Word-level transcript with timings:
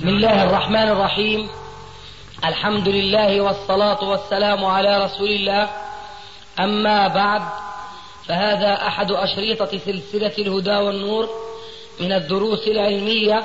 بسم 0.00 0.08
الله 0.08 0.42
الرحمن 0.42 0.88
الرحيم. 0.88 1.48
الحمد 2.44 2.88
لله 2.88 3.40
والصلاة 3.40 4.04
والسلام 4.04 4.64
على 4.64 5.04
رسول 5.04 5.28
الله. 5.30 5.68
أما 6.60 7.08
بعد 7.08 7.42
فهذا 8.28 8.86
أحد 8.86 9.10
أشريطة 9.10 9.78
سلسلة 9.78 10.32
الهدى 10.38 10.76
والنور 10.76 11.28
من 12.00 12.12
الدروس 12.12 12.68
العلمية 12.68 13.42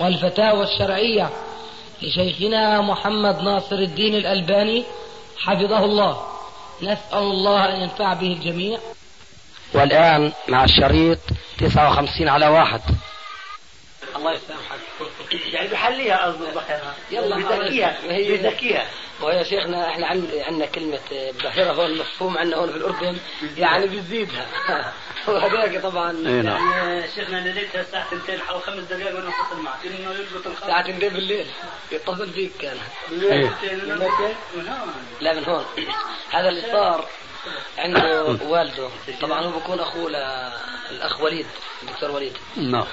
والفتاوى 0.00 0.64
الشرعية 0.64 1.30
لشيخنا 2.02 2.80
محمد 2.80 3.40
ناصر 3.40 3.76
الدين 3.76 4.14
الألباني 4.14 4.84
حفظه 5.38 5.84
الله. 5.84 6.26
نسأل 6.82 7.18
الله 7.18 7.74
أن 7.74 7.80
ينفع 7.80 8.12
به 8.12 8.32
الجميع. 8.32 8.78
والآن 9.74 10.32
مع 10.48 10.64
الشريط 10.64 11.18
59 11.58 12.28
على 12.28 12.46
واحد. 12.46 12.80
الله 14.16 14.32
يسامحك. 14.32 14.78
يعني 15.52 15.68
بحليها 15.68 16.26
قصده 16.26 16.80
يلا 17.10 17.36
بذكيها 17.36 17.98
بذكيها. 18.08 18.86
ويا 19.22 19.42
شيخنا 19.42 19.88
إحنا 19.88 20.06
عندنا 20.06 20.66
كلمة 20.66 21.32
باهرة 21.42 21.72
هون 21.72 21.98
مفهوم 21.98 22.38
عندنا 22.38 22.56
هون 22.56 22.70
في 22.70 22.76
الأردن 22.76 23.18
يعني 23.56 23.86
بتزيدها. 23.86 24.46
وهذاك 25.28 25.82
طبعا 25.82 26.10
أي 26.10 26.42
نعم. 26.42 26.70
يعني 26.70 27.08
شيخنا 27.14 27.38
أنا 27.38 27.48
ليتها 27.48 27.80
الساعة 27.80 28.06
2 28.12 28.40
أو 28.50 28.60
خمس 28.60 28.84
دقائق 28.84 29.16
وأنا 29.16 29.28
اتصل 29.28 29.62
معك 29.62 29.86
إنه 29.86 30.10
يضبط 30.10 30.46
الخط 30.46 30.62
الساعة 30.62 30.80
2 30.80 30.98
بالليل. 30.98 31.46
يتصل 31.92 32.30
فيك 32.30 32.52
كان. 32.58 32.76
بالليل 33.10 33.50
لا 35.20 35.34
من 35.34 35.44
هون. 35.44 35.64
هذا 36.30 36.48
اللي 36.48 36.62
صار 36.62 37.08
عنده 37.78 38.24
والده. 38.24 38.88
طبعا 39.20 39.40
هو 39.40 39.58
بكون 39.58 39.80
أخوه 39.80 40.10
الأخ 40.90 41.20
وليد 41.20 41.46
الدكتور 41.82 42.10
وليد. 42.10 42.36
نعم. 42.56 42.86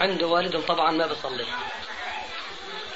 عنده 0.00 0.26
والدهم 0.26 0.62
طبعا 0.62 0.90
ما 0.90 1.06
بيصلي. 1.06 1.44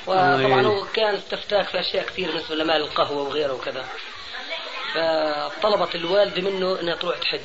وطبعا 0.06 0.66
هو 0.66 0.84
كان 0.94 1.14
استفتاك 1.14 1.68
في 1.68 1.80
أشياء 1.80 2.06
كثير 2.06 2.30
بالنسبة 2.30 2.54
لمال 2.54 2.76
القهوة 2.76 3.22
وغيره 3.22 3.52
وكذا. 3.52 3.84
فطلبت 4.94 5.94
الوالدة 5.94 6.50
منه 6.50 6.80
إنها 6.80 6.94
تروح 6.94 7.18
تحج. 7.18 7.40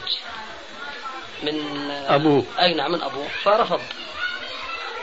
من 1.43 1.91
آه، 1.91 2.15
أبوه. 2.15 2.45
أي 2.59 2.73
نعم 2.73 2.91
من 2.91 3.01
أبوه. 3.01 3.27
فرفض. 3.43 3.81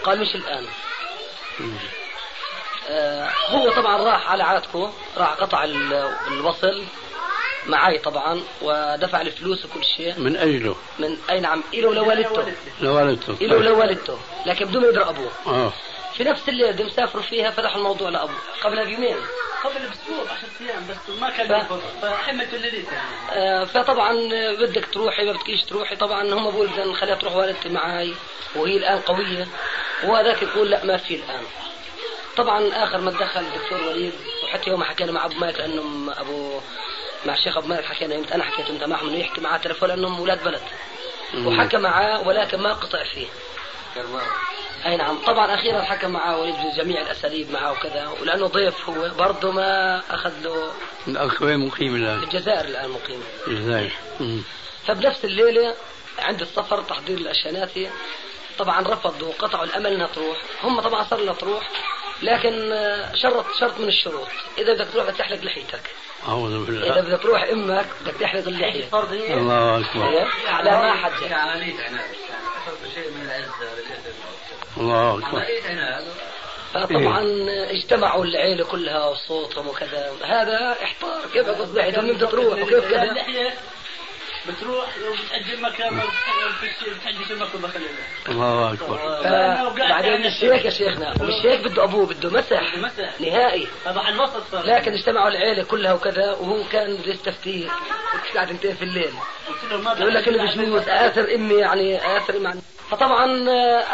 قال 0.05 0.21
مش 0.21 0.35
الآن. 0.35 0.67
آه 2.89 3.31
هو 3.49 3.71
طبعا 3.71 4.03
راح 4.03 4.31
على 4.31 4.43
عادته 4.43 4.93
راح 5.17 5.31
قطع 5.31 5.65
الوصل. 6.29 6.85
معي 7.67 7.99
طبعا 7.99 8.41
ودفع 8.63 9.21
الفلوس 9.21 9.65
وكل 9.65 9.85
شيء. 9.85 10.21
من 10.21 10.37
اجله 10.37 10.77
من 10.99 11.17
أي 11.31 11.41
نعم 11.41 11.63
له 11.75 11.95
لوالدته. 11.95 12.55
لوالدته 12.81 13.37
له 13.41 13.59
لوالدته 13.63 14.19
لكن 14.47 14.65
بدون 14.65 14.83
ما 14.83 14.89
يدري 14.89 15.05
أبوه. 15.05 15.31
آه. 15.47 15.73
في 16.15 16.25
نفس 16.25 16.49
الليلة 16.49 16.71
اللي 16.71 16.85
مسافروا 16.85 17.23
فيها 17.23 17.51
فتحوا 17.51 17.79
الموضوع 17.79 18.09
لأبوه. 18.09 18.37
قبل 18.63 18.87
بيومين. 18.87 19.17
قبل 19.65 19.75
بأسبوع 19.89 20.37
10 20.37 20.49
أيام 20.61 20.87
بس 20.91 21.19
ما 21.21 21.31
كان 21.31 21.65
ف... 21.65 21.73
فحملته 22.03 22.57
الليلتين 22.57 22.85
آه 23.33 23.65
فطبعا 23.65 24.13
بدك 24.61 24.87
تروحي 24.93 25.25
ما 25.25 25.33
بدكيش 25.33 25.63
تروحي. 25.65 25.97
طبعا 25.97 26.35
هم 26.35 26.51
بقول 26.51 26.69
اذا 26.69 26.93
خليها 26.93 27.15
تروح 27.15 27.37
والدتي 27.37 27.69
معي 27.69 28.15
وهي 28.57 28.77
الآن 28.77 28.99
قوية. 29.01 29.47
وهذاك 30.05 30.43
يقول 30.43 30.71
لا 30.71 30.85
ما 30.85 30.97
في 30.97 31.15
الآن. 31.15 31.43
طبعا 32.37 32.85
آخر 32.85 33.01
ما 33.01 33.11
دخل 33.11 33.41
الدكتور 33.41 33.89
وليد 33.89 34.13
وحتى 34.45 34.71
يوم 34.71 34.85
حكينا 34.85 35.13
مع 35.13 35.25
أبو 35.25 35.35
مالك 35.35 35.59
لأنه 35.59 36.13
أبو 36.21 36.61
مع 37.27 37.35
الشيخ 37.35 37.57
أبو 37.57 37.67
مالك 37.67 37.85
حكينا 37.85 38.35
أنا 38.35 38.45
حكيت 38.45 38.71
أنت 38.71 38.85
معهم 38.85 39.09
إنه 39.09 39.19
يحكي 39.19 39.41
معاه 39.41 39.59
تلفون 39.59 39.89
لأنهم 39.89 40.19
أولاد 40.19 40.45
بلد. 40.45 40.63
وحكى 41.45 41.77
معاه 41.77 42.29
ولكن 42.29 42.61
ما 42.61 42.73
قطع 42.73 43.05
فيه. 43.05 43.27
أي 44.87 44.97
نعم. 44.97 45.19
طبعا 45.27 45.55
أخيرا 45.55 45.83
حكى 45.83 46.07
معاه 46.07 46.39
وليد 46.41 46.55
بجميع 46.55 47.03
الأساليب 47.03 47.51
معاه 47.51 47.73
وكذا 47.73 48.09
ولأنه 48.21 48.47
ضيف 48.47 48.89
هو 48.89 49.09
برضه 49.19 49.51
ما 49.53 49.99
أخذ 50.11 50.33
له 50.43 50.73
الأخ 51.09 51.43
وين 51.43 51.67
مقيم 51.67 51.97
الآن؟ 51.97 52.23
الجزائر 52.23 52.65
الآن 52.65 52.91
مقيم. 52.91 53.23
الجزائر. 53.47 53.93
فبنفس 54.87 55.25
الليلة 55.25 55.75
عند 56.19 56.41
السفر 56.41 56.83
تحضير 56.83 57.19
الاشياناتي 57.19 57.91
طبعا 58.59 58.81
رفضوا 58.81 59.29
وقطعوا 59.29 59.65
الأمل 59.65 59.87
إنها 59.87 60.07
تروح. 60.07 60.37
هم 60.63 60.81
طبعا 60.81 61.05
صار 61.05 61.21
لها 61.21 61.35
تروح. 61.35 61.71
لكن 62.25 62.75
شرط 63.15 63.45
شرط 63.61 63.81
من 63.81 63.89
الشروط. 63.89 64.29
إذا 64.59 64.75
بدك 64.75 64.89
تروح 64.93 65.07
بدك 65.07 65.17
تحلق 65.17 65.45
لحيتك. 65.45 65.81
أعوذ 66.29 66.67
بالله. 66.67 66.93
إذا 66.93 67.01
بدك 67.01 67.23
تروح 67.23 67.43
أمك 67.43 67.87
بدك 68.01 68.15
تحلق 68.21 68.49
اللحية. 68.49 68.85
الله 69.35 69.81
أكبر. 69.81 70.29
على 70.47 70.71
ما 70.71 70.93
حج 70.93 71.33
الله 74.77 75.19
أكبر. 75.19 75.45
فطبعا 76.75 77.27
اجتمعوا 77.71 78.25
العيلة 78.25 78.65
كلها 78.65 79.09
وصوتهم 79.09 79.69
وكذا. 79.69 80.13
هذا 80.25 80.77
احتار 80.83 81.21
كيف 81.33 81.49
اقصد 81.49 81.79
لحية 81.79 82.01
بدها 82.01 82.31
تروح 82.31 82.63
وكيف 82.63 82.91
كذا؟ 82.91 83.17
بتروح 84.49 84.89
وبتأجل 84.99 85.61
مكان 85.63 86.03
بتحجز 86.97 87.33
المكان 87.33 87.83
الله 88.29 88.73
أكبر. 88.73 88.99
بعدين 89.89 90.21
مش 90.21 90.45
هيك 90.45 90.65
يا 90.65 90.71
شيخنا 90.71 91.11
مش 91.11 91.47
هيك 91.47 91.61
بده 91.61 91.85
أبوه 91.85 92.07
بده 92.07 92.31
مسح. 92.31 92.75
نهائي. 93.21 93.69
طبعا 93.85 94.09
الوسط 94.09 94.43
صار. 94.53 94.67
لكن 94.67 94.93
اجتمعوا 94.93 95.29
العيلة 95.29 95.65
كلها 95.65 95.93
وكذا 95.95 96.33
وهو 96.33 96.65
كان 96.73 96.97
بده 96.97 97.13
يستفتيه 97.13 97.69
الساعة 98.29 98.45
2 98.45 98.75
في 98.75 98.83
الليل. 98.83 99.13
يقول 99.99 100.15
لك 100.15 100.29
إنه 100.29 100.57
بجوز 100.57 100.89
آثر 100.89 101.35
أمي 101.35 101.55
يعني 101.55 102.17
آثر 102.17 102.39
مع 102.39 102.55
فطبعا 102.97 103.47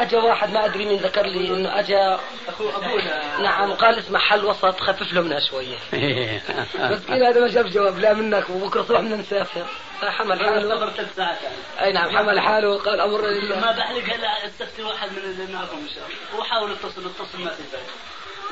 اجى 0.03 0.17
واحد 0.17 0.53
ما 0.53 0.65
أدري 0.65 0.85
مين 0.85 0.99
ذكر 0.99 1.27
لي 1.27 1.49
إنه 1.49 1.79
اجى 1.79 2.17
أخو 2.49 2.69
أبونا. 2.69 3.41
نعم 3.43 3.73
قال 3.73 3.99
اسمع 3.99 4.19
حل 4.19 4.45
وسط 4.45 4.81
خفف 4.81 5.13
له 5.13 5.21
منها 5.21 5.41
شوية. 5.41 5.77
بس 6.91 7.07
كذا 7.09 7.29
هذا 7.29 7.41
ما 7.41 7.49
جاب 7.49 7.71
جواب. 7.71 7.99
لا 7.99 8.13
منك 8.13 8.51
وبكرة 8.51 8.83
صبح 8.83 9.01
بدنا 9.01 9.17
نسافر. 9.17 9.67
فحمل 10.01 10.45
حاله. 10.45 10.77
صبر 10.77 10.91
ثلاث 10.91 11.17
ساعات 11.17 11.39
أي 11.81 11.93
نعم 11.93 12.17
حمل 12.17 12.41
حاله 12.41 12.69
وقال 12.69 13.01
أمر 13.01 13.27
لله. 13.27 13.61
ما 13.61 13.73
بحلق 13.73 14.05
هلا 14.15 14.47
استفتي 14.47 14.83
واحد 14.83 15.09
من 15.13 15.19
اللي 15.19 15.53
نعرفهم 15.53 15.79
إن 15.79 15.89
شاء 15.95 16.05
الله. 16.05 16.41
وحاول 16.41 16.73
اتصل 16.73 17.07
اتصل 17.07 17.45
ما 17.45 17.51
في 17.51 17.63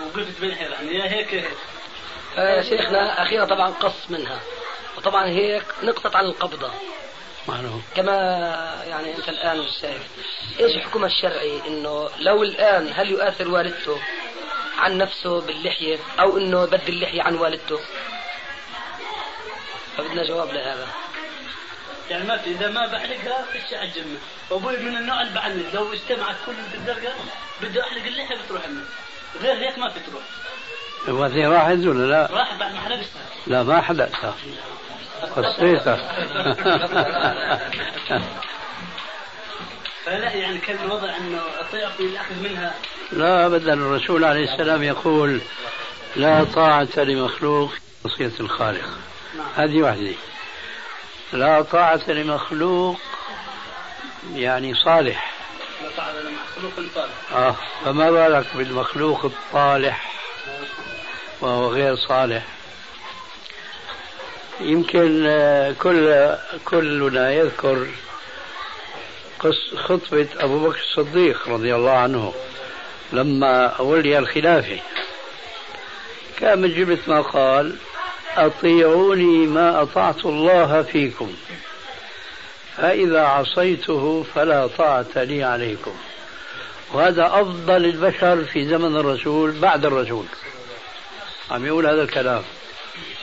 وقلت 0.03 0.41
بين 0.41 0.50
يعني 0.50 0.94
يا 0.94 1.10
هيك 1.10 1.32
يا 1.32 1.42
هيك. 1.42 2.65
شيخنا 2.65 3.22
أخيرا 3.22 3.44
طبعا 3.44 3.70
قص 3.70 4.10
منها. 4.10 4.41
وطبعا 4.97 5.26
هيك 5.26 5.65
نقطت 5.82 6.16
عن 6.16 6.25
القبضة. 6.25 6.70
معلوم. 7.48 7.82
كما 7.97 8.12
يعني 8.86 9.16
أنت 9.16 9.28
الآن 9.28 9.59
مش 9.59 9.70
شايف 9.81 10.03
إيش 10.60 10.84
حكمها 10.84 11.06
الشرعي 11.06 11.60
إنه 11.66 12.10
لو 12.19 12.42
الآن 12.42 12.92
هل 12.94 13.10
يؤثر 13.10 13.48
والدته 13.48 13.98
عن 14.78 14.98
نفسه 14.98 15.41
باللحية 15.41 15.98
أو 16.20 16.38
إنه 16.38 16.62
يبدل 16.62 16.88
اللحية 16.88 17.22
عن 17.22 17.34
والدته؟ 17.34 17.81
فبدنا 19.97 20.25
جواب 20.25 20.48
لهذا. 20.48 20.86
يعني 22.10 22.25
ما 22.25 22.36
في 22.36 22.50
إذا 22.50 22.70
ما 22.70 22.86
بحلقها 22.86 23.44
فيش 23.53 23.75
اعجل 23.75 24.04
منه 24.09 24.19
وابوي 24.50 24.76
من 24.76 24.97
النوع 24.97 25.22
اللي 25.22 25.34
بعلق. 25.34 25.75
لو 25.75 25.92
اجتمعت 25.92 26.36
كل 26.47 26.53
الزرقاء 26.75 27.16
بده 27.62 27.82
احلق 27.82 28.04
اللحية 28.06 28.36
بتروح 28.44 28.69
منه 28.69 28.84
غير 29.41 29.56
هيك 29.56 29.78
ما 29.78 29.88
في 29.88 30.00
تروح. 30.00 30.22
هو 31.09 31.22
راحت 31.53 31.86
ولا 31.86 32.06
لا؟ 32.06 32.28
راح 32.30 32.54
بعد 32.54 32.75
ما 32.75 32.80
حلقتها 32.80 33.06
لا 33.47 33.62
ما 33.62 33.80
حلقتها. 33.80 34.34
قصيتها 35.36 35.96
فلا 40.08 40.32
يعني 40.32 40.58
كان 40.58 40.76
الوضع 40.84 41.16
انه 41.16 41.40
اطيع 41.60 41.90
في 41.90 42.00
الاخذ 42.00 42.42
منها 42.42 42.74
لا 43.12 43.46
ابدا 43.46 43.74
الرسول 43.74 44.24
عليه 44.24 44.52
السلام 44.52 44.82
يقول 44.82 45.40
لا 46.16 46.44
طاعة 46.44 46.88
لمخلوق 46.96 47.72
وصية 48.04 48.32
الخالق. 48.40 48.88
نعم. 49.36 49.46
هذه 49.56 49.82
واحدة 49.82 50.12
لا 51.32 51.62
طاعة 51.62 52.00
لمخلوق 52.08 53.00
يعني 54.34 54.74
صالح. 54.74 55.32
لا 55.82 55.88
طاعة 55.96 56.12
لمخلوق 56.12 56.86
صالح. 56.94 57.32
آه 57.32 57.56
فما 57.84 58.10
بالك 58.10 58.56
بالمخلوق 58.56 59.24
الطالح 59.24 60.12
وهو 61.41 61.72
غير 61.72 61.97
صالح؟ 61.97 62.42
يمكن 64.60 65.27
آه، 65.27 65.72
كل 65.72 66.34
كلنا 66.65 67.33
يذكر 67.33 67.87
خطبة 69.77 70.28
أبو 70.37 70.69
بكر 70.69 70.78
الصديق 70.78 71.49
رضي 71.49 71.75
الله 71.75 71.91
عنه 71.91 72.34
لما 73.13 73.81
ولي 73.81 74.19
الخلافة. 74.19 74.78
كان 76.39 76.60
من 76.60 76.75
جملة 76.75 76.99
ما 77.07 77.21
قال 77.21 77.77
أطيعوني 78.37 79.47
ما 79.47 79.83
أطعت 79.83 80.27
الله 80.27 80.83
فيكم 80.83 81.33
فإذا 82.77 83.21
عصيته 83.21 84.25
فلا 84.34 84.66
طاعة 84.66 85.07
لي 85.16 85.45
عليكم. 85.45 85.95
وهذا 86.93 87.27
أفضل 87.27 87.84
البشر 87.84 88.45
في 88.45 88.69
زمن 88.69 88.97
الرسول 88.97 89.51
بعد 89.51 89.84
الرسول. 89.84 90.25
عم 91.51 91.66
يقول 91.66 91.87
هذا 91.87 92.03
الكلام. 92.03 92.43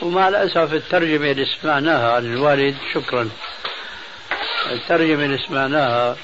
ومع 0.02 0.28
الأسف 0.28 0.72
الترجمة 0.74 1.30
اللي 1.30 1.46
سمعناها 1.62 2.12
عن 2.12 2.24
الوالد 2.32 2.76
شكرا. 2.94 3.30
الترجمة 4.70 5.24
اللي 5.24 5.38
سمعناها 5.38 6.16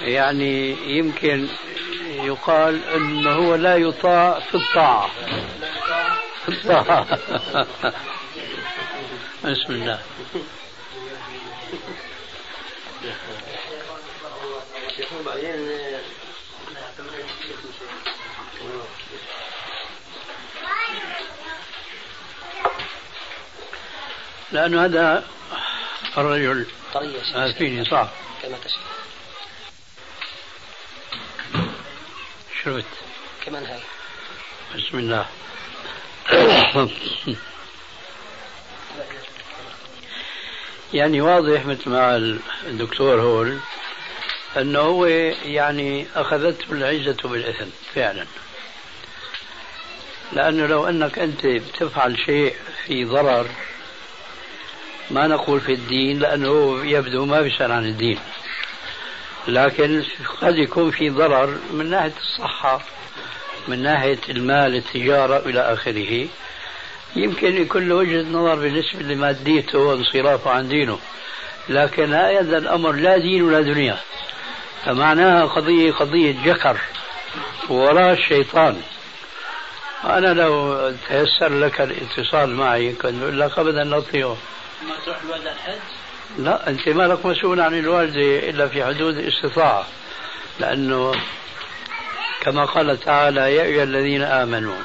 يعني 0.00 0.76
يمكن 0.98 1.48
يقال 2.10 2.80
إنه 2.94 3.30
هو 3.30 3.54
لا 3.54 3.76
يطاع 3.76 4.40
في 4.40 4.54
الطاعه 4.54 5.10
في 6.46 6.48
الطاعة. 6.52 7.06
بسم 9.44 9.72
الله. 9.72 9.98
لأنه 24.52 24.84
هذا 24.84 25.24
الرجل 26.18 26.66
طرية 26.94 27.52
فيني 27.52 27.84
صح 27.84 28.08
كما 28.42 28.56
تشاء. 28.64 28.80
شربت. 32.64 32.84
كمان 33.46 33.64
هاي. 33.66 33.80
بسم 34.74 34.98
الله. 34.98 35.26
يعني 40.92 41.20
واضح 41.20 41.66
مثل 41.66 41.90
ما 41.90 42.16
الدكتور 42.66 43.20
هول 43.20 43.58
أنه 44.56 44.80
هو 44.80 45.06
يعني 45.06 46.06
اخذته 46.14 46.72
العزه 46.72 47.28
بالاثم 47.28 47.66
فعلا. 47.94 48.26
لأنه 50.32 50.66
لو 50.66 50.88
أنك 50.88 51.18
أنت 51.18 51.46
بتفعل 51.46 52.18
شيء 52.26 52.56
في 52.86 53.04
ضرر 53.04 53.48
ما 55.10 55.26
نقول 55.26 55.60
في 55.60 55.72
الدين 55.72 56.18
لأنه 56.18 56.84
يبدو 56.84 57.24
ما 57.24 57.40
بيسال 57.40 57.72
عن 57.72 57.84
الدين. 57.84 58.18
لكن 59.48 60.02
قد 60.40 60.58
يكون 60.58 60.90
في 60.90 61.10
ضرر 61.10 61.58
من 61.72 61.90
ناحية 61.90 62.12
الصحة 62.20 62.80
من 63.68 63.82
ناحية 63.82 64.18
المال 64.28 64.76
التجارة 64.76 65.36
إلى 65.36 65.60
آخره. 65.60 66.26
يمكن 67.16 67.62
يكون 67.62 67.88
له 67.88 67.94
وجهة 67.94 68.22
نظر 68.22 68.54
بالنسبة 68.54 69.02
لماديته 69.02 69.78
وانصرافه 69.78 70.50
عن 70.50 70.68
دينه. 70.68 70.98
لكن 71.68 72.14
هذا 72.14 72.58
الأمر 72.58 72.92
لا 72.92 73.18
دين 73.18 73.42
ولا 73.42 73.60
دنيا. 73.60 73.98
فمعناها 74.84 75.46
قضية 75.46 75.92
قضية 75.92 76.36
جكر 76.44 76.80
وراء 77.68 78.12
الشيطان. 78.12 78.80
أنا 80.04 80.34
لو 80.34 80.90
تيسر 81.08 81.58
لك 81.58 81.80
الاتصال 81.80 82.54
معي 82.54 82.92
كنت 82.92 83.22
أقول 83.22 83.40
لك 83.40 83.58
أبدا 83.58 83.84
لا 83.84 84.00
تطيعه 84.00 84.36
ما 84.84 84.94
تروح 85.04 85.22
الوالدة 85.24 85.52
الحج؟ 85.52 85.78
لا 86.38 86.68
أنت 86.68 86.88
ما 86.88 87.02
لك 87.02 87.26
مسؤول 87.26 87.60
عن 87.60 87.78
الوالدة 87.78 88.48
إلا 88.50 88.68
في 88.68 88.84
حدود 88.84 89.18
الاستطاعة 89.18 89.86
لأنه 90.60 91.14
كما 92.40 92.64
قال 92.64 93.00
تعالى 93.00 93.54
يا 93.54 93.62
أيها 93.62 93.82
الذين 93.82 94.22
آمنوا 94.22 94.76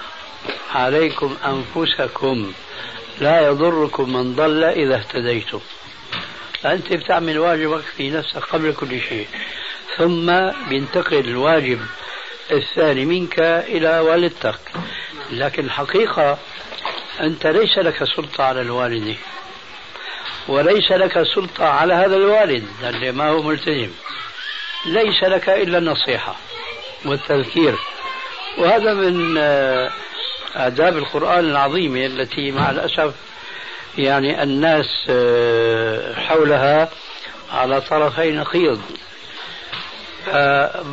عليكم 0.76 1.38
أنفسكم 1.46 2.54
لا 3.22 3.48
يضركم 3.48 4.14
من 4.14 4.36
ضل 4.36 4.64
إذا 4.64 4.96
اهتديتم. 4.96 5.60
فأنت 6.62 6.94
بتعمل 6.94 7.40
واجبك 7.40 7.82
في 7.98 8.10
نفسك 8.12 8.38
قبل 8.44 8.74
كل 8.74 9.02
شيء 9.02 9.28
ثم 9.98 10.52
بينتقل 10.70 11.20
الواجب 11.20 11.80
الثاني 12.52 13.06
منك 13.06 13.40
إلى 13.40 14.00
والدتك. 14.00 14.60
لكن 15.32 15.66
الحقيقة 15.66 16.38
أنت 17.22 17.48
ليس 17.48 17.78
لك 17.78 18.04
سلطة 18.04 18.44
على 18.44 18.62
الوالدة. 18.62 19.16
وليس 20.50 20.92
لك 20.92 21.24
سلطة 21.36 21.66
على 21.66 21.94
هذا 21.94 22.16
الوالد 22.16 22.64
اللي 22.84 23.12
ما 23.12 23.30
هو 23.30 23.42
ملتزم. 23.42 23.90
ليس 24.86 25.24
لك 25.24 25.50
إلا 25.50 25.78
النصيحة 25.78 26.36
والتذكير. 27.06 27.76
وهذا 28.58 28.94
من 28.94 29.36
آه، 29.38 29.90
آداب 30.56 30.98
القرآن 30.98 31.40
العظيمة 31.40 32.06
التي 32.06 32.52
مع 32.52 32.70
الأسف 32.70 33.14
يعني 33.98 34.44
الناس 34.44 34.86
آه، 35.10 36.16
حولها 36.16 36.90
على 37.52 37.82
طرفي 37.82 38.32
نقيض. 38.32 38.82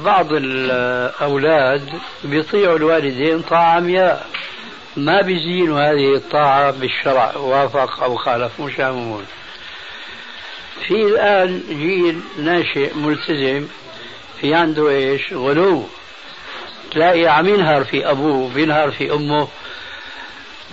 بعض 0.05 0.27
الأولاد 0.31 1.89
بيطيعوا 2.25 2.77
الوالدين 2.77 3.43
طاعة 3.43 3.77
عمياء 3.77 4.27
ما 4.97 5.21
بيزينوا 5.21 5.81
هذه 5.81 6.15
الطاعة 6.15 6.71
بالشرع 6.71 7.37
وافق 7.37 8.03
أو 8.03 8.17
خالف 8.17 8.61
مش 8.61 8.79
يعممون 8.79 9.27
في 10.87 10.95
الآن 10.95 11.63
جيل 11.69 12.21
ناشئ 12.39 12.95
ملتزم 12.95 13.67
في 14.41 14.55
عنده 14.55 14.89
إيش؟ 14.89 15.33
غلو 15.33 15.87
تلاقي 16.91 17.27
عم 17.27 17.49
ينهر 17.49 17.85
في 17.85 18.11
أبوه 18.11 18.55
بينهر 18.55 18.91
في 18.91 19.13
أمه 19.13 19.49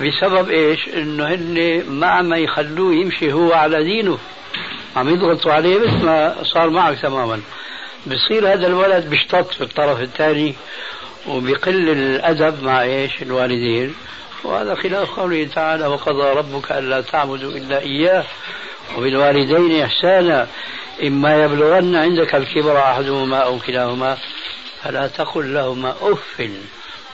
بسبب 0.02 0.50
إيش؟ 0.50 0.88
إنه 0.88 1.28
هن 1.28 1.84
ما 1.88 2.08
عم 2.08 2.34
يخلوه 2.34 2.94
يمشي 2.94 3.34
هو 3.34 3.54
على 3.54 3.84
دينه 3.84 4.18
عم 4.96 5.10
يضغطوا 5.10 5.54
عليه 5.54 5.80
مثل 5.80 6.06
ما 6.06 6.44
صار 6.44 6.70
معك 6.70 7.00
تماما 7.00 7.42
بصير 8.08 8.54
هذا 8.54 8.68
الولد 8.68 9.10
بيشتط 9.10 9.54
في 9.54 9.62
الطرف 9.62 10.00
الثاني 10.02 10.56
وبيقل 11.28 11.90
الأدب 11.90 12.64
مع 12.64 12.84
إيش؟ 12.84 13.22
الوالدين 13.22 13.96
وهذا 14.44 14.76
خلاف 14.76 15.20
قوله 15.20 15.48
تعالى 15.56 15.88
وقضى 15.88 16.30
ربك 16.30 16.72
ألا 16.72 17.02
تعبدوا 17.02 17.52
إلا 17.52 17.80
إياه 17.80 18.24
وبالوالدين 18.98 19.84
إحسانا 19.84 20.48
إما 21.04 21.44
يبلغن 21.44 21.96
عندك 21.96 22.36
الكبر 22.36 22.80
أحدهما 22.80 23.38
أو 23.38 23.60
كلاهما 23.60 24.18
فلا 24.84 25.08
تقل 25.08 25.54
لهما 25.54 25.96
أف 26.02 26.50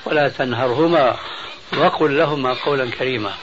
ولا 0.06 0.30
تنهرهما 0.30 1.16
وقل 1.78 2.18
لهما 2.18 2.54
قولا 2.54 2.92
كريما. 2.92 3.34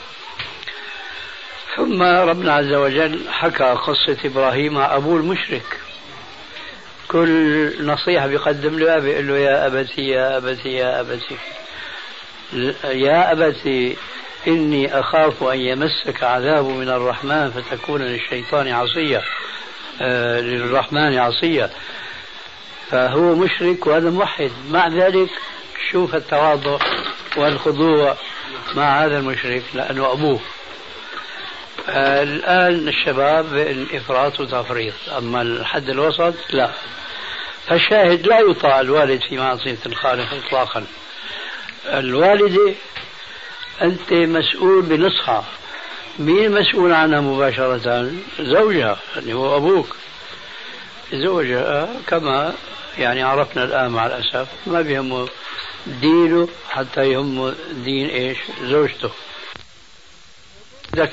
ثم 1.75 2.03
ربنا 2.03 2.53
عز 2.53 2.73
وجل 2.73 3.29
حكى 3.29 3.63
قصة 3.63 4.17
إبراهيم 4.25 4.77
أبوه 4.77 5.17
المشرك. 5.17 5.79
كل 7.07 7.85
نصيحة 7.85 8.27
بيقدم 8.27 8.79
له 8.79 8.99
بيقول 8.99 9.27
له 9.27 9.37
يا 9.37 9.67
أبتي 9.67 10.01
يا 10.01 10.37
أبتي 10.37 10.69
يا 10.69 10.99
أبتي. 11.01 11.37
يا 12.83 13.31
أبتي 13.31 13.97
إني 14.47 14.99
أخاف 14.99 15.43
أن 15.43 15.59
يمسك 15.59 16.23
عذاب 16.23 16.65
من 16.65 16.89
الرحمن 16.89 17.51
فتكون 17.51 18.01
للشيطان 18.01 18.67
عصية 18.67 19.23
آه 20.01 20.39
للرحمن 20.41 21.17
عصية. 21.17 21.69
فهو 22.91 23.35
مشرك 23.35 23.87
وهذا 23.87 24.09
موحد. 24.09 24.51
مع 24.69 24.87
ذلك 24.87 25.29
شوف 25.91 26.15
التواضع 26.15 26.77
والخضوع 27.37 28.17
مع 28.75 29.05
هذا 29.05 29.19
المشرك 29.19 29.63
لأنه 29.73 30.11
أبوه. 30.11 30.39
الآن 31.89 32.87
الشباب 32.87 33.75
إفراط 33.93 34.39
وتفريط. 34.39 34.93
أما 35.17 35.41
الحد 35.41 35.89
الوسط 35.89 36.33
لا. 36.49 36.71
فالشاهد 37.67 38.27
لا 38.27 38.39
يطاع 38.39 38.79
الوالد 38.81 39.21
في 39.21 39.37
معصية 39.37 39.77
الخالق 39.85 40.27
إطلاقا. 40.45 40.85
الوالدة 41.85 42.73
أنت 43.81 44.13
مسؤول 44.13 44.81
بنصحها 44.81 45.45
مين 46.19 46.51
مسؤول 46.51 46.93
عنها 46.93 47.21
مباشرة؟ 47.21 48.11
زوجها 48.39 48.99
اللي 49.17 49.33
هو 49.33 49.57
أبوك. 49.57 49.95
زوجها 51.13 51.89
كما 52.07 52.53
يعني 52.97 53.23
عرفنا 53.23 53.63
الآن 53.63 53.91
مع 53.91 54.05
الأسف 54.05 54.47
ما 54.67 54.81
بيهمه 54.81 55.27
دينه 55.87 56.47
حتى 56.69 57.11
يهمه 57.11 57.53
دين 57.71 58.09
إيش؟ 58.09 58.37
زوجته. 58.63 59.09
بدك 60.93 61.11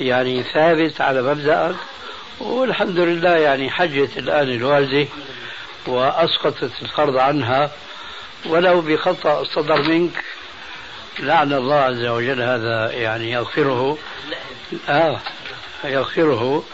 يعني 0.00 0.42
ثابت 0.42 1.00
على 1.00 1.22
مبدأك 1.22 1.74
والحمد 2.40 2.98
لله 2.98 3.36
يعني 3.36 3.70
حجت 3.70 4.18
الآن 4.18 4.48
الوالدة 4.50 5.06
وأسقطت 5.86 6.70
الفرض 6.82 7.16
عنها 7.16 7.70
ولو 8.46 8.80
بخطأ 8.80 9.44
صدر 9.44 9.82
منك 9.82 10.24
لعن 11.18 11.52
الله 11.52 11.74
عز 11.76 12.04
وجل 12.04 12.42
هذا 12.42 12.92
يعني 12.92 13.30
يغفره 13.30 13.98
آه 14.88 15.20
يغفره 15.84 16.64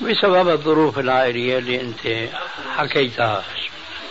بسبب 0.00 0.48
الظروف 0.48 0.98
العائلية 0.98 1.58
اللي 1.58 1.80
أنت 1.80 2.30
حكيتها. 2.76 3.44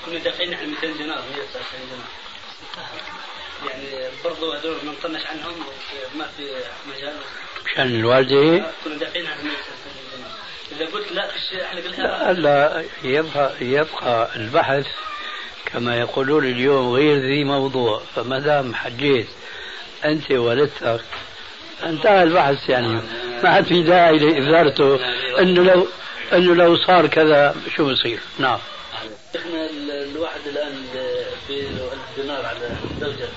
كنا 0.06 0.20
دافعين 0.20 0.54
عن 0.54 0.70
200 0.70 0.82
دينار 0.82 0.98
199 0.98 1.82
دينار 1.90 2.06
يعني 3.70 4.10
برضه 4.24 4.58
هذول 4.58 4.76
ما 4.86 4.92
نطنش 4.92 5.26
عنهم 5.26 5.54
ما 6.18 6.26
في 6.38 6.50
مجال. 6.90 7.14
مشان 7.66 7.88
الوالدة؟ 7.88 8.72
كنا 8.84 8.96
دافعين 8.96 9.28
عن 9.28 9.38
199 9.44 9.56
دينار 10.16 10.32
إذا 10.72 10.86
قلت 10.86 11.12
لا 11.12 11.30
لها 11.74 12.34
لا, 12.34 12.40
لا 12.40 12.86
يبقى 13.04 13.52
يبقى 13.62 14.36
البحث 14.36 14.88
كما 15.76 16.00
يقولون 16.00 16.46
اليوم 16.46 16.94
غير 16.94 17.18
ذي 17.18 17.44
موضوع 17.44 18.02
فما 18.16 18.40
دام 18.40 18.76
حجيت 18.76 19.28
أنت 20.06 20.32
والدتك 20.32 21.02
انتهى 21.84 22.24
البحث 22.24 22.70
يعني. 22.70 23.02
ما 23.44 23.50
عاد 23.50 23.66
في 23.66 23.84
داعي 23.84 24.20
لإثارته 24.20 25.00
أنه 25.40 25.64
لو 25.64 25.88
أنه 26.34 26.56
لو 26.56 26.78
صار 26.78 27.08
كذا 27.08 27.56
شو 27.76 27.92
بصير 27.92 28.20
نعم. 28.40 28.60
شيخنا 29.34 29.70
بالدينار 31.50 32.46
على 32.46 32.70
الزوجة 32.92 33.30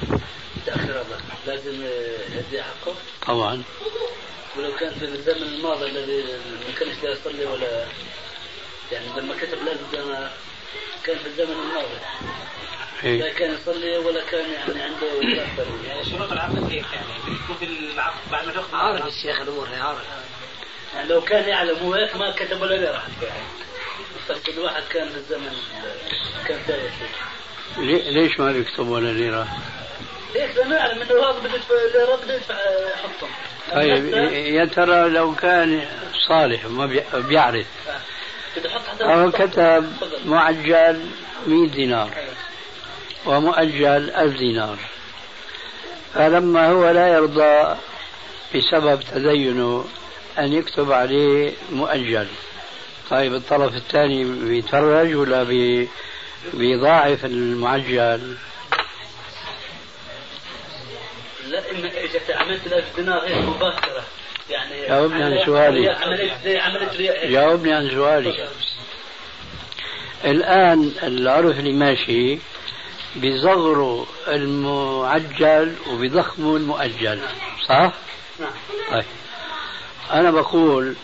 متأخرة 0.57 1.05
لازم 1.47 1.85
يدي 2.37 2.63
حقه؟ 2.63 2.95
طبعا. 3.27 3.63
ولو 4.59 4.73
كان 4.81 4.91
في 4.91 5.05
الزمن 5.05 5.43
الماضي 5.43 5.87
الذي 5.87 6.23
ما 6.69 6.75
كانش 6.79 7.03
لا 7.03 7.11
يصلي 7.11 7.47
ولا 7.47 7.85
يعني 8.93 9.07
لما 9.17 9.35
كتب 9.35 9.59
دينار 9.93 10.31
كان 11.05 11.19
في 11.19 11.27
الزمن 11.27 11.53
الماضي. 11.53 11.99
إيه؟ 13.05 13.21
لا 13.21 13.33
كان 13.33 13.55
يصلي 13.55 13.99
ولا 13.99 14.25
كان 14.31 14.51
يعني 14.53 14.83
عنده 14.83 15.07
يعني 15.87 16.05
شروط 16.05 16.33
العقد 16.33 16.59
هيك 16.71 16.85
يعني؟ 16.93 17.09
يكون 17.45 17.57
في 17.57 17.65
العقد 17.95 18.31
بعد 18.33 18.47
ما 18.47 18.53
تاخذ 18.53 18.75
عارف 18.77 19.07
الشيخ 19.07 19.41
الأمور 19.41 19.69
هي 19.69 19.81
عارف. 19.81 19.99
يعني 20.95 21.09
لو 21.09 21.21
كان 21.21 21.49
يعلم 21.49 21.79
هو 21.79 21.95
هيك 21.95 22.17
ما 22.17 22.31
كتب 22.31 22.63
ولا 22.63 22.75
ليرة 22.75 22.99
حتى 22.99 23.27
يعني. 23.27 23.43
بس 24.31 24.49
الواحد 24.49 24.83
كان 24.91 25.09
في 25.09 25.17
الزمن 25.17 25.53
كان 26.49 26.59
لي- 27.79 28.11
ليش 28.11 28.41
ما 28.41 28.53
بيكتب 28.53 28.89
ولا 28.89 29.13
ليرة؟ 29.13 29.49
هيك 30.35 30.57
لأنه 30.57 30.77
يعلم 30.77 31.03
إنه 31.03 31.31
هذا 31.31 31.39
بده 31.39 31.55
يدفع 31.55 31.75
ليرة 31.95 32.17
بده 32.17 32.35
يدفع 32.35 32.55
حطهم 32.97 33.31
طيب 33.75 34.15
يا 34.33 34.65
ترى 34.65 35.09
لو 35.09 35.35
كان 35.35 35.89
صالح 36.29 36.65
ما 36.65 36.87
بي- 36.87 37.05
بيعرف 37.15 37.67
حتى 37.87 37.99
أو 39.01 39.31
كتب 39.31 39.93
معجل 40.25 41.01
100 41.47 41.69
دينار. 41.69 42.11
ومؤجل 43.27 44.11
1000 44.11 44.37
دينار. 44.39 44.79
فلما 46.15 46.71
هو 46.71 46.91
لا 46.91 47.09
يرضى 47.09 47.77
بسبب 48.55 49.01
تدينه 49.15 49.85
أن 50.39 50.53
يكتب 50.53 50.93
عليه 50.93 51.53
مؤجل. 51.73 52.27
طيب 53.11 53.35
الطرف 53.35 53.75
الثاني 53.75 54.25
بيتفرج 54.25 55.15
ولا 55.15 55.43
بي 55.43 55.89
بيضاعف 56.55 57.25
المعجل 57.25 58.37
لا 61.47 61.71
إما 61.71 61.89
إذا 61.89 62.37
عملت 62.37 62.67
1000 62.67 62.97
دينار 62.97 63.25
هيك 63.27 63.37
مباشرة. 63.37 64.05
يعني 64.51 64.89
جاوبني 64.89 65.23
عن 65.23 65.47
سؤالي. 65.47 65.97
جاوبني 67.31 67.73
عن 67.73 67.91
سؤالي 67.91 68.49
الآن 70.25 70.93
العرف 71.03 71.59
اللي 71.59 71.73
ماشي 71.73 72.39
بيصغروا 73.17 74.05
المعجل 74.29 75.75
وبيضخموا 75.91 76.59
المؤجل 76.59 77.21
صح؟ 77.67 77.93
نعم. 78.41 78.51
طيب. 78.91 79.05
أنا 80.13 80.31
بقول 80.31 80.95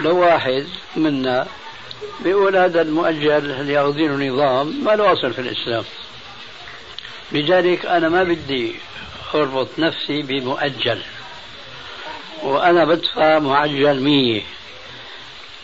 لو 0.00 0.18
واحد 0.18 0.66
منا 0.96 1.46
بيقول 2.20 2.56
هذا 2.56 2.82
المؤجل 2.82 3.50
اللي 3.50 3.72
ياخذينه 3.72 4.26
نظام 4.26 4.84
ما 4.84 4.90
له 4.90 5.12
أصل 5.12 5.32
في 5.32 5.40
الإسلام. 5.40 5.84
لذلك 7.32 7.86
أنا 7.86 8.08
ما 8.08 8.24
بدي 8.24 8.74
أربط 9.34 9.68
نفسي 9.78 10.22
بمؤجل. 10.22 11.02
وأنا 12.42 12.84
بدفع 12.84 13.38
معجل 13.38 14.00
مية. 14.00 14.42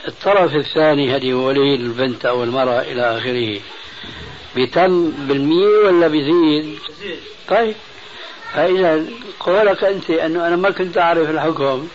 الطرف 0.09 0.55
الثاني 0.55 1.17
هذه 1.17 1.35
ولي 1.35 1.75
البنت 1.75 2.27
أو 2.27 2.45
المرأة 2.45 2.81
إلى 2.81 3.19
آخره. 3.19 3.61
بيتم 4.55 5.11
بالمية 5.11 5.87
ولا 5.87 6.09
بيزيد 6.09 6.79
زين 7.01 7.17
طيب. 7.49 7.75
فإذا 8.55 9.05
قولك 9.41 9.85
أنت 9.85 10.11
أنه 10.11 10.47
أنا 10.47 10.57
ما 10.57 10.71
كنت 10.71 10.99
أعرف 10.99 11.31
الحكم. 11.31 11.89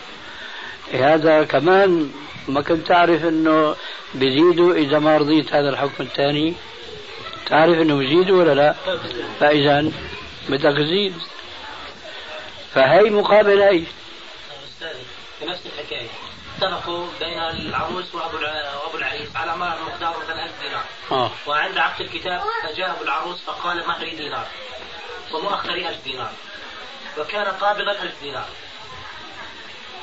هذا 0.92 1.44
كمان 1.44 2.10
ما 2.48 2.60
كنت 2.60 2.90
أعرف 2.90 3.24
أنه 3.24 3.74
بيزيدوا 4.14 4.74
إذا 4.74 4.98
ما 4.98 5.16
رضيت 5.16 5.54
هذا 5.54 5.68
الحكم 5.68 6.04
الثاني. 6.04 6.54
تعرف 7.46 7.78
أنه 7.78 7.96
بيزيدوا 7.96 8.38
ولا 8.38 8.54
لا؟ 8.54 8.74
فإذا 9.40 9.90
بدك 10.48 10.76
تزيد 10.76 11.14
فهي 12.74 13.10
مقابل 13.10 13.60
هي 13.60 13.82
في 15.38 15.44
نفس 15.44 15.60
الحكاية. 15.66 16.08
اتفقوا 16.58 17.06
بين 17.20 17.38
العروس 17.38 18.14
وأبو 18.14 18.36
وأبو 18.36 18.98
العريس 18.98 19.36
على 19.36 19.56
مهر 19.56 19.78
مقدار 19.82 20.16
مثلا 20.24 20.44
1000 20.44 20.62
دينار. 20.62 20.84
آه. 21.12 21.30
وعند 21.46 21.78
عقد 21.78 22.00
الكتاب 22.00 22.42
فجاء 22.62 22.90
أبو 22.90 23.04
العروس 23.04 23.40
فقال 23.44 23.86
مهري 23.86 24.10
دينار؟ 24.16 24.46
ومؤخري 25.34 25.88
1000 25.88 26.04
دينار. 26.04 26.32
وكان 27.18 27.46
قابضا 27.46 28.02
1000 28.02 28.20
دينار. 28.22 28.48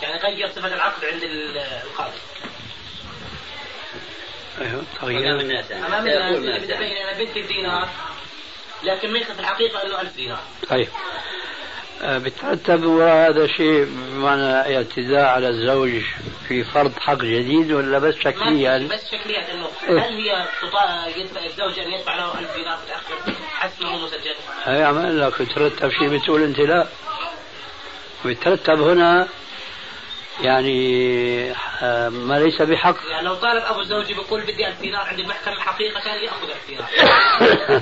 يعني 0.02 0.20
غير 0.20 0.50
صفة 0.52 0.68
العقد 0.68 1.06
عند 1.06 1.24
ال- 1.24 1.58
القاضي. 1.58 2.18
أيوه 4.62 4.72
أمام 4.72 4.86
تغيير 5.02 5.40
الناس. 5.40 5.72
يعني. 5.72 5.86
أمام 5.88 6.08
الناس 6.08 6.38
الناس. 6.38 6.62
بدي 6.64 6.76
ابين 6.76 6.98
أنا 6.98 7.18
بنتي 7.18 7.42
بدينار 7.42 7.90
لكن 8.84 9.14
من 9.14 9.24
في 9.24 9.40
الحقيقة 9.40 9.84
إنه 9.84 10.02
1000 10.02 10.16
دينار. 10.16 10.44
طيب. 10.70 10.88
آه، 10.90 11.79
بترتب 12.04 12.86
وراء 12.86 13.30
هذا 13.30 13.48
شيء 13.48 13.86
بمعنى 13.86 14.76
اعتداء 14.78 15.26
على 15.26 15.48
الزوج 15.50 16.02
في 16.48 16.64
فرض 16.64 16.92
حق 17.00 17.18
جديد 17.18 17.72
ولا 17.72 18.00
بس 18.00 18.16
شكليا؟ 18.16 18.88
بس 18.92 19.12
شكليا 19.12 19.54
إنه 19.54 19.68
إيه. 19.90 20.00
هل 20.00 20.14
هي. 20.14 20.48
يدفع 21.18 21.46
الزوج 21.46 21.80
أن 21.80 21.92
يدفع 21.92 22.16
له 22.16 22.40
1000 22.40 22.56
دينار 22.56 22.78
متاخر 22.86 23.34
حسب 23.52 23.84
ما 23.84 23.90
هو 23.90 24.06
مسجل؟ 24.06 24.36
هي 24.64 24.84
عمل 24.84 25.22
لك 25.22 25.38
ترتب 25.56 25.90
شيء 25.90 26.08
بتقول 26.08 26.44
أنت 26.44 26.60
لا 26.60 26.88
بترتب 28.26 28.82
هنا 28.82 29.28
يعني 30.42 31.52
آه، 31.82 32.10
ما 32.10 32.40
ليس 32.40 32.62
بحق 32.62 32.96
يعني 33.12 33.26
لو 33.26 33.36
طالب 33.36 33.64
أبو 33.64 33.84
زوجي 33.84 34.14
بيقول 34.14 34.42
بدي 34.42 34.68
1000 34.68 34.82
دينار 34.82 35.02
عند 35.02 35.20
المحكمة 35.20 35.60
حقيقه 35.60 36.00
كان 36.00 36.24
يأخذ 36.24 36.50
1000 36.50 36.68
دينار 36.68 37.82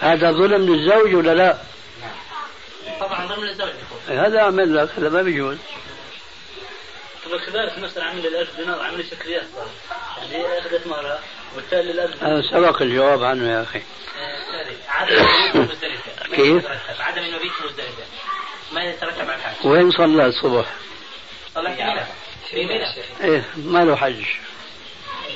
هذا 0.00 0.32
ظلم 0.32 0.74
للزوج 0.74 1.14
ولا 1.14 1.34
لا؟ 1.34 1.58
طبعا 3.06 3.26
ضمن 3.26 3.48
الزوج 3.48 3.68
بيكون 3.68 4.18
هذا 4.18 4.42
عمل 4.42 4.76
لك 4.76 4.88
هذا 4.98 5.08
ما 5.08 5.22
بيجوز. 5.22 5.58
وكذلك 7.32 7.78
مثلا 7.78 8.04
عمل 8.04 8.26
ال 8.26 8.36
1000 8.36 8.56
دينار 8.56 8.80
عمل 8.80 9.04
شكليات 9.10 9.46
يعني 10.18 10.36
هي 10.36 10.58
أخذت 10.58 10.86
مهرها 10.86 11.20
وبالتالي 11.52 11.90
ال 11.90 12.00
1000 12.00 12.22
هذا 12.22 12.42
سبق 12.50 12.82
الجواب 12.82 13.24
عنه 13.24 13.48
يا 13.48 13.64
عدم 14.88 15.16
المبيت 15.16 15.56
مزدلفه 15.56 16.28
ما 16.30 16.36
كيف؟ 16.36 16.66
عدم 17.00 17.22
المبيت 17.22 17.52
مزدلفه 17.64 18.04
ما 18.72 18.84
يترتب 18.84 19.20
على 19.20 19.34
الحاج. 19.34 19.66
وين 19.66 19.90
صلى 19.90 20.26
الصبح؟ 20.26 20.66
صلى 21.54 22.06
في 22.50 22.64
منى 22.64 22.86
إيه 23.20 23.44
ما 23.56 23.84
له 23.84 23.96
حج. 23.96 24.24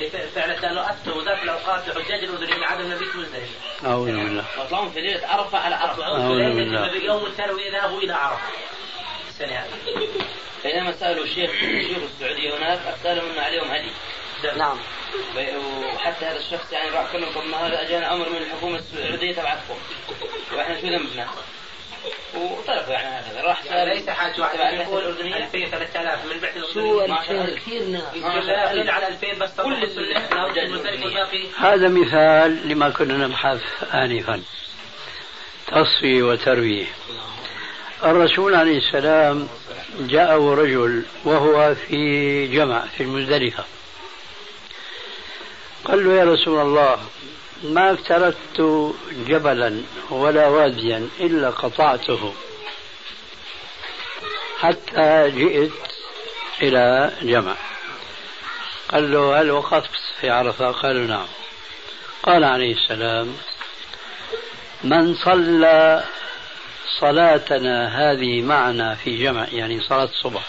اللي 0.01 0.27
فعلا 0.35 0.53
كانوا 0.53 0.89
افتوا 0.89 1.13
وزاره 1.13 1.43
الاوقاف 1.43 1.87
لحجاج 1.97 2.23
الاردنيين 2.23 2.63
عدم 2.63 2.81
المبيت 2.91 3.15
مزدلفه 3.15 3.87
أعوذ 3.87 4.05
بالله. 4.05 4.45
وطلعهم 4.59 4.89
في 4.91 5.01
ليلة 5.01 5.27
عرفة 5.27 5.57
على 5.57 5.75
عرفة. 5.75 6.03
أعوذ 6.03 6.35
ليلة 6.37 6.53
بالله. 6.55 6.85
اليوم 6.87 7.25
الثانوي 7.25 7.69
ذهبوا 7.69 8.01
إلى 8.01 8.13
عرفة. 8.13 8.47
السنة 9.29 9.51
هذه 9.55 10.07
بينما 10.63 10.91
سألوا 10.91 11.23
الشيخ 11.23 11.51
شيوخ 11.59 12.03
السعوديه 12.15 12.57
هناك 12.57 12.79
قالوا 13.05 13.23
انه 13.31 13.41
عليهم 13.41 13.71
هدي. 13.71 13.91
نعم. 14.57 14.77
بي- 15.35 15.57
وحتى 15.95 16.25
هذا 16.25 16.37
الشخص 16.39 16.71
يعني 16.71 16.89
راح 16.89 17.11
كلهم 17.11 17.33
طب 17.33 17.43
ما 17.45 17.57
هذا 17.67 17.81
أجانا 17.81 18.13
أمر 18.13 18.29
من 18.29 18.37
الحكومة 18.37 18.77
السعودية 18.79 19.33
تبعتكم 19.35 19.77
وإحنا 20.55 20.81
شو 20.81 20.87
ذنبنا؟ 20.87 21.27
وطلبوا 22.35 22.93
يعني 22.93 23.19
هكذا 23.19 23.41
راح 23.41 23.65
يعني 23.65 23.93
ليس 23.93 24.09
حاج 24.09 24.39
واحد 24.39 24.57
تبع 24.57 24.71
يقول 24.71 25.01
الاردنيه 25.01 25.35
2000 25.37 25.69
3000 25.69 26.25
من 26.33 26.39
بعد 26.39 26.53
شو 26.73 27.01
الاردنيين 27.01 27.41
2000 27.41 27.55
كثير 27.55 27.83
ناس 27.83 28.03
يقول 28.15 28.89
على 28.89 29.07
2000 29.07 29.33
بس 29.39 29.49
كل 29.61 29.73
المزدلفه 29.73 31.47
هذا 31.57 31.87
مثال 31.87 32.69
لما 32.69 32.89
كنا 32.89 33.27
نبحث 33.27 33.61
آنفا. 33.93 34.41
تصفية 35.67 36.23
وتروية. 36.23 36.85
الرسول 38.03 38.55
عليه 38.55 38.77
السلام 38.77 39.47
جاءه 39.99 40.53
رجل 40.53 41.03
وهو 41.25 41.75
في 41.75 42.47
جمع 42.47 42.85
في 42.97 43.03
المزدلفة. 43.03 43.63
قال 45.85 46.05
له 46.05 46.13
يا 46.13 46.23
رسول 46.23 46.61
الله 46.61 46.99
ما 47.63 47.91
افترضت 47.91 48.93
جبلا 49.27 49.81
ولا 50.09 50.47
واديا 50.47 51.09
إلا 51.19 51.49
قطعته. 51.49 52.33
حتى 54.59 55.31
جئت 55.31 55.71
إلى 56.61 57.11
جمع. 57.21 57.55
قال 58.89 59.11
له 59.11 59.41
هل 59.41 59.51
وقفت؟ 59.51 59.89
في 60.21 60.29
عرفة؟ 60.29 60.71
قالوا 60.71 61.07
نعم. 61.07 61.27
قال 62.23 62.43
عليه 62.43 62.73
السلام 62.73 63.33
من 64.83 65.15
صلى 65.15 66.03
صلاتنا 66.99 67.87
هذه 67.87 68.41
معنا 68.41 68.95
في 68.95 69.17
جمع 69.17 69.47
يعني 69.51 69.81
صلاة 69.81 70.03
الصبح 70.03 70.47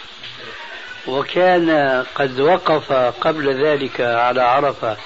وكان 1.07 2.05
قد 2.15 2.41
وقف 2.41 2.93
قبل 2.93 3.65
ذلك 3.65 4.01
على 4.01 4.43
عرفة 4.43 4.97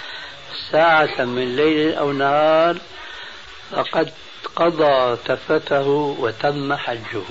ساعة 0.73 1.25
من 1.25 1.57
ليل 1.57 1.95
أو 1.95 2.13
نهار 2.13 2.77
فقد 3.71 4.13
قضى 4.57 5.17
تفته 5.25 5.89
وتم 6.21 6.75
حجه. 6.75 7.23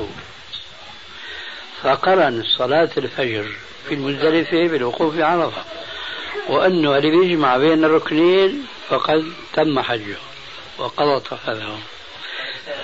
فقرن 1.84 2.44
صلاة 2.58 2.90
الفجر 2.98 3.46
في 3.88 3.94
المزدلفة 3.94 4.68
بالوقوف 4.68 5.16
في 5.16 5.24
عرفة 5.24 5.64
وأنه 6.50 6.98
اللي 6.98 7.12
بيجمع 7.12 7.58
بين 7.58 7.84
الركنين 7.84 8.66
فقد 8.90 9.34
تم 9.54 9.80
حجه 9.80 10.18
وقضى 10.78 11.20
تفته. 11.20 11.78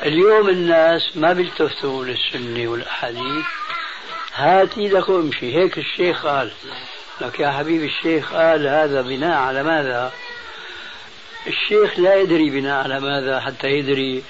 اليوم 0.03 0.49
الناس 0.49 1.17
ما 1.17 1.33
بيلتفتوا 1.33 2.05
للسنة 2.05 2.67
والأحاديث. 2.67 3.45
هات 4.35 4.77
إيدك 4.77 5.09
وامشي 5.09 5.55
هيك 5.55 5.77
الشيخ 5.77 6.25
قال. 6.25 6.51
لك 7.21 7.39
يا 7.39 7.51
حبيبي 7.51 7.85
الشيخ 7.85 8.33
قال 8.33 8.67
هذا 8.67 9.01
بناء 9.01 9.37
على 9.37 9.63
ماذا؟ 9.63 10.11
الشيخ 11.47 11.99
لا 11.99 12.15
يدري 12.15 12.49
بناء 12.49 12.83
على 12.83 12.99
ماذا 12.99 13.39
حتى 13.39 13.67
يدري 13.67 14.23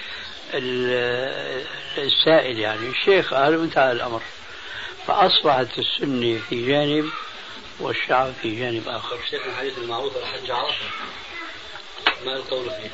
السائل 1.98 2.60
يعني. 2.60 2.90
الشيخ 2.90 3.34
قال 3.34 3.56
وانتهى 3.56 3.92
الأمر. 3.92 4.22
فأصبحت 5.08 5.80
السنة 5.80 6.40
في 6.50 6.68
جانب 6.68 7.10
والشعب 7.80 8.34
في 8.42 8.60
جانب 8.60 8.88
آخر. 8.88 9.16
الشيخ 9.16 9.42
الحديث 9.46 9.78
المعروف 9.78 10.18
الحج 10.18 10.52
عرفة 10.52 10.86
ما 12.26 12.34
القول 12.34 12.70
فيه؟ 12.70 12.92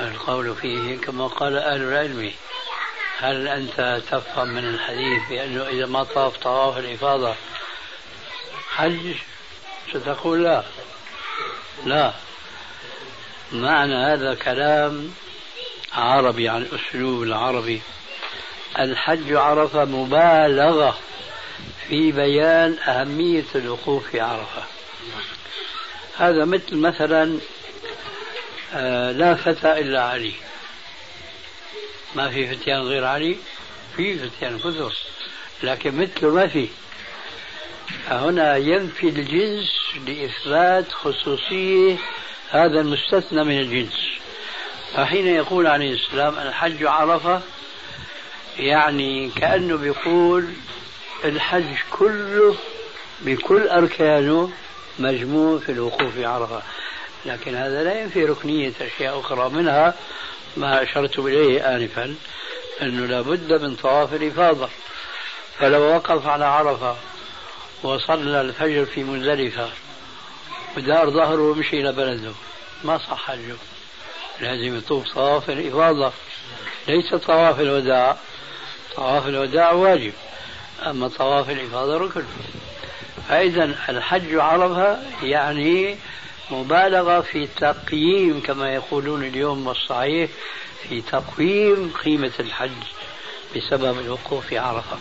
القول 0.00 0.56
فيه 0.56 0.98
كما 0.98 1.26
قال 1.26 1.56
أهل 1.56 1.82
العلم 1.82 2.32
هل 3.18 3.48
أنت 3.48 4.02
تفهم 4.10 4.48
من 4.48 4.64
الحديث 4.68 5.22
بأنه 5.30 5.68
إذا 5.68 5.86
ما 5.86 6.04
طاف 6.04 6.36
طواف 6.36 6.78
الإفاضة 6.78 7.34
حج؟ 8.70 9.14
ستقول 9.92 10.44
لا. 10.44 10.64
لا. 11.84 12.14
معنى 13.52 13.94
هذا 13.94 14.34
كلام 14.34 15.14
عربي 15.92 16.48
عن 16.48 16.62
الأسلوب 16.62 17.22
العربي. 17.22 17.82
الحج 18.78 19.32
عرفة 19.32 19.84
مبالغة 19.84 20.98
في 21.88 22.12
بيان 22.12 22.78
أهمية 22.78 23.44
الوقوف 23.54 24.10
في 24.10 24.20
عرفة. 24.20 24.62
هذا 26.18 26.44
مثل 26.44 26.76
مثلا 26.76 27.38
آه، 28.74 29.12
لا 29.12 29.34
فتى 29.34 29.80
إلا 29.80 30.02
علي. 30.02 30.32
ما 32.14 32.30
في 32.30 32.56
فتيان 32.56 32.80
غير 32.80 33.04
علي 33.04 33.36
في 33.96 34.18
فتيان 34.18 34.58
كثر 34.58 34.92
لكن 35.62 35.96
مثله 35.96 36.30
ما 36.30 36.46
في 36.46 36.68
هنا 38.08 38.56
ينفي 38.56 39.08
الجنس 39.08 39.72
لإثبات 40.06 40.92
خصوصية 40.92 41.96
هذا 42.50 42.80
المستثنى 42.80 43.44
من 43.44 43.58
الجنس. 43.58 44.08
فحين 44.94 45.26
يقول 45.26 45.66
عليه 45.66 45.92
السلام 45.94 46.38
الحج 46.38 46.84
عرفة 46.84 47.40
يعني 48.58 49.30
كأنه 49.30 49.76
بيقول 49.76 50.48
الحج 51.24 51.74
كله 51.90 52.56
بكل 53.20 53.68
أركانه 53.68 54.50
مجموع 54.98 55.58
في 55.58 55.72
الوقوف 55.72 56.14
في 56.14 56.24
عرفة. 56.24 56.62
لكن 57.26 57.54
هذا 57.54 57.84
لا 57.84 58.00
ينفي 58.00 58.24
ركنية 58.24 58.72
أشياء 58.80 59.20
أخرى 59.20 59.50
منها 59.50 59.94
ما 60.56 60.82
أشرت 60.82 61.18
إليه 61.18 61.76
آنفا 61.76 62.14
أنه 62.82 63.06
لابد 63.06 63.52
من 63.62 63.76
طواف 63.76 64.14
الإفاضة. 64.14 64.68
فلو 65.58 65.82
وقف 65.82 66.26
على 66.26 66.44
عرفة 66.44 66.96
وصلى 67.86 68.40
الفجر 68.40 68.84
في 68.84 69.04
مزدلفة 69.04 69.68
ودار 70.76 71.10
ظهره 71.10 71.42
ومشي 71.42 71.80
إلى 71.80 71.92
بلده. 71.92 72.32
ما 72.84 72.98
صح 72.98 73.26
حجه 73.26 73.56
لازم 74.40 74.78
يطوف 74.78 75.14
طواف 75.14 75.50
الإفاضة. 75.50 76.12
ليس 76.88 77.14
طواف 77.14 77.60
الوداع. 77.60 78.16
طواف 78.96 79.26
الوداع 79.26 79.72
واجب. 79.72 80.12
أما 80.86 81.08
طواف 81.08 81.50
الإفاضة 81.50 81.96
ركن. 81.96 82.24
فإذا 83.28 83.64
الحج 83.88 84.34
عرفة 84.34 84.98
يعني 85.22 85.96
مبالغة 86.50 87.20
في 87.20 87.46
تقييم 87.46 88.40
كما 88.40 88.74
يقولون 88.74 89.24
اليوم 89.24 89.66
والصحيح 89.66 90.30
في 90.88 91.00
تقويم 91.00 91.92
قيمة 92.04 92.32
الحج 92.40 92.82
بسبب 93.56 94.00
الوقوف 94.00 94.46
في 94.46 94.58
عرفة. 94.58 94.96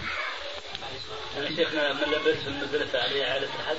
شيخنا 1.56 1.94
من 1.94 2.00
لبس 2.00 2.38
في 2.44 2.48
المزدلفة 2.48 3.00
عليه 3.04 3.26
عادة 3.26 3.48
الحج. 3.60 3.78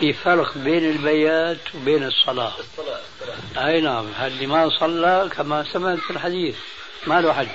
في 0.00 0.12
فرق 0.12 0.58
بين 0.58 0.90
البيات 0.90 1.74
وبين 1.74 2.04
الصلاة. 2.04 2.52
الصلاة 2.58 3.00
الصلاة. 3.20 3.66
أي 3.66 3.80
نعم 3.80 4.06
اللي 4.26 4.46
ما 4.46 4.70
صلى 4.80 5.30
كما 5.36 5.64
سمعت 5.72 5.98
في 5.98 6.10
الحديث 6.10 6.56
ما 7.06 7.20
له 7.20 7.32
حج. 7.32 7.48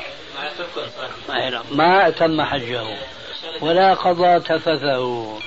أي 1.29 1.49
نعم 1.49 1.63
ما 1.71 2.07
أتم 2.07 2.41
حجه 2.41 2.97
ولا 3.62 3.93
قضى 3.93 4.39
تفثه. 4.39 5.39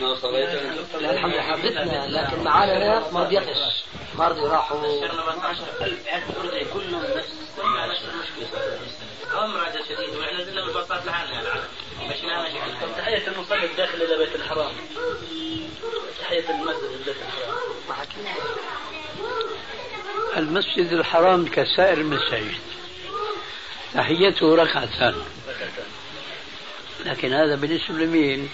ما 0.00 0.14
صليت 0.14 0.48
الحمد 0.94 1.32
لله 1.32 1.42
حدثنا 1.42 2.06
لكن 2.06 2.44
معانا 2.44 2.78
ناس 2.78 3.12
ما 3.12 3.22
رضي 3.22 3.34
يقش 3.34 3.84
ما 4.18 4.28
رضي 4.28 4.40
راحوا 4.40 4.80
كلهم 6.74 7.02
نفس. 7.02 7.32
أمر 9.34 9.58
هذا 9.58 9.82
شديد. 9.88 10.16
وإحنا 10.16 10.44
زلنا 10.44 10.64
بالبساط 10.64 11.06
لحالنا 11.06 11.64
مشينا 12.08 12.42
مشي 12.42 12.58
طب 12.82 12.88
تحية 12.98 13.26
المصلي 13.28 13.64
الداخل 13.64 14.02
إلى 14.02 14.18
بيت 14.18 14.36
الحرام. 14.36 14.72
تحية 16.20 16.50
المسجد 16.50 16.90
لبيت 17.00 17.16
الحرام. 17.16 17.58
ما 17.88 17.94
حكينا 17.94 18.34
المسجد 20.36 20.92
الحرام 20.92 21.48
كسائر 21.48 21.98
المساجد. 21.98 22.60
تحيته 23.94 24.54
ركعتان. 24.54 25.14
ركعتان. 25.48 25.86
لكن 27.04 27.32
هذا 27.32 27.54
بالنسبة 27.54 27.94
لمين؟ 27.94 28.50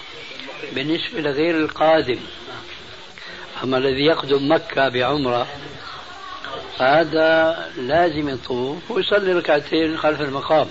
بالنسبة 0.71 1.21
لغير 1.21 1.57
القادم. 1.57 2.19
أما 3.63 3.77
الذي 3.77 4.05
يقدم 4.05 4.51
مكة 4.51 4.89
بعمرة 4.89 5.47
هذا 6.77 7.57
لازم 7.77 8.29
يطوف 8.29 8.91
ويصلي 8.91 9.33
ركعتين 9.33 9.97
خلف 9.97 10.21
المقام. 10.21 10.67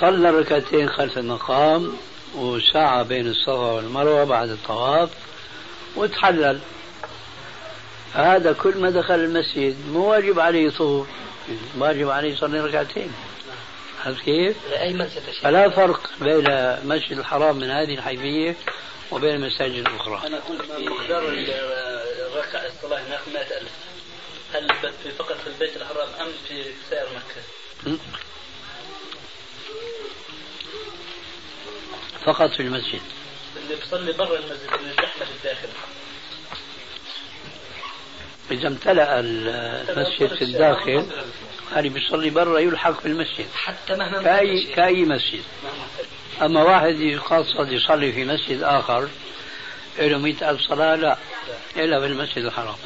صلى 0.00 0.30
ركعتين 0.30 0.88
خلف 0.88 1.18
المقام 1.18 1.92
وسعى 2.34 3.04
بين 3.04 3.26
الصفا 3.26 3.72
والمروة 3.72 4.24
بعد 4.24 4.48
الطواف 4.48 5.10
وتحلل. 5.96 6.60
هذا 8.14 8.52
كل 8.52 8.78
ما 8.78 8.90
دخل 8.90 9.14
المسجد 9.14 9.76
مو 9.92 10.10
واجب 10.10 10.40
عليه 10.40 10.66
يطوف 10.66 11.06
واجب 11.78 12.10
عليه 12.10 12.32
يصلي 12.32 12.60
ركعتين. 12.60 13.12
عرفت 14.06 14.24
كيف؟ 14.24 14.56
أي 14.72 14.92
مسجد 14.92 15.22
فلا 15.42 15.70
فرق 15.70 16.10
بين 16.20 16.50
المسجد 16.50 17.18
الحرام 17.18 17.56
من 17.56 17.70
هذه 17.70 17.94
الحيثية 17.94 18.56
وبين 19.10 19.34
المساجد 19.34 19.88
الأخرى. 19.88 20.26
أنا 20.26 20.40
قلت 20.40 20.62
في 20.62 20.88
مقدار 20.88 21.28
الركعة 21.28 22.66
الصلاة 22.66 22.98
هناك 22.98 23.20
100000 23.34 23.68
هل 24.54 24.92
في 25.02 25.10
فقط 25.10 25.36
في 25.36 25.46
البيت 25.46 25.76
الحرام 25.76 26.08
أم 26.20 26.28
في 26.48 26.64
سائر 26.90 27.08
مكة؟ 27.16 27.98
فقط 32.24 32.50
في 32.50 32.60
المسجد. 32.60 33.00
اللي 33.56 33.76
بيصلي 33.76 34.12
برا 34.12 34.38
المسجد 34.38 34.70
اللي 34.78 34.90
الزحمة 34.90 35.24
في 35.24 35.32
الداخل. 35.38 35.68
إذا 38.50 38.68
امتلأ 38.68 39.20
المسجد 39.20 40.34
في 40.34 40.44
الداخل 40.44 41.06
هذه 41.74 41.88
بيصلي 41.88 42.30
برا 42.30 42.58
يلحق 42.58 43.00
في 43.00 43.06
المسجد. 43.06 43.46
حتى 43.54 43.94
مهما 43.94 44.22
كأي 44.22 44.64
كأي 44.64 45.04
مسجد. 45.04 45.42
أما 46.42 46.62
واحد 46.62 47.00
يقصد 47.00 47.72
يصلي 47.72 48.12
في 48.12 48.24
مسجد 48.24 48.62
آخر 48.62 49.08
له 49.98 50.18
مئة 50.18 50.50
ألف 50.50 50.60
صلاة 50.60 50.94
لا 50.94 51.16
إلا 51.76 52.00
في 52.00 52.06
المسجد 52.06 52.44
الحرام. 52.44 52.76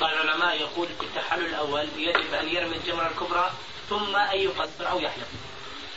بعض 0.00 0.10
العلماء 0.12 0.56
يقول 0.60 0.86
في 0.86 1.04
التحلل 1.04 1.46
الأول 1.46 1.86
يجب 1.96 2.34
أن 2.40 2.48
يرمي 2.48 2.76
الجمرة 2.76 3.10
الكبرى 3.10 3.50
ثم 3.90 4.16
أن 4.16 4.38
يقصر 4.38 4.90
أو 4.90 5.00
يحلق. 5.00 5.26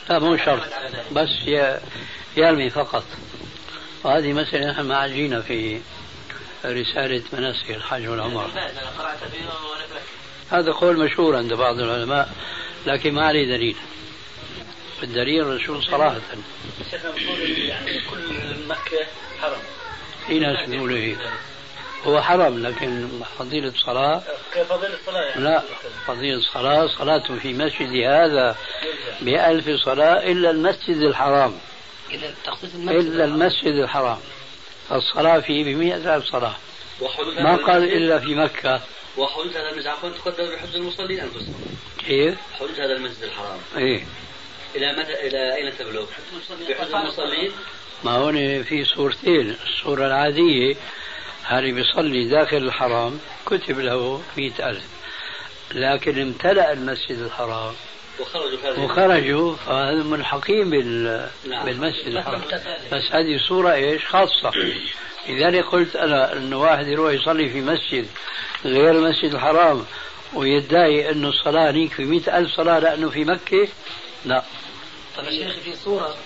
لا 0.08 0.18
مو 0.18 0.36
شرط 0.36 0.62
بس 1.12 1.28
يرمي 2.36 2.70
فقط. 2.70 3.04
وهذه 4.04 4.32
مسألة 4.32 4.70
نحن 4.70 4.86
معالجينها 4.86 5.40
في 5.40 5.80
رسالة 6.64 7.22
مناسك 7.32 7.70
الحج 7.70 8.08
والعمرة 8.08 8.50
أنا 8.52 8.90
قرأت 8.98 9.18
فيه 9.18 9.46
وأنا 9.46 9.86
فاكر 9.86 10.21
هذا 10.52 10.72
قول 10.72 10.96
مشهور 10.96 11.36
عند 11.36 11.54
بعض 11.54 11.80
العلماء 11.80 12.28
لكن 12.86 13.14
ما 13.14 13.26
عليه 13.26 13.56
دليل. 13.56 13.76
الدليل 15.02 15.42
الرسول 15.42 15.84
صراحة 15.84 16.20
شيخنا 16.90 17.12
يعني 17.56 18.00
كل 18.10 18.66
مكة 18.68 19.06
حرم. 19.40 19.58
في 20.26 20.38
ناس 20.38 20.68
بيقولوا 20.68 20.96
هيك 20.96 21.18
هو 22.04 22.22
حرم 22.22 22.66
لكن 22.66 23.08
فضيلة 23.38 23.72
صلاة 23.76 24.22
كفضيلة 24.54 24.94
الصلاة 24.94 25.22
يعني؟ 25.22 25.42
لا 25.42 25.62
فضيلة 26.06 26.40
صلاة 26.40 26.86
صلاة 26.86 27.38
في 27.42 27.52
مسجد 27.52 28.06
هذا 28.06 28.56
بألف 29.20 29.70
صلاة 29.84 30.32
إلا 30.32 30.50
المسجد 30.50 30.96
الحرام. 30.96 31.54
إذا 32.10 32.34
تخصيص 32.44 32.74
المسجد 32.74 33.12
إلا 33.12 33.24
المسجد 33.24 33.74
الحرام. 33.74 34.18
الصلاة 34.92 35.40
فيه 35.40 35.64
بمئة 35.64 36.16
ألف 36.16 36.24
صلاة. 36.24 36.56
ما 37.38 37.56
قال 37.56 37.84
إلا 37.84 38.18
في 38.18 38.34
مكة. 38.34 38.80
وحدود 39.16 39.56
هذا 39.56 39.70
المسجد. 39.70 39.86
عفوا 39.86 40.08
تقدر 40.08 40.54
بحدود 40.54 40.74
المصلين 40.74 41.20
أنفسهم. 41.20 41.54
كيف؟ 42.06 42.38
حدود 42.52 42.80
هذا 42.80 42.92
المسجد 42.92 43.22
الحرام. 43.22 43.58
إيه. 43.76 44.06
إلى 44.74 44.92
متى 44.92 45.26
إلى 45.26 45.54
أين 45.54 45.78
تبلغ؟ 45.78 46.06
بحدود 46.68 46.94
المصلين. 46.94 47.52
ما 48.04 48.10
هون 48.10 48.62
في 48.62 48.84
صورتين. 48.84 49.56
الصورة 49.66 50.06
العادية 50.06 50.76
هل 51.42 51.72
بيصلي 51.72 52.28
داخل 52.28 52.56
الحرام 52.56 53.20
كتب 53.46 53.80
له 53.80 54.22
مئة 54.36 54.70
ألف. 54.70 54.84
لكن 55.74 56.20
امتلأ 56.20 56.72
المسجد 56.72 57.18
الحرام. 57.18 57.74
وخرجوا 58.20 58.84
وخرجوا 58.84 59.56
فهذا 59.56 60.02
ملحقين 60.02 60.70
بال... 60.70 61.28
نعم. 61.48 61.64
بالمسجد 61.64 62.06
الحرام. 62.06 62.42
بس 62.92 63.12
هذه 63.12 63.38
صورة 63.48 63.72
إيش؟ 63.72 64.06
خاصة. 64.06 64.52
لذلك 65.28 65.64
قلت 65.64 65.96
أنا 65.96 66.32
انه 66.32 66.60
واحد 66.60 66.86
يروح 66.86 67.12
يصلي 67.12 67.48
في 67.50 67.60
مسجد 67.60 68.08
غير 68.64 68.90
المسجد 68.90 69.34
الحرام 69.34 69.86
ويدعي 70.34 71.10
انه 71.10 71.28
الصلاة 71.28 71.70
هنيك 71.70 71.92
في 71.92 72.04
مئة 72.04 72.38
ألف 72.38 72.52
صلاة 72.56 72.78
لأنه 72.78 73.10
في 73.10 73.24
مكة 73.24 73.68
لا. 74.24 74.42
طيب 75.16 75.26
يا 75.26 75.52
شيخ 75.52 75.62
في 75.62 75.76
صورة 75.76 76.16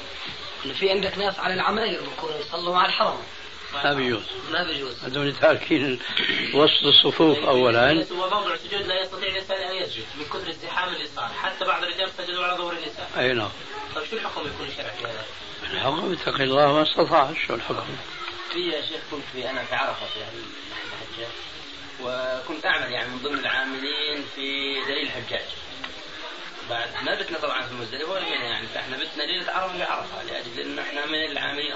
انه 0.64 0.74
في 0.74 0.90
عندك 0.90 1.18
ناس 1.18 1.38
على 1.38 1.54
العماير 1.54 2.00
بيكونوا 2.00 2.38
يصلوا 2.38 2.78
على 2.78 2.88
الحرم. 2.88 3.18
ما 3.74 3.92
بيجوز. 3.92 4.22
ما 4.52 4.64
بيجوز. 4.64 5.04
هذول 5.04 5.32
تاركين 5.32 5.98
وسط 6.54 6.84
الصفوف 6.84 7.38
أولا. 7.38 8.06
هو 8.12 8.30
موضع 8.30 8.54
السجود 8.54 8.86
لا 8.86 9.00
يستطيع 9.02 9.28
الانسان 9.28 9.56
ان 9.56 9.76
يسجد 9.82 10.04
من 10.18 10.24
كثر 10.24 10.48
الزحام 10.48 10.94
اللي 10.94 11.06
صار. 11.16 11.28
حتى 11.42 11.64
بعض 11.64 11.82
الرجال 11.82 12.10
سجدوا 12.18 12.44
على 12.44 12.56
ظهور 12.56 12.72
النساء. 12.72 13.10
أي 13.18 13.32
نعم. 13.32 13.50
طيب 13.94 14.04
شو 14.04 14.16
الحكم 14.16 14.40
يكون 14.40 14.66
الشرعي 14.66 14.90
في 14.90 15.04
هذا؟ 15.04 15.24
الحكم 15.72 16.12
اتق 16.12 16.40
الله 16.40 16.72
ما 16.72 16.82
استطاع. 16.82 17.30
شو 17.46 17.54
الحكم؟ 17.54 17.96
في 18.52 18.58
يا 18.58 18.82
شيخ 18.82 19.00
كنت 19.10 19.24
في 19.32 19.50
أنا 19.50 19.64
في 19.64 19.74
عرفة 19.74 20.06
في 20.06 20.16
الحجه 20.16 21.28
وكنت 22.00 22.66
أعمل 22.66 22.92
يعني 22.92 23.08
من 23.08 23.18
ضمن 23.18 23.38
العاملين 23.38 24.24
في 24.34 24.74
دليل 24.84 25.02
الحجاج. 25.02 25.46
بعد 26.70 26.88
ما 27.04 27.14
بتنا 27.14 27.38
طبعا 27.38 27.62
في 27.62 27.74
مزدلفه 27.74 28.10
ولا 28.12 28.28
يعني 28.28 28.66
فإحنا 28.66 28.96
بتنا 28.96 29.22
ليلة 29.22 29.52
عرفة 29.52 29.76
في 29.76 29.82
عرفة 29.82 30.22
لأجل 30.22 30.60
انه 30.60 30.82
إحنا 30.82 31.06
من 31.06 31.30
العاملين. 31.30 31.74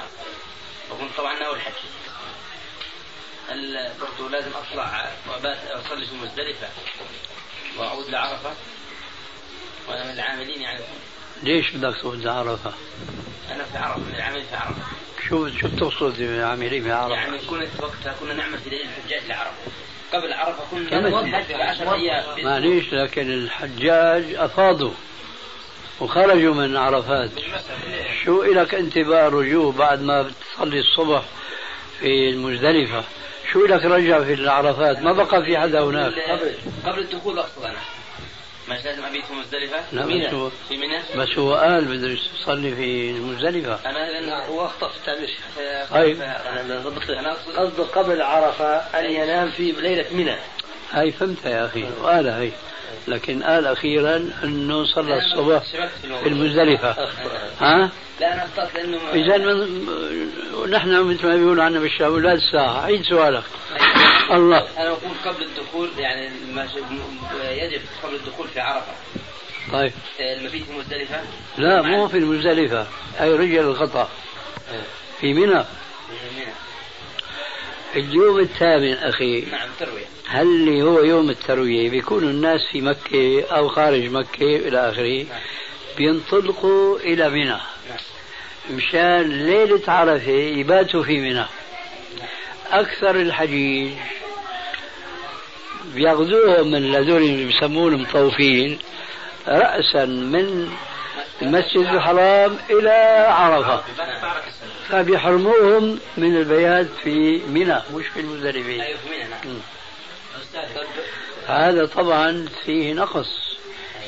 وكنت 0.90 1.16
طبعا 1.16 1.38
ناوي 1.38 1.56
الحج. 1.56 1.72
برضه 4.00 4.30
لازم 4.30 4.50
أطلع 4.54 5.12
وابات 5.28 5.58
أصلي 5.66 6.06
في 6.06 6.14
مزدلفه 6.14 6.68
وأعود 7.78 8.08
لعرفة؟ 8.08 8.54
وأنا 9.88 10.04
من 10.04 10.10
العاملين 10.10 10.62
يعني. 10.62 10.84
ليش 11.42 11.70
بدك 11.70 11.96
تقول 12.00 12.28
عرفة؟ 12.28 12.72
أنا 13.50 13.64
في 13.64 13.78
عرفة 13.78 14.00
من 14.00 14.14
العاملين 14.14 14.46
في 14.46 14.56
عرفة. 14.56 14.82
شو 15.30 15.48
شو 15.48 15.68
بتقصد 15.68 16.22
بعاملين 16.22 16.82
في 16.82 16.92
عرفة؟ 16.92 17.14
يعني 17.14 17.38
كنت 17.38 17.68
وقتها 17.82 18.14
كنا 18.20 18.34
نعمل 18.34 18.58
في 18.58 18.70
دليل 18.70 18.80
الحجاج 18.82 19.28
لعرفة 19.28 19.52
قبل 20.12 20.32
عرفة 20.32 20.62
كنا 20.70 21.42
في 21.42 21.54
10 21.54 21.94
أيام. 21.94 22.24
معليش 22.44 22.92
لكن 22.94 23.30
الحجاج 23.30 24.34
أفاضوا 24.34 24.90
وخرجوا 26.00 26.54
من 26.54 26.76
عرفات. 26.76 27.30
شو 28.24 28.42
إلك 28.42 28.74
أنت 28.74 28.98
بقى 28.98 29.28
الرجوع 29.28 29.72
بعد 29.72 30.02
ما 30.02 30.22
بتصلي 30.22 30.80
الصبح 30.80 31.22
في 32.00 32.30
المزدلفة؟ 32.30 33.04
شو 33.52 33.64
إلك 33.64 33.84
رجع 33.84 34.24
في 34.24 34.34
العرفات؟ 34.34 34.98
ما 34.98 35.12
بقى 35.12 35.44
في 35.44 35.58
حدا 35.58 35.80
هناك. 35.80 36.12
قبل 36.12 36.52
قبل 36.86 36.98
الدخول 36.98 37.38
اقصد 37.38 37.64
أنا 37.64 37.78
مش 38.70 38.84
لازم 38.84 39.04
ابيت 39.04 39.24
في 39.24 39.32
مزدلفة؟ 39.32 39.76
لا 39.92 40.06
منى. 40.06 40.26
بس 40.26 40.34
هو 40.34 40.50
في 40.68 40.76
منى؟ 40.76 40.98
بس 41.16 41.38
هو 41.38 41.54
قال 41.54 41.84
بده 41.84 42.08
يصلي 42.08 42.74
في 42.74 43.10
المزدلفة. 43.10 43.90
أنا 43.90 44.10
لأن 44.10 44.30
هو 44.48 44.66
أخطأ 44.66 44.88
في 44.88 44.96
التعبير. 44.96 45.30
طيب. 45.90 46.20
أنا 46.20 46.80
ضبطت 46.80 47.10
أنا 47.10 47.32
أقصد 47.32 47.56
قصده 47.56 47.84
قبل 47.84 48.22
عرفة 48.22 48.76
أن 48.76 49.04
ينام 49.12 49.50
في 49.50 49.72
ليلة 49.72 50.06
منى. 50.12 50.36
هاي 50.92 51.12
فهمتها 51.12 51.50
يا 51.50 51.66
أخي 51.66 51.84
وقال 52.02 52.28
هاي. 52.28 52.52
لكن 53.08 53.42
قال 53.42 53.66
أخيرا 53.66 54.30
أنه 54.44 54.84
صلى 54.84 55.18
الصبح 55.18 55.62
في 56.22 56.28
المزدلفة. 56.28 56.90
ها؟ 57.60 57.90
لا 58.20 58.34
أنا 58.34 58.44
أخطأت 58.44 58.74
لأنه 58.74 58.98
إذا 59.12 59.36
من 59.36 59.86
نحن 60.70 61.02
مثل 61.02 61.26
ما 61.26 61.36
بيقولوا 61.36 61.64
عنا 61.64 61.80
بالشام 61.80 62.06
أولاد 62.06 62.36
الساعة. 62.36 62.84
عيد 62.84 63.02
سؤالك. 63.02 63.42
الله. 64.30 64.58
أنا 64.78 64.88
أقول 64.88 65.12
قبل 65.24 65.42
الدخول 65.42 65.90
يعني. 65.98 66.30
يجب 67.42 67.80
قبل 68.02 68.14
الدخول 68.14 68.48
في 68.48 68.60
عرفة. 68.60 68.92
طيب. 69.72 69.92
المبيت 70.20 70.62
في 70.62 70.72
مزدلفة؟ 70.72 71.20
لا 71.58 71.82
مو 71.82 72.08
في 72.08 72.18
المزدلفة. 72.18 72.86
أي 73.20 73.32
رجل 73.32 73.58
الخطأ. 73.58 74.08
في 75.20 75.34
منى. 75.34 75.64
في 75.64 76.36
منى. 76.36 76.52
اليوم 77.96 78.38
الثامن 78.38 78.92
أخي. 78.92 79.40
نعم 79.40 79.68
تروية. 79.80 80.04
هل 80.28 80.46
اللي 80.46 80.82
هو 80.82 81.00
يوم 81.00 81.30
التروية؟ 81.30 81.90
بيكون 81.90 82.24
الناس 82.24 82.60
في 82.72 82.80
مكة 82.80 83.44
أو 83.50 83.68
خارج 83.68 84.10
مكة 84.10 84.56
إلى 84.56 84.88
آخره. 84.88 85.26
بينطلقوا 85.96 86.98
إلى 86.98 87.30
منى. 87.30 87.56
مشان 88.70 89.22
ليلة 89.22 89.82
عرفة 89.88 90.30
يباتوا 90.30 91.02
في 91.02 91.20
منى. 91.20 91.44
أكثر 92.72 93.16
الحجيج. 93.16 93.92
بياخذوهم 95.94 96.70
من 96.70 96.94
هذول 96.94 97.22
اللي 97.22 97.44
بيسموهم 97.44 98.02
مطوفين 98.02 98.78
رأسا 99.48 100.04
من 100.04 100.70
المسجد 101.42 101.86
الحرام 101.94 102.56
إلى 102.70 103.26
عرفة. 103.28 103.82
فبيحرموهم 104.88 105.98
من 106.16 106.36
البيات 106.36 106.86
في 107.02 107.38
منى 107.48 107.82
مش 107.94 108.06
في 108.06 108.20
المزدلفة 108.20 108.62
في 108.62 109.08
منى 109.10 109.28
نعم. 109.28 109.60
هذا 111.46 111.86
طبعا 111.86 112.48
فيه 112.64 112.92
نقص 112.92 113.28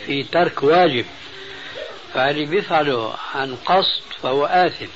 في 0.07 0.23
ترك 0.23 0.63
واجب. 0.63 1.05
فاللي 2.15 2.45
بيفعله 2.45 3.15
عن 3.35 3.57
قصد 3.57 4.03
فهو 4.23 4.47
آثم. 4.47 4.87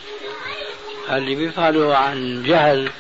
اللي 1.11 1.35
بيفعله 1.35 1.96
عن 1.96 2.42
جهل 2.42 2.90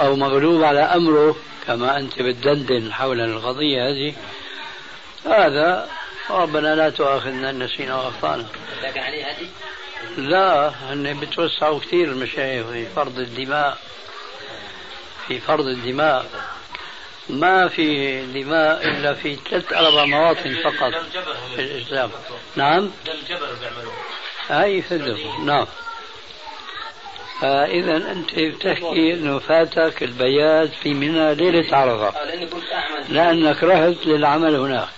أو 0.00 0.16
مغلوب 0.16 0.62
على 0.62 0.80
أمره 0.80 1.36
كما 1.66 1.98
أنت 1.98 2.22
بتدندن 2.22 2.92
حول 2.92 3.20
القضية 3.20 3.88
هذه. 3.88 4.14
هذا 5.26 5.88
ربنا 6.30 6.74
لا 6.74 6.90
تؤاخذنا 6.90 7.50
إن 7.50 7.62
نسينا 7.62 7.94
وأخطأنا. 7.94 8.46
لكن 8.82 9.00
عليه 9.00 9.26
هدي 9.26 9.46
لا 10.16 10.68
هن 10.68 11.20
بتوسعوا 11.20 11.80
كثير 11.80 12.08
المشايخ 12.08 12.66
في 12.66 12.86
فرض 12.86 13.18
الدماء. 13.18 13.78
في 15.28 15.40
فرض 15.40 15.66
الدماء. 15.66 16.26
ما 17.28 17.68
في 17.68 18.20
دماء 18.26 18.88
إلا 18.88 19.14
في 19.14 19.36
ثلاث 19.50 19.72
أربع 19.72 20.04
مواطن 20.04 20.56
فقط 20.64 20.92
في 21.54 21.60
الإسلام. 21.60 22.10
نعم؟ 22.56 22.90
دم 23.06 23.12
جبر 23.28 23.48
بيعملوه. 23.60 23.94
هاي 24.48 24.82
فدهم 24.82 25.46
نعم. 25.46 25.66
فإذا 27.40 27.96
أنت 27.96 28.34
بتحكي 28.38 29.14
أنه 29.14 29.38
فاتك 29.38 30.02
البيات 30.02 30.68
في 30.82 30.94
منى 30.94 31.34
لأني 32.24 32.46
كنت 32.46 32.64
اعمل 32.72 33.14
لأنك 33.14 33.62
رحت 33.64 34.06
للعمل 34.06 34.54
هناك. 34.56 34.88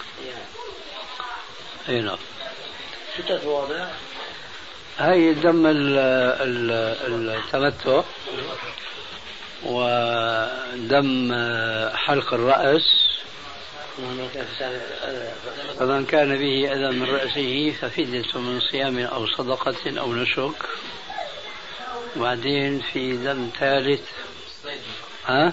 أي 1.89 2.01
نعم؟ 2.01 2.19
هاي 4.99 5.35
دم 5.35 5.67
ال- 5.67 5.99
ال- 7.07 7.31
التمتع. 7.31 8.03
ودم 9.65 11.33
حلق 11.97 12.35
الرأس. 12.35 13.03
فمن 15.79 16.07
كان 16.07 16.39
به 16.39 16.73
أذى 16.73 16.91
من 16.99 17.07
رأسه 17.11 17.75
ففدية 17.81 18.39
من 18.39 18.61
صيام 18.61 18.99
أو 18.99 19.27
صدقة 19.27 20.01
أو 20.01 20.15
نسك. 20.15 20.53
وبعدين 22.17 22.81
في 22.93 23.17
دم 23.17 23.51
ثالث. 23.61 24.01
ها؟ 25.27 25.53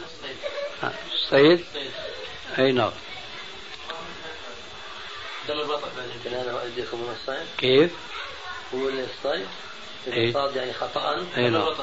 الصيد؟ 0.84 1.66
صيد 1.74 1.92
أي 2.60 2.72
نعم. 2.72 2.92
دم 5.48 5.60
البطل 5.60 5.88
يمكن 6.16 6.38
أنا 6.38 6.64
من 6.94 7.16
الصيد. 7.22 7.48
كيف؟ 7.58 7.92
هو 8.74 8.90
الصيد. 8.90 9.48
إيه. 10.08 10.34
يعني 10.56 10.74
خطأ 10.74 11.28
أي 11.38 11.50
دم 11.50 11.58
نعم. 11.58 11.76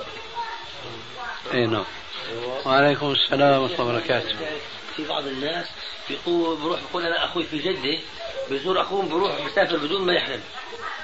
أي 1.55 1.67
نعم. 1.67 1.85
وعليكم 2.67 3.13
السلام 3.13 3.63
ورحمة 3.63 3.81
الله 3.81 3.85
وبركاته. 3.85 4.37
في 4.97 5.05
بعض 5.05 5.27
الناس 5.27 5.67
بيقول 6.09 6.57
بروح 6.57 6.81
بيقول 6.81 7.07
أنا 7.07 7.25
أخوي 7.25 7.45
في 7.45 7.59
جدة 7.59 7.99
بيزور 8.51 8.81
اخوه 8.81 9.03
بيروح 9.03 9.41
بيسافر 9.41 9.77
بدون 9.77 10.03
ما 10.07 10.13
يحرم 10.15 10.41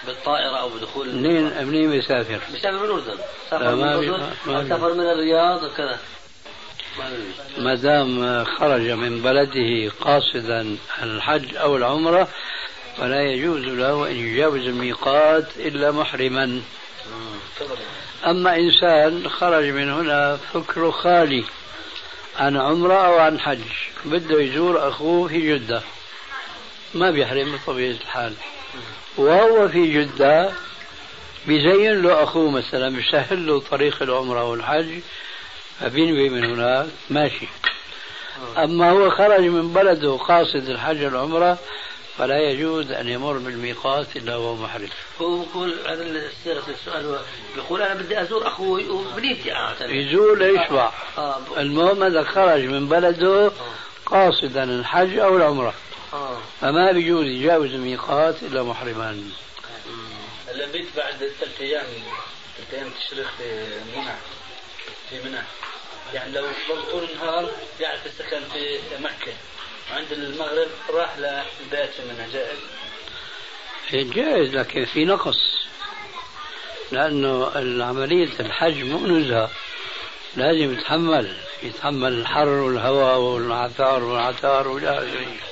بالطائرة 0.06 0.56
أو 0.56 0.68
بدخول 0.68 1.08
منين 1.14 1.66
منين 1.66 1.90
بيسافر؟ 1.90 2.40
بيسافر 2.52 2.76
من 2.78 2.84
الاردن 2.84 3.10
لا، 3.12 3.18
سافر 3.50 3.74
من 3.74 3.80
ما 3.80 3.94
أو 3.94 4.00
بي- 4.00 4.68
سافر 4.68 4.94
من 4.94 5.00
الرياض 5.10 5.62
وكذا. 5.62 5.98
ما 7.58 7.74
دام 7.74 8.44
خرج 8.44 8.80
من 8.90 9.22
بلده 9.22 9.92
قاصدا 10.00 10.76
الحج 11.02 11.56
أو 11.56 11.76
العمرة 11.76 12.28
فلا 12.98 13.22
يجوز 13.22 13.60
له 13.64 14.06
أن 14.10 14.16
يجاوز 14.16 14.60
الميقات 14.60 15.44
إلا 15.56 15.90
محرما. 15.90 16.60
أما 18.26 18.56
إنسان 18.56 19.28
خرج 19.28 19.64
من 19.64 19.90
هنا 19.90 20.36
فكره 20.36 20.90
خالي 20.90 21.44
عن 22.38 22.56
عمرة 22.56 22.94
أو 23.06 23.18
عن 23.18 23.40
حج 23.40 23.58
بده 24.04 24.40
يزور 24.40 24.88
أخوه 24.88 25.28
في 25.28 25.54
جدة. 25.54 25.82
ما 26.94 27.10
بيحرم 27.10 27.56
بطبيعة 27.56 27.90
الحال. 27.96 28.34
وهو 29.16 29.68
في 29.68 29.92
جدة 30.04 30.50
بيزين 31.46 32.02
له 32.02 32.22
أخوه 32.22 32.50
مثلا 32.50 32.88
بيسهل 32.96 33.46
له 33.46 33.60
طريق 33.70 34.02
العمرة 34.02 34.44
والحج 34.50 34.98
فبينوي 35.80 36.28
من 36.28 36.44
هناك 36.44 36.86
ماشي. 37.10 37.46
أما 38.58 38.90
هو 38.90 39.10
خرج 39.10 39.40
من 39.40 39.72
بلده 39.72 40.16
قاصد 40.16 40.68
الحج 40.68 41.04
والعمرة 41.04 41.58
فلا 42.18 42.38
يجوز 42.50 42.90
أن 42.90 43.08
يمر 43.08 43.32
بالميقات 43.32 44.16
إلا 44.16 44.36
وهو 44.36 44.56
محرم. 44.56 44.88
هو 45.20 45.38
بيقول 45.38 45.74
هذا 45.88 46.02
السؤال 46.68 47.18
بيقول 47.54 47.82
أنا 47.82 47.94
بدي 47.94 48.20
أزور 48.22 48.46
أخوي 48.46 48.88
وبنيتي 48.90 49.52
عادة 49.52 49.86
يزول 49.86 50.42
يشبع 50.42 50.90
آه 51.18 51.38
ب- 51.38 51.58
المهم 51.58 52.02
إذا 52.02 52.22
خرج 52.24 52.64
من 52.64 52.88
بلده 52.88 53.50
قاصدا 54.06 54.64
الحج 54.64 55.18
أو 55.18 55.36
العمرة. 55.36 55.74
فما 56.60 56.92
بيجوز 56.92 57.26
يجاوز 57.26 57.74
الميقات 57.74 58.42
إلا 58.42 58.62
محرمان 58.62 59.30
هلا 60.48 60.66
بيت 60.66 60.96
بعد 60.96 61.14
ثلاث 61.16 61.60
أيام 61.60 61.84
ثلاث 62.56 62.74
أيام 62.74 62.90
تشريق 62.90 63.26
في 63.38 63.68
منى 63.96 64.14
في 65.10 65.28
منى. 65.28 65.42
يعني 66.14 66.32
لو 66.32 66.42
ضل 66.42 66.90
طول 66.90 67.04
النهار 67.10 67.50
قاعد 67.82 67.98
في 67.98 68.06
السكن 68.06 68.40
في 68.52 68.78
مكة. 68.98 69.32
وعند 69.90 70.12
المغرب 70.12 70.68
راح 70.90 71.18
للبيت 71.18 71.90
في 71.90 72.02
منى 72.08 72.32
جائز؟ 72.32 72.58
جائز 73.92 74.54
لكن 74.54 74.84
في 74.84 75.04
نقص. 75.04 75.66
لأنه 76.92 77.50
عملية 77.84 78.40
الحج 78.40 78.82
مو 78.82 79.06
نزهة 79.06 79.50
لازم 80.36 80.72
يتحمل 80.72 81.36
يتحمل 81.62 82.12
الحر 82.12 82.48
والهواء 82.48 83.18
والعثار 83.18 84.04
والعثار 84.04 84.68
والى 84.68 84.98
اخره. 84.98 85.51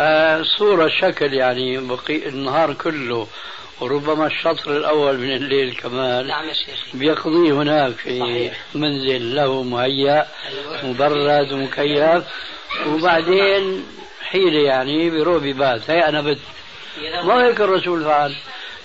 آه، 0.00 0.42
صورة 0.58 0.88
شكل 0.88 1.34
يعني 1.34 1.78
بقي 1.78 2.28
النهار 2.28 2.74
كله 2.74 3.26
وربما 3.80 4.26
الشطر 4.26 4.76
الأول 4.76 5.18
من 5.18 5.32
الليل 5.36 5.74
كمان. 5.74 6.26
نعم 6.26 6.44
يا 6.48 6.54
بيقضيه 6.94 7.52
هناك 7.52 7.92
في 7.92 8.20
صحيح. 8.20 8.60
منزل 8.74 9.34
له 9.36 9.62
مهيأ 9.62 10.26
أيوة. 10.48 10.86
مبرد 10.86 11.52
ومكيف 11.52 12.24
وبعدين 12.86 13.86
حيلة 14.22 14.60
يعني 14.60 15.10
بيروح 15.10 15.42
ببات 15.42 15.90
هي 15.90 16.08
أنا 16.08 16.20
بت 16.20 16.38
ما 17.24 17.44
هيك 17.44 17.60
الرسول 17.60 18.04
فعل. 18.04 18.34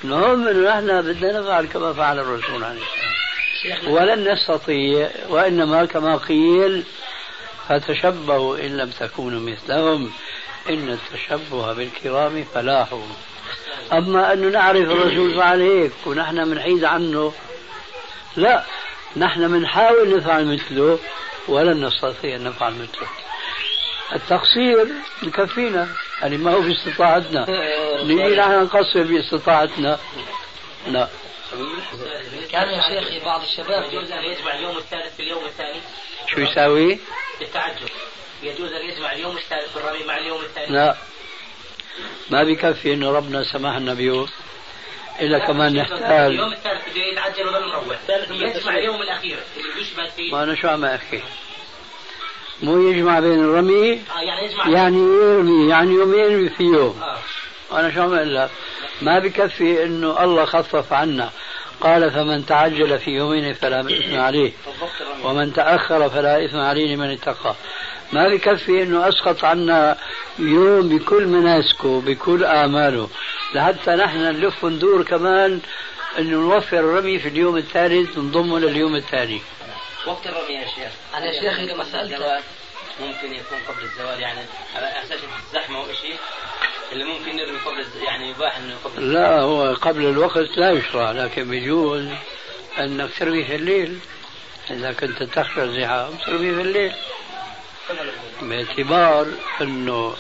المهم 0.04 0.48
إنه 0.48 0.70
نحن 0.70 1.02
بدنا 1.02 1.40
نفعل 1.40 1.66
كما 1.66 1.94
فعل 1.94 2.20
الرسول 2.20 2.64
عليه 2.64 2.80
السلام 2.82 3.14
شيخنا. 3.62 3.90
ولن 3.90 4.32
نستطيع 4.34 5.10
وإنما 5.30 5.86
كما 5.86 6.18
قيل 6.18 6.84
فتشبهوا 7.70 8.58
ان 8.58 8.78
لم 8.78 8.90
تكونوا 8.90 9.40
مثلهم. 9.40 10.12
إن 10.70 10.90
التشبه 10.90 11.74
بالكرام 11.74 12.44
فلاح. 12.54 12.88
أما 13.94 14.34
انه 14.34 14.50
نعرف 14.50 14.92
الرسول 14.92 15.36
فعل 15.36 15.62
هيك 15.62 15.92
ونحن 16.06 16.50
بنحيد 16.50 16.84
عنه 16.84 17.34
لا 18.36 18.64
نحن 19.18 19.48
بنحاول 19.48 20.18
نفعل 20.18 20.46
مثله 20.46 21.00
ولن 21.48 21.86
نستطيع 21.86 22.36
أن 22.36 22.44
نفعل 22.44 22.74
مثله. 22.74 23.08
التقصير 24.16 24.88
بكفينا 25.22 25.88
يعني 26.22 26.38
ما 26.38 26.54
هو 26.54 26.62
باستطاعتنا. 26.62 27.46
نجي 28.04 28.36
نحن 28.36 28.64
نقصر 28.64 29.04
باستطاعتنا. 29.04 30.00
لا. 30.88 31.08
كان 32.52 32.70
يا 32.70 32.82
شيخي 32.82 33.20
بعض 33.26 33.42
الشباب 33.42 33.94
يجمع 33.94 34.56
اليوم 34.56 34.78
الثالث 34.78 35.16
في 35.16 35.24
اليوم 35.24 35.46
الثاني. 35.46 35.80
شو 36.28 36.42
يساوي؟ 36.42 37.00
بالتعجب. 37.40 37.90
يجوز 38.44 38.74
أن 38.74 38.90
يجمع 38.90 39.14
اليوم 39.14 39.38
الثالث 39.38 39.72
في 39.74 39.78
الرمي 39.78 40.04
مع 40.08 40.18
اليوم 40.18 40.42
الثاني 40.42 40.76
لا. 40.76 40.98
ما 42.30 42.44
بكفي 42.44 42.94
إنه 42.94 43.12
ربنا 43.12 43.44
سمح 43.44 43.78
لنا 43.78 43.94
بيه 43.94 44.26
الا 45.22 45.40
كمان 45.40 45.68
اليوم 45.68 45.84
نحتاج. 45.84 46.40
الثالث 46.40 46.90
بده 46.92 47.02
يتعجل 47.12 47.48
ولا 47.48 47.60
مروح 47.60 47.86
يجمع 48.30 48.78
اليوم 48.78 49.02
الأخير. 49.02 49.40
اللي 49.58 49.82
يشبه 49.82 50.10
فيه 50.10 50.32
ما 50.32 50.44
أنا 50.44 50.56
شو 50.56 50.68
عم 50.68 50.86
أحكي؟ 50.86 51.22
مو 52.62 52.90
يجمع 52.90 53.20
بين 53.20 53.40
الرمي؟ 53.40 53.92
آه 53.94 54.22
يعني 54.22 54.46
يجمع. 54.46 54.70
يعني 54.70 54.98
يرمي 54.98 55.70
يعني 55.70 55.92
يوم 55.92 56.14
يرمي 56.14 56.50
في 56.50 56.64
يوم. 56.64 57.02
آه. 57.02 57.80
أنا 57.80 57.94
شو 57.94 58.02
عم 58.02 58.14
أقول 58.14 58.36
لك 58.36 58.50
ما 59.02 59.20
بكفي 59.20 59.84
إنه 59.84 60.24
الله 60.24 60.46
خفف 60.46 60.94
عنا. 60.94 61.30
قال 61.82 62.12
فمن 62.12 62.46
تعجل 62.46 63.00
في 63.00 63.12
يومين 63.12 63.54
فلا 63.54 63.80
إثم 63.80 64.20
عليه. 64.20 64.52
ومن 65.24 65.54
تأخر 65.54 66.10
فلا 66.10 66.46
إثم 66.46 66.58
عليه 66.58 66.96
لمن 66.96 67.12
اتقى. 67.12 67.56
ما 68.14 68.28
بكفي 68.28 68.84
إنه 68.84 69.10
أسقط 69.10 69.44
عنا 69.44 69.98
يوم 70.40 70.90
بكل 70.90 71.28
مناسكه 71.28 72.02
بكل 72.02 72.44
اعماله 72.44 73.10
لحتى 73.56 73.92
نحن 73.92 74.18
نلف 74.18 74.64
وندور 74.64 75.04
كمان 75.04 75.62
إنه 76.20 76.38
نوفر 76.38 76.80
الرمي 76.80 77.20
في 77.20 77.28
اليوم 77.28 77.58
الثالث 77.58 78.18
نضمه 78.18 78.60
لليوم 78.60 78.96
الثاني. 78.96 79.42
وقت 80.08 80.28
الرمي 80.28 80.54
يا 80.54 80.66
شيخ. 80.66 80.92
أنا 81.18 81.26
يا 81.26 81.74
لما 81.74 81.84
سألت 81.84 82.14
الزوال 82.14 82.42
ممكن 83.02 83.34
يكون 83.34 83.58
قبل 83.68 83.84
الزوال 83.84 84.20
يعني 84.20 84.40
على 84.76 84.88
أساس 85.04 85.20
الزحمة 85.48 85.82
وشيء 85.82 86.16
اللي 86.92 87.04
ممكن 87.04 87.36
نرمي 87.36 87.60
قبل 87.66 87.80
الز... 87.80 87.96
يعني 87.96 88.30
يباح 88.30 88.58
إنه 88.58 88.76
قبل 88.84 89.14
لا 89.14 89.40
هو 89.42 89.74
قبل 89.74 90.06
الوقت 90.06 90.58
لا 90.58 90.72
يشرع 90.72 91.12
لكن 91.12 91.50
بيجوز 91.50 92.08
إنك 92.80 93.10
ترمي 93.20 93.44
في 93.44 93.56
الليل. 93.56 94.00
إذا 94.72 94.92
كنت 94.92 95.24
تخشى 95.24 95.64
الزحام 95.64 96.10
ترمي 96.26 96.56
في 96.56 96.62
الليل. 96.62 96.94
باعتبار 98.42 99.28
أنه 99.62 100.16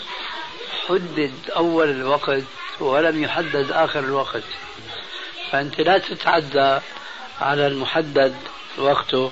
حدد 0.88 1.34
أول 1.55 1.89
الوقت 1.89 2.43
ولم 2.79 3.23
يحدد 3.23 3.71
آخر 3.71 3.99
الوقت. 3.99 4.43
فأنت 5.51 5.82
لا 5.82 5.97
تتعدى 5.97 6.79
على 7.41 7.67
المحدد 7.67 8.36
وقته 8.77 9.32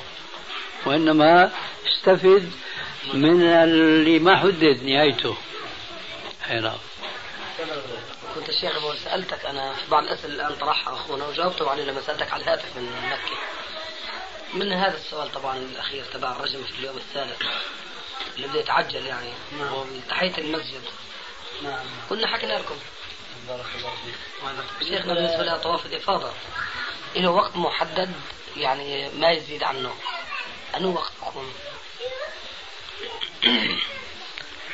وإنما 0.85 1.51
استفد 1.87 2.51
من 3.13 3.43
اللي 3.43 4.19
ما 4.19 4.37
حدد 4.37 4.83
نهايته. 4.83 5.37
اي 6.49 6.59
نعم 6.59 6.77
كنت 8.35 8.49
الشيخ 8.49 8.75
أبو 8.77 8.93
سألتك 8.93 9.45
أنا 9.45 9.73
في 9.73 9.91
بعض 9.91 10.03
الأسئلة 10.03 10.35
الآن 10.35 10.55
طرحها 10.55 10.93
أخونا 10.93 11.27
وجاوبته 11.27 11.69
عليه 11.69 11.83
لما 11.83 12.01
سألتك 12.01 12.33
على 12.33 12.43
الهاتف 12.43 12.77
من 12.77 12.89
مكة. 13.05 13.37
من 14.53 14.73
هذا 14.73 14.97
السؤال 14.97 15.31
طبعا 15.31 15.57
الأخير 15.57 16.03
تبع 16.13 16.31
الرجم 16.31 16.63
في 16.63 16.79
اليوم 16.79 16.97
الثالث؟ 16.97 17.41
اللي 18.35 18.47
بده 18.47 18.59
يتعجل 18.59 19.05
يعني. 19.05 19.29
وتحية 19.71 20.37
المسجد. 20.37 20.81
نعم. 21.63 21.85
كنا 22.09 22.27
حكينا 22.27 22.53
لكم 22.53 22.75
بارك 23.47 23.65
الله 23.75 23.91
فيك. 24.79 24.87
شيخنا 24.87 25.13
بالنسبة 25.13 25.43
لطواف 25.43 25.85
الإفاضة. 25.85 26.31
له 27.15 27.29
وقت 27.31 27.55
محدد 27.55 28.11
يعني 28.57 29.09
ما 29.09 29.31
يزيد 29.31 29.63
عنه. 29.63 29.93
أنه 30.77 30.87
وقت 30.87 31.11
يكون 31.27 31.53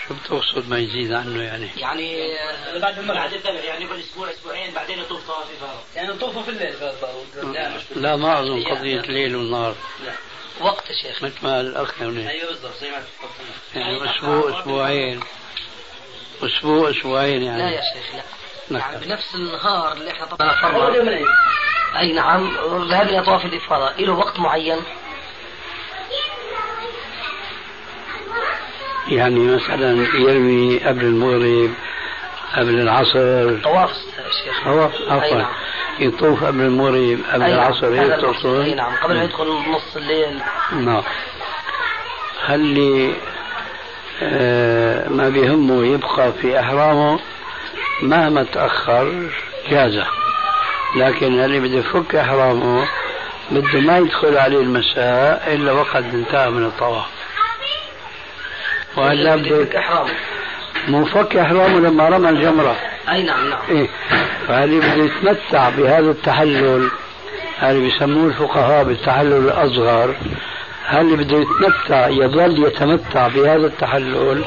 شو 0.07 0.13
بتقصد 0.13 0.69
ما 0.69 0.77
يزيد 0.77 1.13
عنه 1.13 1.43
يعني. 1.43 1.69
يعني 1.77 2.37
بعد 2.79 2.99
ما 2.99 3.13
بعد 3.13 3.33
الدمع 3.33 3.59
يعني 3.59 3.85
يقعد 3.85 3.99
أسبوع 3.99 4.29
أسبوعين 4.29 4.73
بعدين 4.73 4.99
يطوف 4.99 5.27
طواف 5.27 5.47
افاضه 5.57 5.79
يعني 5.95 6.13
طوفوا 6.13 6.43
في 6.43 6.49
الليل 6.49 6.75
لا 7.53 7.77
لا 7.95 8.15
ما 8.15 8.39
اظن 8.39 8.63
قضية 8.63 9.01
ليل 9.01 9.35
ونهار 9.35 9.75
وقت 10.61 10.89
يا 10.89 10.95
شيخ. 10.95 11.23
مثل 11.23 11.35
ما 11.43 11.61
الأخ 11.61 12.01
هنا 12.01 12.29
أيوه 12.29 12.47
بالضبط 12.49 12.73
زي 12.81 12.91
ما 12.91 12.97
يعني 13.75 14.11
أسبوع 14.11 14.59
أسبوعين. 14.59 15.19
أسبوع 16.43 16.89
أسبوعين 16.89 17.41
لا 17.41 17.47
يعني 17.47 17.75
يا 17.75 17.81
شيخ 17.81 18.15
لا. 18.15 18.23
نعم. 18.69 18.91
يعني 18.91 19.05
بنفس 19.05 19.35
النهار 19.35 19.93
اللي 19.93 20.11
إحنا 20.11 20.25
طبعا 20.25 20.69
العيد 21.01 21.25
أي 21.97 22.13
نعم. 22.13 22.51
ذهب 22.89 23.07
إلى 23.07 23.23
طواف 23.23 23.45
الإفاضة. 23.45 23.91
له 24.05 24.13
وقت 24.13 24.39
معين. 24.39 24.83
يعني 29.07 29.39
مثلا 29.39 29.91
يرمي 30.15 30.79
قبل 30.79 31.01
المغرب 31.01 31.73
قبل 32.55 32.79
العصر. 32.79 33.61
طواف 33.63 33.89
يا 34.17 34.31
شيخ. 34.43 34.67
هو 34.67 34.85
أي 34.85 35.11
عفوا 35.11 35.62
يطوف 35.99 36.43
قبل 36.43 36.61
المغرب 36.61 37.19
قبل 37.33 37.39
نعم. 37.39 37.53
العصر 37.53 37.87
هيك 37.87 38.01
المقصود. 38.13 38.59
أي 38.61 38.71
تقصد؟ 38.71 38.75
نعم 38.75 38.95
قبل 39.03 39.15
ما 39.15 39.23
يدخل 39.23 39.47
نص 39.47 39.95
الليل. 39.95 40.39
نعم. 40.71 41.03
هل 42.45 42.59
لي 42.59 43.13
آه 44.23 45.09
ما 45.09 45.29
بيهمه 45.29 45.85
يبقى 45.85 46.31
في 46.41 46.59
إحرامه 46.59 47.19
مهما 48.01 48.43
تأخر 48.43 49.29
جازة. 49.69 50.05
لكن 50.95 51.39
اللي 51.39 51.59
بده 51.59 51.77
يفك 51.77 52.15
إحرامه 52.15 52.87
بده 53.51 53.79
ما 53.79 53.97
يدخل 53.97 54.37
عليه 54.37 54.59
المساء 54.59 55.53
إلا 55.53 55.71
وقد 55.71 56.13
انتهى 56.13 56.49
من 56.49 56.65
الطواف. 56.65 57.05
وهلا 58.97 59.35
بده 59.35 59.57
يفك 59.57 59.75
إحرامه. 59.75 60.11
مو 60.87 61.05
فك 61.05 61.35
إحرامه 61.35 61.79
لما 61.79 62.09
رمى 62.09 62.29
الجمرة. 62.29 62.75
أي 63.09 63.23
نعم 63.23 63.49
نعم. 63.49 63.59
إيه. 63.69 63.87
فاللي 64.47 64.79
بده 64.79 65.03
يتمتع 65.03 65.69
بهذا 65.69 66.11
التحلل 66.11 66.89
هذا 67.59 67.79
بيسموه 67.79 68.27
الفقهاء 68.27 68.83
بالتحلل 68.83 69.33
الأصغر. 69.33 70.15
هل 70.85 71.15
بده 71.15 71.37
يتمتع 71.37 72.07
يظل 72.07 72.67
يتمتع 72.67 73.27
بهذا 73.27 73.67
التحلل؟ 73.67 74.43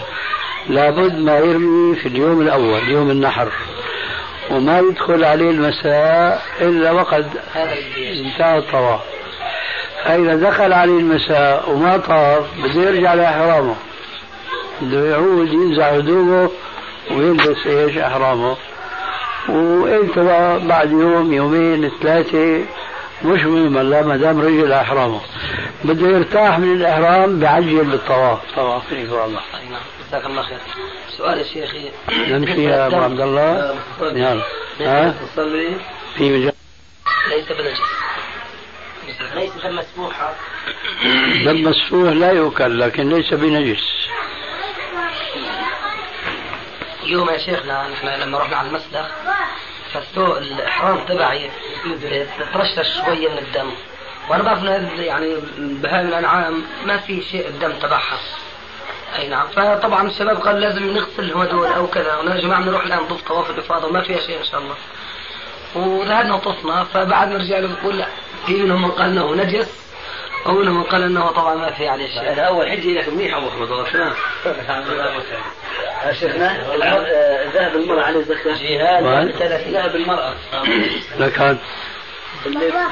لابد 0.68 1.18
ما 1.18 1.38
يرمي 1.38 1.96
في 1.96 2.08
اليوم 2.08 2.40
الأول 2.40 2.88
يوم 2.88 3.10
النحر. 3.10 3.48
وما 4.50 4.78
يدخل 4.78 5.24
عليه 5.24 5.50
المساء 5.50 6.42
إلا 6.60 6.92
وقد 6.92 7.26
اللي 7.56 8.32
انتهى 8.32 8.58
الطواف. 8.58 9.00
إذا 10.06 10.34
دخل 10.34 10.72
عليه 10.72 10.98
المساء 10.98 11.70
وما 11.70 11.96
طاف 11.96 12.44
بده 12.58 12.82
يرجع 12.82 13.14
لإحرامه. 13.14 13.74
بده 14.82 15.10
يعود 15.10 15.52
ينزع 15.52 15.88
هدومه 15.88 16.50
ويلبس 17.10 17.66
إيش؟ 17.66 17.98
إحرامه. 17.98 18.56
وانت 19.48 20.18
بعد 20.64 20.90
يوم 20.90 21.32
يومين 21.32 21.90
ثلاثة 22.02 22.64
مش 23.24 23.44
مهم 23.44 23.78
لا 23.78 24.02
ما 24.02 24.16
دام 24.16 24.40
رجل 24.40 24.72
احرامه 24.72 25.20
بده 25.84 26.08
يرتاح 26.08 26.58
من 26.58 26.72
الاحرام 26.72 27.40
بعجل 27.40 27.84
بالطواف 27.84 28.38
طواف 28.56 28.92
الله 28.92 29.28
نعم. 29.70 29.80
جزاك 30.08 30.26
الله 30.26 30.42
خير 30.42 30.58
سؤال 31.18 31.46
شيخي 31.46 31.90
نمشي 32.28 32.64
يا 32.64 32.86
ابو 32.86 32.96
عبد 32.96 33.20
الله 33.20 33.74
يلا 34.00 34.42
ها 34.80 35.14
تصلي 35.34 35.76
في 36.16 36.30
مجال 36.30 36.52
ليس 37.30 37.48
بنجس 37.52 37.80
ليس 39.34 39.52
دم 39.64 39.76
مسفوحة 39.76 40.34
دم 41.44 41.62
مسفوح 41.62 42.12
لا 42.12 42.32
يؤكل 42.32 42.80
لكن 42.80 43.08
ليس 43.08 43.34
بنجس 43.34 44.06
اليوم 47.06 47.30
يا 47.30 47.38
شيخنا 47.38 47.88
نحن 47.88 48.08
لما 48.08 48.38
رحنا 48.38 48.56
على 48.56 48.68
المسلخ 48.68 49.06
فالسوق 49.92 50.36
الإحرام 50.36 51.04
تبعي 51.04 51.50
ترشش 52.52 52.96
شوية 53.04 53.28
من 53.28 53.38
الدم. 53.38 53.70
وأنا 54.28 54.42
بعرف 54.42 54.64
ان 54.64 54.90
يعني 54.98 55.36
بهاي 55.58 56.00
الأنعام 56.00 56.62
ما 56.84 56.96
في 56.96 57.22
شيء 57.22 57.48
الدم 57.48 57.72
تبعها. 57.72 58.18
أي 59.18 59.28
نعم. 59.28 59.46
فطبعا 59.46 60.08
الشباب 60.08 60.36
قال 60.36 60.60
لازم 60.60 60.96
نغسل 60.96 61.32
هدول 61.34 61.66
أو 61.66 61.86
كذا. 61.86 62.16
وأنا 62.16 62.34
يا 62.34 62.40
جماعة 62.40 62.62
بنروح 62.62 62.84
الآن 62.84 62.98
نطوف 62.98 63.22
طواف 63.22 63.50
الإفاضة. 63.50 63.88
وما 63.88 64.02
فيها 64.02 64.20
شيء 64.20 64.38
إن 64.38 64.44
شاء 64.44 64.60
الله. 64.60 64.74
وذهبنا 65.74 66.34
وطفنا 66.34 66.84
فبعد 66.84 67.28
ما 67.28 67.36
رجع 67.36 67.58
له 67.58 67.68
بقول 67.68 67.98
لا. 67.98 68.06
في 68.46 68.54
منهم 68.54 68.82
من 68.82 68.90
قال 68.90 69.06
إنه 69.06 69.34
نجس. 69.34 69.85
ومنهم 70.48 70.76
من 70.76 70.82
قال 70.82 71.02
إنه 71.02 71.30
طبعا 71.30 71.54
ما 71.54 71.70
في 71.70 71.88
عليه 71.88 72.06
شيء. 72.06 72.32
هذا 72.32 72.42
أول 72.42 72.70
حجة 72.70 72.88
لك 72.88 73.08
منيح 73.08 73.36
أبو 73.36 73.48
أحمد 73.48 73.70
والله 73.70 73.90
تمام 73.92 74.12
شيخنا 76.12 76.58
ذهب 77.54 77.76
المرأة 77.76 78.02
عليه 78.02 78.22
زكاة 78.22 78.54
جهاد 78.54 79.04
ذهب 79.72 79.96
المرأة. 79.96 80.34
زكاة 81.18 81.56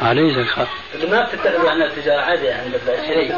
عليه 0.03 0.45
زكاة 0.45 0.67
ما 1.11 1.25
بتتخذوا 1.25 1.71
عن 1.71 1.83
التجارة 1.83 2.21
عادي 2.21 2.53
الشريك 2.53 3.33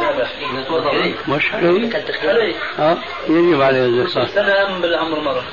مش 1.28 1.54
عليه 1.54 2.54
آه 2.78 2.96
يجب 3.28 3.62
عليه 3.62 3.84
الزكاة 3.86 4.26
سنة 4.26 4.78
بالعمر 4.80 5.20
مرة. 5.20 5.44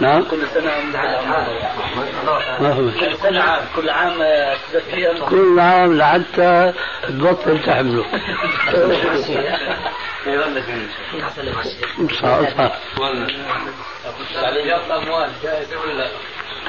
نعم. 0.00 0.24
كل 0.24 0.46
سنة 0.54 0.70
ما 2.60 2.72
هو 2.72 2.90
كل 3.00 3.16
سنة 3.16 3.40
عام 3.42 3.64
كل 3.76 3.90
عام 3.90 4.22
تزكيها 4.72 5.28
كل 5.28 5.60
عام 5.60 5.98
لحتى 5.98 6.72
تبطل 7.08 7.62
تحمله. 7.62 8.04
صح 12.22 12.38
جاب 14.64 14.80
الأموال 14.86 15.30
جائزة 15.42 15.80
ولا؟ 15.80 16.08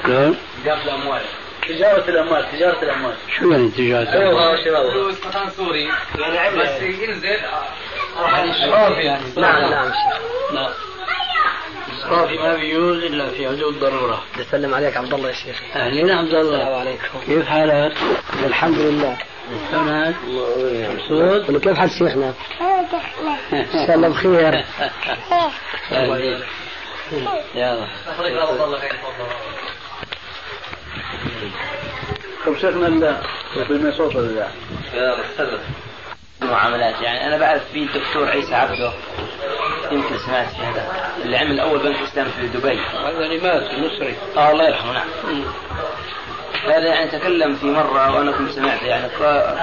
لا 0.05 0.33
جاب 0.65 0.77
الأموال. 0.85 1.21
تجارة 1.67 2.09
الأموال 2.09 2.51
تجارة 2.51 2.83
الأموال. 2.83 3.15
شو 3.39 3.51
يعني 3.51 3.69
تجارة 3.69 4.09
أيوة 4.09 4.55
فلوس 4.91 5.25
مثلا 5.27 5.49
سوري. 5.49 5.89
يعني 6.19 6.57
بس 6.57 6.81
ينزل. 6.81 7.37
راح 8.17 8.43
يشرب 8.43 8.97
يعني. 8.99 9.23
نعم 9.37 9.71
نعم. 9.71 9.91
نعم. 10.53 10.71
الإسراف 11.87 12.29
ما 12.39 12.55
بيجوز 12.55 13.03
إلا 13.03 13.29
في 13.29 13.47
حدود 13.47 13.73
الضرورة 13.73 14.23
بسلم 14.39 14.73
عليك 14.73 14.97
عبد 14.97 15.13
الله 15.13 15.29
يا 15.29 15.33
شيخ. 15.33 15.61
أهلين 15.75 16.11
عبد 16.11 16.33
السلام 16.33 16.45
الله 16.45 16.79
عليكم. 16.79 17.19
كيف 17.25 17.47
حالك؟ 17.47 17.97
الحمد 18.45 18.77
لله. 18.79 19.17
سنة 19.71 20.15
مبسوط؟ 20.27 21.61
كيف 21.61 21.77
حال 21.77 21.89
شيخنا؟ 21.91 22.33
ان 23.53 23.87
شاء 23.87 23.95
الله 23.95 24.09
بخير 24.09 24.63
يلا. 27.55 27.87
طب 32.45 32.57
شيخنا 32.57 32.87
لا 32.87 33.21
بالمصوت 33.69 34.15
ولا 34.15 34.47
المعاملات. 36.41 37.01
يعني 37.01 37.27
أنا 37.27 37.37
بعرف 37.37 37.71
في 37.71 37.79
الدكتور 37.79 38.29
عيسى 38.29 38.55
عبده 38.55 38.91
يمكن 39.91 40.17
سمعت 40.17 40.47
في 40.47 40.61
هذا 40.61 41.11
اللي 41.23 41.37
عمل 41.37 41.59
أول 41.59 41.79
بنك 41.79 42.01
اسلام 42.01 42.27
في 42.27 42.47
دبي. 42.47 42.79
هذا 42.79 43.25
اللي 43.25 43.37
مات 43.37 43.71
المصري 43.71 44.15
آه 44.37 44.51
الله 44.51 44.67
يرحمه 44.67 44.93
نعم. 44.93 45.07
هذا 46.65 46.87
يعني 46.87 47.11
تكلم 47.11 47.55
في 47.55 47.65
مرة 47.65 48.15
وأنا 48.15 48.31
كنت 48.31 48.51
سمعت 48.51 48.81
يعني 48.81 49.07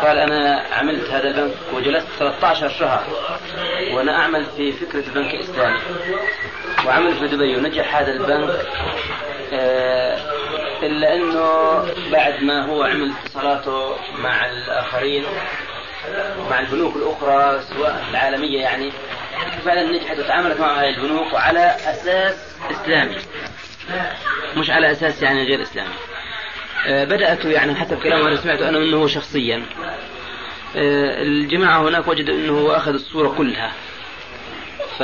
قال 0.02 0.18
أنا 0.18 0.64
عملت 0.72 1.10
هذا 1.10 1.28
البنك 1.28 1.54
وجلست 1.74 2.06
13 2.18 2.68
شهر 2.68 3.04
وأنا 3.92 4.16
أعمل 4.16 4.44
في 4.56 4.72
فكرة 4.72 5.04
البنك 5.06 5.34
الإسلامي 5.34 5.78
وعمل 6.87 7.14
في 7.14 7.26
دبي 7.26 7.56
ونجح 7.56 7.96
هذا 7.96 8.12
البنك 8.12 8.66
آه، 9.52 10.18
إلا 10.82 11.14
أنه 11.14 11.78
بعد 12.12 12.42
ما 12.42 12.66
هو 12.66 12.82
عمل 12.82 13.12
اتصالاته 13.24 13.96
مع 14.18 14.46
الآخرين 14.46 15.24
مع 16.51 16.61
البنوك 16.61 16.97
الأخرى 16.97 17.62
سواء 17.62 18.07
العالمية 18.11 18.61
يعني 18.61 18.93
فعلا 19.64 19.83
نجحت 19.93 20.19
وتعاملت 20.19 20.61
مع 20.61 20.81
هذه 20.81 20.88
البنوك 20.88 21.33
وعلى 21.33 21.77
أساس 21.77 22.57
إسلامي. 22.71 23.17
مش 24.57 24.71
على 24.71 24.90
أساس 24.90 25.23
يعني 25.23 25.45
غير 25.45 25.62
إسلامي. 25.62 25.95
آه، 26.87 27.05
بدأت 27.05 27.45
يعني 27.45 27.75
حتى 27.75 27.95
بكلام 27.95 28.27
أنا 28.27 28.37
سمعته 28.37 28.69
أنا 28.69 28.79
منه 28.79 29.07
شخصيا. 29.07 29.62
آه، 30.77 31.23
الجماعة 31.23 31.88
هناك 31.88 32.09
وجدوا 32.09 32.35
أنه 32.35 32.77
أخذ 32.77 32.93
الصورة 32.93 33.29
كلها. 33.29 33.73
ف 34.99 35.01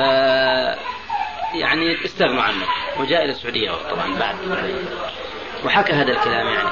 يعني 1.55 2.05
استغنوا 2.05 2.43
عنه. 2.43 2.65
وجاء 2.99 3.25
إلى 3.25 3.33
السعودية 3.33 3.71
طبعا 3.91 4.19
بعد. 4.19 4.37
وحكى 5.65 5.93
هذا 5.93 6.13
الكلام 6.13 6.47
يعني. 6.47 6.69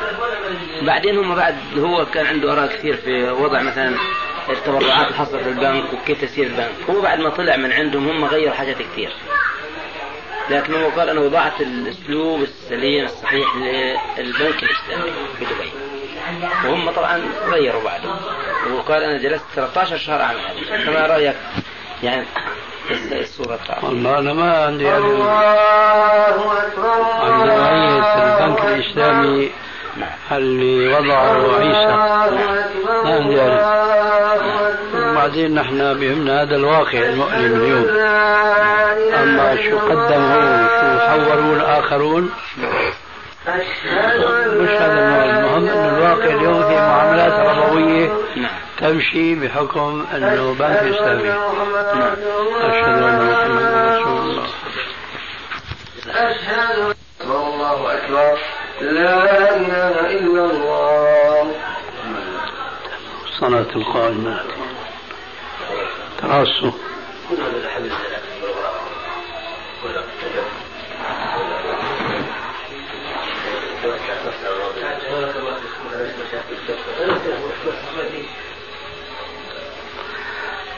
بعدين 0.83 1.19
هم 1.19 1.35
بعد 1.35 1.55
هو 1.79 2.07
كان 2.07 2.27
عنده 2.27 2.53
آراء 2.53 2.67
كثير 2.67 2.97
في 2.97 3.31
وضع 3.31 3.63
مثلا 3.63 3.95
التبرعات 4.49 5.09
الحصل 5.09 5.41
في 5.41 5.49
البنك 5.49 5.85
وكيف 5.93 6.25
تسير 6.25 6.47
البنك. 6.47 6.71
هو 6.91 7.01
بعد 7.01 7.21
ما 7.21 7.31
طلع 7.31 7.57
من 7.57 7.73
عندهم 7.73 8.09
هم 8.09 8.25
غيروا 8.25 8.55
حاجات 8.55 8.77
كثير. 8.79 9.11
لكن 10.51 10.75
هو 10.75 10.89
قال 10.89 11.09
أنا 11.09 11.21
وضعت 11.21 11.61
الأسلوب 11.61 12.43
السليم 12.43 13.05
الصحيح 13.05 13.57
للبنك 13.57 14.63
الإسلامي 14.63 15.13
في 15.39 15.45
دبي. 15.45 15.71
وهم 16.65 16.91
طبعا 16.91 17.23
غيروا 17.47 17.83
بعده. 17.85 18.09
وقال 18.75 19.03
أنا 19.03 19.19
جلست 19.19 19.45
13 19.55 19.97
شهر 19.97 20.21
اعمل 20.21 20.41
هذا 20.41 20.85
فما 20.85 21.07
رأيك 21.07 21.37
يعني 22.03 22.25
والله 23.83 24.19
أنا 24.19 24.33
ما 24.33 24.65
عندي 24.65 24.89
علم 24.89 25.23
عن 27.23 27.47
نوعية 27.47 28.15
البنك 28.15 28.65
الإسلامي 28.65 29.51
اللي 30.33 30.89
وضعه 30.95 31.59
عيسى. 31.59 31.93
ما 33.05 33.15
عندي 33.15 33.41
وبعدين 35.11 35.55
نحن 35.55 35.79
بهمنا 35.79 36.43
هذا 36.43 36.57
الواقع 36.57 36.99
المؤلم 36.99 37.61
اليوم. 37.61 37.87
أما 39.15 39.57
شو 39.57 39.79
قدموا 39.79 40.67
شو 40.81 40.99
حوروا 41.09 41.57
الآخرون 41.57 42.31
مش 43.49 43.67
هذا 43.91 45.25
المهم. 45.27 45.57
انه 45.57 45.97
الواقع 45.97 46.25
اليوم 46.25 46.63
في 46.63 46.75
معاملات 46.75 47.57
ربوية. 47.57 48.09
تمشي 48.79 49.35
بحكم 49.35 50.07
أنه 50.15 50.55
بنك 50.59 50.77
إسلامي. 50.77 51.31
أشهد 52.61 53.03
أن 53.03 53.31
محمدا 53.31 53.99
رسول 54.01 54.31
الله. 54.31 54.47
أشهد 56.09 56.95
الله 57.21 57.95
أكبر. 57.95 58.39
لا 58.81 59.57
إله 59.57 59.95
إلا 60.19 60.45
الله. 60.45 61.55
صلاة 63.41 63.77
القائمة. 63.77 64.41
تراصوا 66.19 66.73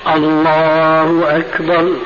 الله 0.07 1.37
أكبر. 1.37 1.97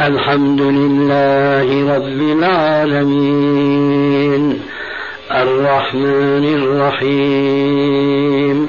الحمد 0.00 0.60
لله 0.60 1.96
رب 1.96 2.38
العالمين. 2.38 4.42
الرحمن 5.30 6.44
الرحيم. 6.62 8.68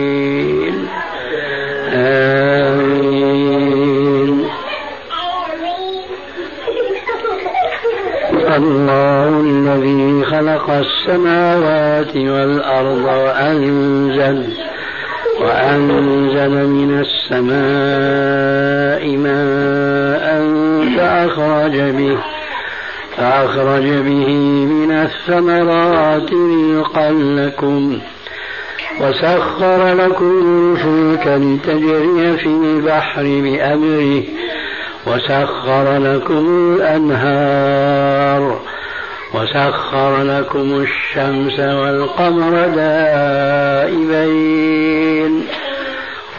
الله 8.63 9.39
الذي 9.39 10.25
خلق 10.25 10.69
السماوات 10.69 12.15
والأرض 12.15 13.05
وأنزل 13.05 14.53
وأنزل 15.41 16.67
من 16.67 16.99
السماء 16.99 17.61
ماء 19.17 20.25
فأخرج 20.97 21.77
به 21.79 22.17
فأخرج 23.17 23.83
به 23.83 24.29
من 24.65 24.91
الثمرات 24.91 26.29
رزقا 26.33 27.11
لكم 27.11 27.99
وسخر 29.01 29.93
لكم 29.93 30.31
الفلك 30.45 31.27
لتجري 31.27 32.37
في 32.37 32.45
البحر 32.45 33.23
بأمره 33.23 34.23
وسخر 35.07 35.97
لكم 35.97 36.75
الأنهار 36.75 38.59
وسخر 39.33 40.23
لكم 40.23 40.81
الشمس 40.81 41.59
والقمر 41.59 42.67
دائبين 44.11 45.43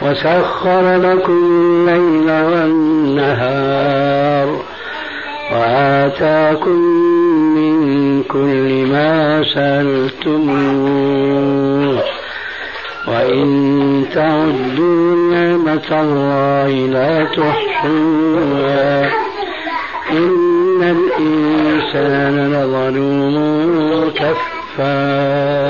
وسخر 0.01 0.95
لكم 0.95 1.33
الليل 1.87 2.31
والنهار 2.53 4.47
وآتاكم 5.53 6.79
من 7.55 8.23
كل 8.23 8.85
ما 8.91 9.43
سألتموه 9.53 11.23
وإن 13.07 13.92
تعدوا 14.13 15.15
نعمة 15.31 15.89
الله 15.91 16.69
لا 16.69 17.25
تحصوها. 17.25 19.05
إن 20.11 20.81
الإنسان 20.81 22.35
لظلوم 22.53 24.11
كفار. 24.15 25.63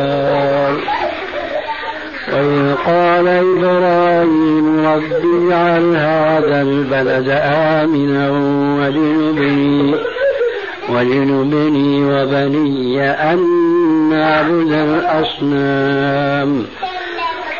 وإذ 2.34 2.75
قال 2.88 3.27
إبراهيم 3.27 4.86
رب 4.86 5.11
اجعل 5.23 5.95
هذا 5.95 6.61
البلد 6.61 7.29
آمنا 7.45 8.29
واجنبني 8.79 9.95
واجنبني 10.89 12.05
وبني 12.05 13.11
أن 13.11 13.39
نعبد 14.09 14.71
الأصنام. 14.71 16.65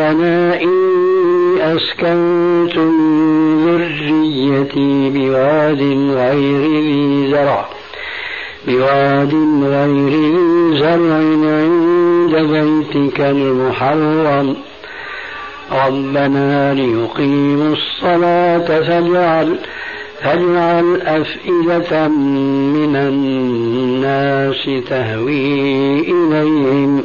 ربنا 0.00 0.60
إني 0.62 1.76
أسكنت 1.76 2.76
من 2.78 3.66
ذريتي 3.66 5.10
بواد 5.10 5.82
غير 6.16 6.60
ذي 6.60 7.30
زرع. 7.30 7.68
بواد 8.66 9.34
غير 9.62 10.08
ذي 10.08 10.78
زرع 10.78 11.14
عند 11.60 12.34
بيتك 12.34 13.20
المحرم. 13.20 14.56
ربنا 15.86 16.74
ليقيموا 16.74 17.72
الصلاة 17.72 18.58
فاجعل 18.58 19.58
فاجعل 20.22 21.00
أفئدة 21.00 22.08
من 22.08 22.96
الناس 22.96 24.70
تهوي 24.88 26.00
إليهم. 26.00 27.04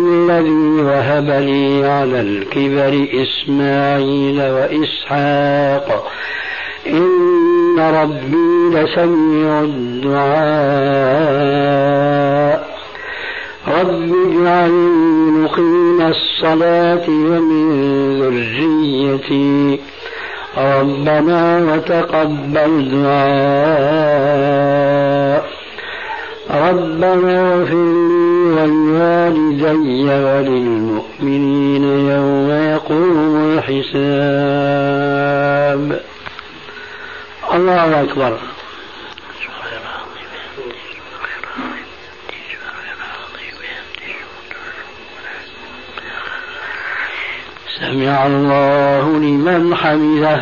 وهب 1.01 1.29
لي 1.29 1.89
على 1.89 2.21
الكبر 2.21 3.07
إسماعيل 3.23 4.41
وإسحاق. 4.41 6.11
إن 6.87 7.79
ربي 7.79 8.69
لسميع 8.73 9.61
الدعاء. 9.61 10.21
رب 13.67 14.11
اجعلني 14.27 15.31
مقيم 15.31 16.01
الصلاة 16.01 17.09
ومن 17.09 18.21
ذريتي. 18.21 19.79
ربنا 20.57 21.73
وتقبل 21.73 22.89
دعاء. 22.91 24.01
ربنا 26.51 27.53
اغفر 27.53 27.73
لي 27.73 28.51
ولوالدي 28.55 29.63
وللمؤمنين 30.03 31.83
يوم 31.83 32.49
يقوم 32.51 33.57
الحساب. 33.57 34.91
الله 37.53 38.01
أكبر. 38.03 38.37
سمع 47.79 48.25
الله 48.25 49.05
لمن 49.09 49.75
حمده. 49.75 50.41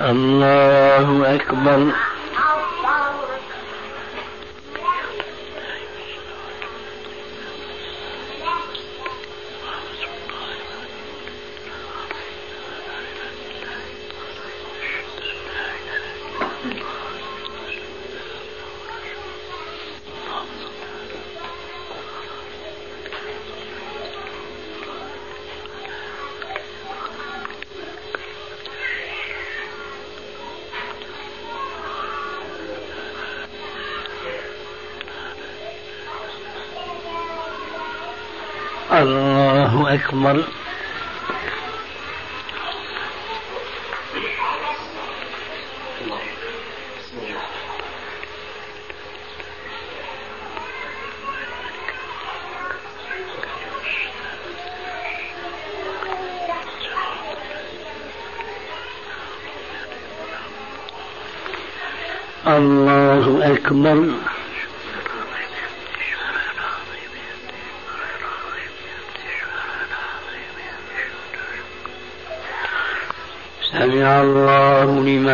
الله 0.00 1.34
أكبر. 1.34 1.92
الله 39.00 39.94
أكبر. 39.94 40.44
الله 62.46 63.54
أكبر. 63.54 64.29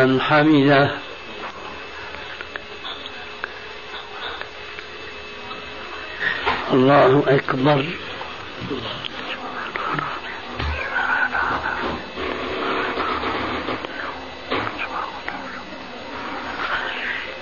لمن 0.07 0.21
الله 6.73 7.23
أكبر. 7.27 7.85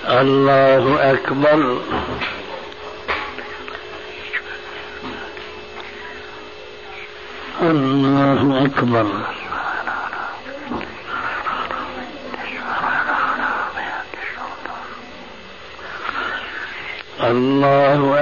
الله 0.09 1.11
أكبر. 1.11 1.81
الله 7.61 8.65
أكبر. 8.65 9.34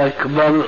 أكبر. 0.08 0.66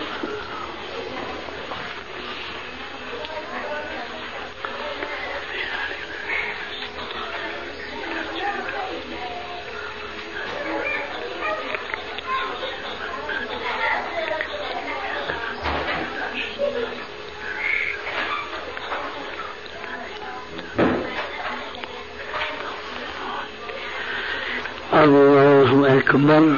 الله 24.93 25.97
أكبر. 25.97 26.57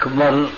أكبر 0.00 0.50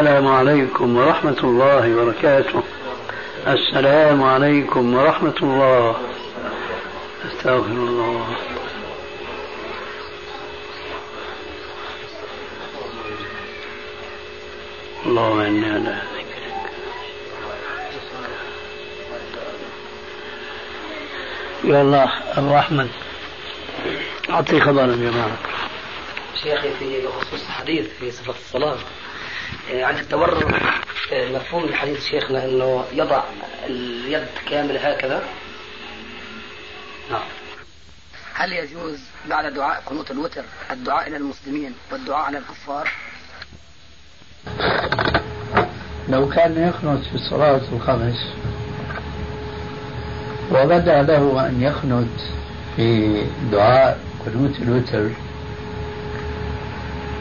السلام 0.00 0.28
عليكم 0.28 0.96
ورحمة 0.96 1.40
الله 1.44 1.96
وبركاته. 1.96 2.62
السلام 3.46 4.22
عليكم 4.22 4.94
ورحمة 4.94 5.34
الله. 5.42 5.96
أستغفر 7.26 7.70
الله. 7.70 8.26
اللهم 15.06 15.40
إني 15.40 15.66
على 15.70 16.02
ذكرك 16.16 16.72
يا 21.64 21.82
الله 21.82 22.58
أحمد 22.58 22.88
أعطي 24.30 24.60
خبر 24.60 24.84
الجماعة 24.84 25.36
شيخي 26.42 26.70
في 26.78 27.06
بخصوص 27.06 27.42
الحديث 27.48 27.88
في 27.98 28.10
صفة 28.10 28.34
الصلاة. 28.46 28.78
آه، 29.72 29.84
عند 29.84 29.98
التورع 29.98 30.60
آه، 31.12 31.28
مفهوم 31.28 31.64
الحديث 31.64 32.06
شيخنا 32.06 32.44
إنه 32.44 32.84
يضع 32.92 33.22
اليد 33.66 34.26
كاملة 34.50 34.90
هكذا. 34.90 35.22
نعم. 37.10 37.22
هل 38.34 38.52
يجوز 38.52 38.98
بعد 39.28 39.54
دعاء 39.54 39.82
قنوت 39.86 40.10
الوتر 40.10 40.42
الدعاء 40.70 41.08
إلى 41.08 41.16
المسلمين 41.16 41.74
والدعاء 41.92 42.24
على 42.24 42.38
الكفار؟ 42.38 42.90
لو 46.08 46.28
كان 46.28 46.62
يقنط 46.62 47.04
في 47.06 47.14
الصلاة 47.14 47.60
الخمس 47.72 48.16
وبدأ 50.52 51.02
له 51.02 51.46
أن 51.46 51.62
يقنط 51.62 52.20
في 52.76 53.22
دعاء 53.52 54.00
قنوت 54.26 54.58
الوتر 54.62 55.10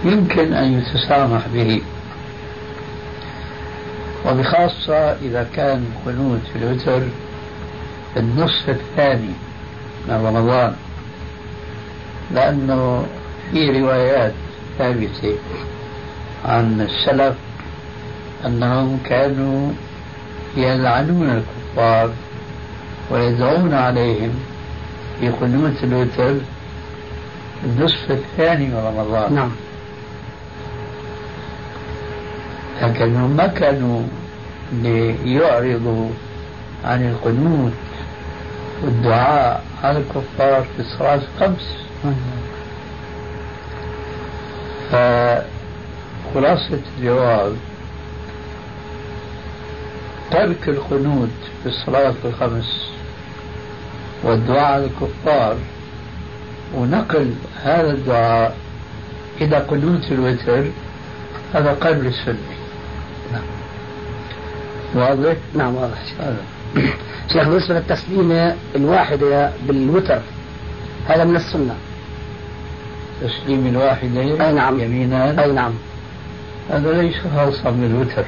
يمكن 0.03 0.53
أن 0.53 0.79
يتسامح 0.79 1.47
به. 1.47 1.81
وبخاصة 4.29 4.95
إذا 4.95 5.47
كان 5.55 5.85
قنوت 6.05 6.39
في 6.53 6.59
الوتر 6.59 7.01
في 8.13 8.19
النصف 8.19 8.69
الثاني 8.69 9.33
من 10.07 10.25
رمضان 10.25 10.75
لأنه 12.31 13.05
في 13.51 13.81
روايات 13.81 14.33
ثابتة 14.77 15.35
عن 16.45 16.81
السلف 16.81 17.35
أنهم 18.45 18.99
كانوا 19.05 19.71
يلعنون 20.57 21.29
الكفار 21.29 22.09
ويدعون 23.11 23.73
عليهم 23.73 24.31
في 25.19 25.29
قنوت 25.29 25.83
الوتر 25.83 26.35
النصف 27.63 28.11
الثاني 28.11 28.65
من 28.65 28.75
رمضان. 28.75 29.33
نعم. 29.33 29.51
لكنهم 32.81 33.31
ما 33.31 33.47
كانوا 33.47 34.01
ليعرضوا 34.73 36.09
عن 36.85 37.09
القنوت 37.09 37.73
والدعاء 38.83 39.63
على 39.83 39.97
الكفار 39.97 40.63
في 40.75 40.79
الصلاة 40.79 41.21
الخمس 41.35 41.77
فخلاصة 44.91 46.79
الجواب 46.97 47.55
ترك 50.31 50.69
القنوت 50.69 51.29
في 51.63 51.69
الصلاة 51.69 52.13
الخمس 52.25 52.89
والدعاء 54.23 54.71
على 54.73 54.85
الكفار 54.85 55.55
ونقل 56.75 57.33
هذا 57.63 57.91
الدعاء 57.91 58.57
إلى 59.41 59.57
قنوت 59.57 60.11
الوتر 60.11 60.63
هذا 61.53 61.73
قلب 61.73 62.05
السنة. 62.05 62.37
نعم. 63.31 63.41
واضح؟ 64.95 65.35
نعم 65.55 65.75
واضح. 65.75 65.97
شيخ 67.33 67.47
بالنسبة 67.47 67.75
للتسليمة 67.75 68.55
الواحدة 68.75 69.51
بالوتر 69.67 70.21
هذا 71.07 71.23
من 71.23 71.35
السنة. 71.35 71.75
تسليم 73.21 73.67
الواحدين 73.67 74.41
أي 74.41 74.53
نعم. 74.53 74.79
يمينا 74.79 75.43
أي 75.43 75.51
نعم. 75.51 75.73
هذا 76.69 77.01
ليس 77.01 77.15
خاصا 77.35 77.69
بالوتر 77.69 78.25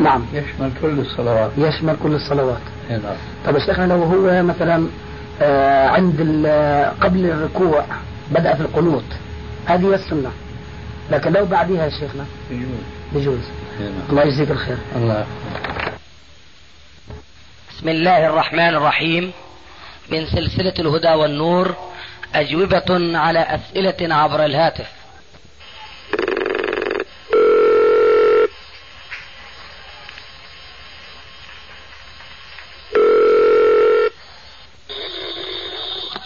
نعم. 0.00 0.22
يشمل 0.32 0.70
كل 0.82 0.98
الصلوات. 0.98 1.50
يشمل 1.58 1.96
كل 2.02 2.14
الصلوات. 2.14 2.60
أي 2.90 2.96
نعم. 2.96 3.16
طب 3.46 3.54
يا 3.54 3.60
شيخنا 3.60 3.84
لو 3.86 4.02
هو 4.02 4.42
مثلا 4.42 4.86
آه، 5.42 5.88
عند 5.88 6.20
قبل 7.00 7.26
الركوع 7.26 7.84
بدأ 8.30 8.54
في 8.54 8.60
القنوت 8.60 9.04
هذه 9.66 9.90
هي 9.90 9.94
السنة. 9.94 10.30
لكن 11.10 11.32
لو 11.32 11.44
بعدها 11.46 11.84
يا 11.84 11.90
شيخنا؟ 11.90 12.24
يجوز. 12.50 12.64
بجوز 13.14 13.44
الله 13.80 14.22
يجزيك 14.22 14.50
الخير. 14.50 14.78
الله. 14.96 15.26
بسم 17.70 17.88
الله 17.88 18.26
الرحمن 18.26 18.74
الرحيم. 18.74 19.32
من 20.10 20.26
سلسلة 20.26 20.74
الهدى 20.78 21.08
والنور 21.08 21.76
أجوبة 22.34 23.18
على 23.18 23.38
أسئلة 23.38 24.14
عبر 24.14 24.44
الهاتف 24.44 24.86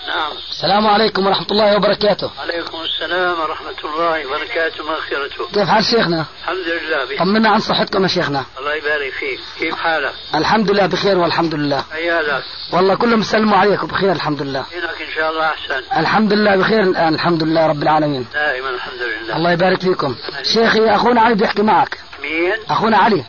نعم 0.09 0.33
السلام 0.65 0.87
عليكم 0.87 1.27
ورحمة 1.27 1.47
الله 1.51 1.77
وبركاته. 1.77 2.31
عليكم 2.39 2.79
السلام 2.81 3.41
ورحمة 3.41 3.75
الله 3.85 4.27
وبركاته 4.27 4.85
مغفرته 4.85 5.49
كيف 5.55 5.69
حال 5.69 5.85
شيخنا؟ 5.85 6.25
الحمد 6.43 6.57
لله 6.57 7.05
بك. 7.05 7.19
طمنا 7.19 7.49
عن 7.49 7.61
صحتكم 7.61 8.03
يا 8.03 8.09
شيخنا. 8.09 8.45
الله 8.59 8.75
يبارك 8.75 9.13
فيك. 9.13 9.41
كيف 9.59 9.75
حالك؟ 9.75 10.13
الحمد 10.35 10.71
لله 10.71 10.87
بخير 10.87 11.19
والحمد 11.19 11.55
لله. 11.55 11.85
عيالك 11.93 12.45
والله 12.73 12.95
كلهم 12.95 13.23
سلموا 13.23 13.57
عليكم 13.57 13.87
بخير 13.87 14.13
الحمد 14.13 14.43
لله. 14.43 14.65
دينك 14.71 15.09
إن 15.09 15.15
شاء 15.15 15.31
الله 15.31 15.47
أحسن. 15.47 16.01
الحمد 16.01 16.33
لله 16.33 16.57
بخير 16.57 16.81
الآن 16.81 17.15
الحمد 17.15 17.43
لله 17.43 17.67
رب 17.67 17.83
العالمين. 17.83 18.27
دائما 18.35 18.71
الحمد 18.71 19.03
لله. 19.03 19.37
الله 19.37 19.53
يبارك 19.53 19.81
فيكم. 19.81 20.17
شيخي 20.43 20.95
أخونا 20.95 21.21
علي 21.21 21.35
بيحكي 21.35 21.63
معك. 21.63 21.99
مين؟ 22.23 22.57
أخونا 22.71 22.97
علي. 22.97 23.25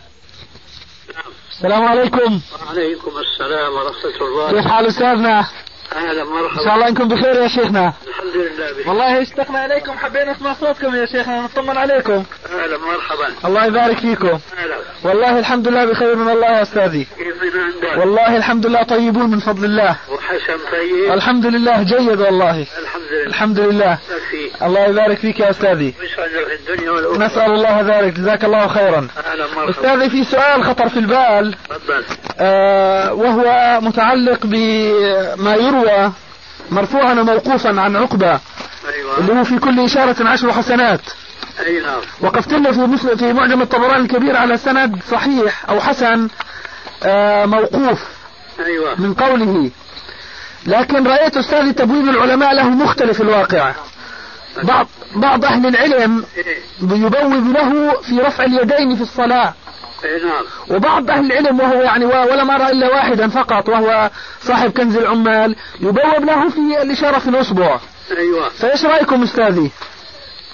السلام 1.51 1.87
عليكم. 1.87 2.39
وعليكم 2.67 3.11
السلام 3.17 3.73
ورحمة 3.73 4.27
الله. 4.27 4.51
كيف 4.51 4.67
حال 4.67 4.85
أستاذنا؟ 4.85 5.45
إن 5.93 6.25
مرحبا. 6.25 6.63
شاء 6.65 6.75
الله 6.75 6.87
إنكم 6.87 7.07
بخير 7.07 7.35
يا 7.41 7.47
شيخنا. 7.47 7.93
الحمد 8.07 8.35
لله 8.35 8.71
بك 8.71 8.87
والله 8.87 9.21
اشتقنا 9.21 9.65
إليكم 9.65 9.97
حبينا 9.97 10.31
نسمع 10.31 10.53
صوتكم 10.53 10.95
يا 10.95 11.05
شيخنا 11.05 11.41
نطمن 11.41 11.77
عليكم. 11.77 12.23
أهلا 12.45 12.77
مرحبا. 12.77 13.27
الله 13.45 13.65
يبارك 13.65 13.97
فيكم. 13.97 14.39
أهلا. 14.57 14.77
والله 15.03 15.39
الحمد 15.39 15.67
لله 15.67 15.85
بخير 15.85 16.15
من 16.15 16.29
الله 16.29 16.59
يا 16.59 16.63
عندك؟ 17.55 17.97
والله 17.97 18.37
الحمد 18.37 18.65
لله 18.65 18.83
طيبون 18.83 19.31
من 19.31 19.39
فضل 19.39 19.65
الله. 19.65 19.95
وحسن 20.09 20.57
طيب. 20.71 21.13
الحمد 21.13 21.45
لله 21.45 21.83
جيد 21.83 22.19
والله. 22.21 22.61
الحمد 22.79 23.11
لله. 23.11 23.27
الحمد 23.27 23.59
لله. 23.59 23.97
الله 24.61 24.85
يبارك 24.85 25.17
فيك 25.17 25.39
يا 25.39 25.51
ويسعدك 25.99 26.47
في 26.47 26.55
الدنيا 26.55 26.91
والأخرى؟ 26.91 27.25
نسأل 27.25 27.51
الله 27.51 27.81
ذلك. 27.81 28.13
جزاك 28.13 28.45
الله 28.45 28.67
خيرا. 28.67 29.07
أهلا 29.25 29.45
مرحبا. 29.55 29.69
أستاذي 29.69 30.09
في 30.09 30.23
سؤال 30.23 30.63
خطر 30.63 30.89
في 30.89 30.99
البال. 30.99 31.55
تفضل. 31.69 32.05
وهو 33.11 33.79
متعلق 33.81 34.39
بما 34.43 35.55
يروى 35.55 36.11
مرفوعا 36.71 37.13
وموقوفا 37.13 37.81
عن 37.81 37.95
عقبة 37.95 38.39
اللي 39.19 39.31
أيوة 39.31 39.39
هو 39.39 39.43
في 39.43 39.59
كل 39.59 39.79
إشارة 39.79 40.29
عشر 40.29 40.53
حسنات. 40.53 41.01
أي 41.65 41.79
نعم. 41.79 42.01
وقفت 42.21 42.53
له 42.53 42.71
في 42.71 42.79
مثل 42.79 43.17
في 43.17 43.33
معجم 43.33 43.61
الطبراني 43.61 44.03
الكبير 44.03 44.37
على 44.37 44.57
سند 44.57 44.99
صحيح 45.11 45.69
أو 45.69 45.79
حسن 45.81 46.27
آه 47.03 47.45
موقوف 47.45 48.03
أيوة. 48.65 49.01
من 49.01 49.13
قوله. 49.13 49.71
لكن 50.65 51.07
رأيت 51.07 51.37
أستاذي 51.37 51.73
تبويب 51.73 52.09
العلماء 52.09 52.53
له 52.53 52.69
مختلف 52.69 53.21
الواقع. 53.21 53.73
بعض 54.63 54.87
بعض 55.15 55.45
أهل 55.45 55.65
العلم 55.65 56.25
إيه. 56.37 56.57
يبوب 56.81 57.51
له 57.53 58.01
في 58.01 58.19
رفع 58.19 58.43
اليدين 58.43 58.95
في 58.95 59.01
الصلاة. 59.01 59.53
وبعض 60.69 61.09
أهل 61.09 61.31
العلم 61.31 61.59
وهو 61.59 61.81
يعني 61.81 62.05
ولم 62.05 62.51
أرى 62.51 62.71
إلا 62.71 62.89
واحدا 62.89 63.27
فقط 63.27 63.69
وهو 63.69 64.09
صاحب 64.41 64.71
كنز 64.71 64.97
العمال 64.97 65.55
يبوب 65.79 66.25
له 66.25 66.49
في 66.49 66.57
الإشارة 66.81 67.19
في 67.19 67.27
الأصبع 67.29 67.79
أيوة. 68.17 68.49
فإيش 68.49 68.85
رأيكم 68.85 69.23
أستاذي؟ 69.23 69.71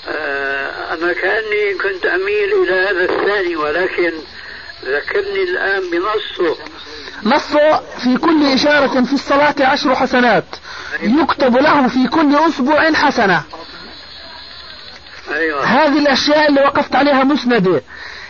آه 0.08 0.94
أنا 0.94 1.14
كأني 1.14 1.74
كنت 1.74 2.06
أميل 2.06 2.54
إلى 2.64 2.90
هذا 2.90 3.04
الثاني 3.04 3.56
ولكن 3.56 4.12
ذكرني 4.86 5.44
الآن 5.44 5.82
بنصه. 5.92 6.58
نصه 7.24 7.80
في 8.04 8.18
كل 8.18 8.46
إشارة 8.54 9.04
في 9.04 9.14
الصلاة 9.14 9.56
عشر 9.60 9.96
حسنات. 9.96 10.46
يكتب 11.02 11.58
له 11.58 11.88
في 11.88 12.08
كل 12.08 12.36
أسبوع 12.36 12.94
حسنة. 12.94 13.44
أيوة. 15.34 15.64
هذه 15.64 16.00
الأشياء 16.00 16.50
اللي 16.50 16.62
وقفت 16.62 16.96
عليها 16.96 17.24
مسندة 17.24 17.82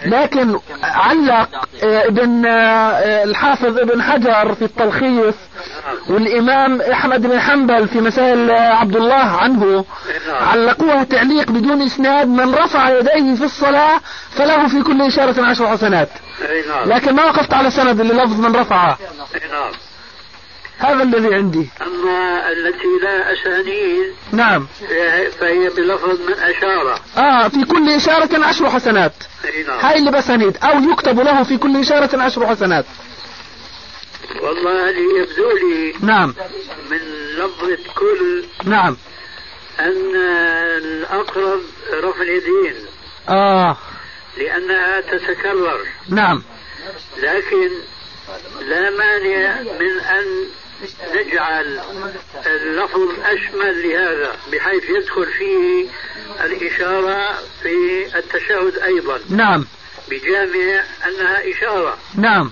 لكن 0.06 0.60
علق 0.84 1.50
آه، 1.84 2.08
ابن 2.08 2.46
آه، 2.46 3.24
الحافظ 3.24 3.78
ابن 3.78 4.02
حجر 4.02 4.56
في 4.56 4.62
التلخيص 4.66 5.36
والإمام 6.10 6.82
أحمد 6.82 7.22
بن 7.22 7.40
حنبل 7.40 7.88
في 7.88 8.02
مسائل 8.02 8.52
عبد 8.52 8.96
الله 8.96 9.14
عنه 9.14 9.86
علقوها 10.30 11.04
تعليق 11.04 11.52
بدون 11.52 11.82
إسناد 11.82 12.28
من 12.28 12.56
رفع 12.56 12.90
يديه 12.90 13.36
في 13.36 13.44
الصلاة 13.44 14.00
فله 14.32 14.68
في 14.68 14.82
كل 14.82 15.02
إشارة 15.02 15.46
عشر 15.46 15.68
حسنات. 15.68 16.10
اي 16.50 16.64
نعم. 16.68 16.90
لكن 16.90 17.16
ما 17.16 17.26
وقفت 17.26 17.54
على 17.54 17.72
سند 17.72 18.02
للفظ 18.02 18.40
من 18.40 18.56
رفعه. 18.56 18.98
اي 19.36 19.48
نعم. 19.52 19.72
هذا 20.82 21.04
الذي 21.04 21.36
عندي. 21.36 21.70
أما 21.82 22.52
التي 22.52 22.88
لا 23.04 23.34
أسانيد 23.34 24.14
نعم. 24.32 24.68
فهي 25.40 25.70
بلفظ 25.70 26.22
من 26.22 26.34
أشارة. 26.34 27.00
آه 27.18 27.48
في 27.48 27.64
كل 27.64 27.90
إشارة 27.90 28.46
عشر 28.46 28.70
حسنات. 28.70 29.14
نعم. 29.68 29.80
هاي 29.80 30.00
اللي 30.00 30.12
بسند 30.12 30.58
أو 30.64 30.92
يكتب 30.92 31.20
له 31.20 31.44
في 31.44 31.58
كل 31.58 31.78
إشارة 31.78 32.22
عشر 32.22 32.48
حسنات. 32.48 32.86
والله 34.42 34.90
هذه 34.90 35.22
يبدو 35.22 35.50
لي 35.52 35.94
نعم. 36.02 36.36
من 36.92 36.98
لفظة 37.38 37.94
كل. 37.96 38.46
نعم. 38.66 38.98
أن 39.80 40.16
الأقرب 40.78 41.62
رفع 41.94 42.22
اليدين. 42.22 42.76
آه. 43.30 43.78
لأنها 44.38 45.02
تتكرر. 45.02 45.80
نعم. 46.10 46.44
لكن 47.18 47.70
لا 48.62 48.90
مانع 48.90 49.62
من 49.62 50.00
أن 50.00 50.26
نجعل 51.16 51.80
اللفظ 52.46 53.10
أشمل 53.24 53.90
لهذا 53.90 54.36
بحيث 54.54 54.84
يدخل 54.90 55.26
فيه 55.26 55.88
الإشارة 56.46 57.38
في 57.64 58.06
التشهد 58.16 58.78
أيضا. 58.84 59.20
نعم. 59.30 59.66
بجامع 60.10 60.84
أنها 61.08 61.52
إشارة. 61.52 61.98
نعم. 62.16 62.52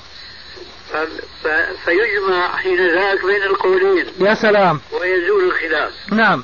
ف- 0.90 0.96
ف- 1.44 1.86
فيجمع 1.86 2.58
حين 2.58 2.96
ذاك 2.96 3.26
بين 3.26 3.44
القولين. 3.44 4.06
يا 4.20 4.34
سلام. 4.34 4.82
ويزول 4.92 5.44
الخلاف. 5.44 5.94
نعم. 6.12 6.44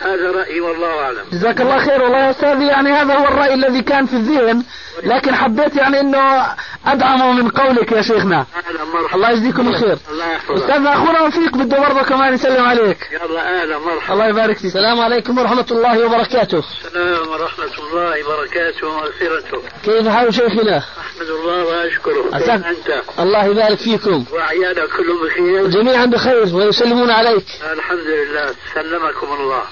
هذا 0.00 0.30
رأيي 0.30 0.60
والله 0.60 1.00
أعلم. 1.00 1.24
جزاك 1.32 1.60
الله 1.60 1.78
خير 1.78 2.02
والله 2.02 2.18
يا 2.18 2.30
أستاذي 2.30 2.66
يعني 2.66 2.92
هذا 2.92 3.14
هو 3.14 3.24
الرأي 3.24 3.54
الذي 3.54 3.82
كان 3.82 4.06
في 4.06 4.12
الذهن 4.12 4.62
لكن 5.02 5.34
حبيت 5.34 5.76
يعني 5.76 6.00
أنه 6.00 6.46
أدعم 6.86 7.36
من 7.36 7.48
قولك 7.48 7.92
يا 7.92 8.02
شيخنا. 8.02 8.46
أهلا 8.56 8.84
مرحبا. 8.84 9.14
الله 9.14 9.30
يجزيكم 9.30 9.68
الخير. 9.68 9.98
الله 10.10 10.32
يحفظك. 10.32 10.56
أستاذنا 10.56 10.94
أخونا 10.94 11.22
وفيق 11.22 11.56
بده 11.56 11.78
برضه 11.78 12.02
كمان 12.02 12.34
يسلم 12.34 12.64
عليك. 12.64 12.98
يلا 13.12 13.62
أهلا 13.62 13.78
مرحبا. 13.78 14.14
الله 14.14 14.26
يبارك 14.26 14.56
فيك. 14.56 14.66
السلام 14.66 15.00
عليكم 15.00 15.38
ورحمة 15.38 15.66
الله 15.70 16.06
وبركاته. 16.06 16.58
السلام 16.58 17.28
ورحمة 17.28 17.64
الله 17.78 18.26
وبركاته 18.26 18.86
ومغفرته. 18.86 19.62
كيف 19.84 20.08
حال 20.08 20.34
شيخنا؟ 20.34 20.78
أحمد 20.78 21.28
الله 21.28 21.64
وأشكره. 21.64 22.38
كيف. 22.38 22.50
أنت؟ 22.50 23.02
الله 23.18 23.44
يبارك 23.44 23.78
فيكم. 23.78 24.24
وأعيادك 24.32 24.88
كلهم 24.96 25.26
بخير. 25.26 25.66
جميعا 25.66 26.06
بخير 26.06 26.56
ويسلمون 26.56 27.10
عليك. 27.10 27.46
الحمد 27.72 28.06
لله. 28.06 28.54
سلمكم 28.74 29.32
الله. 29.40 29.62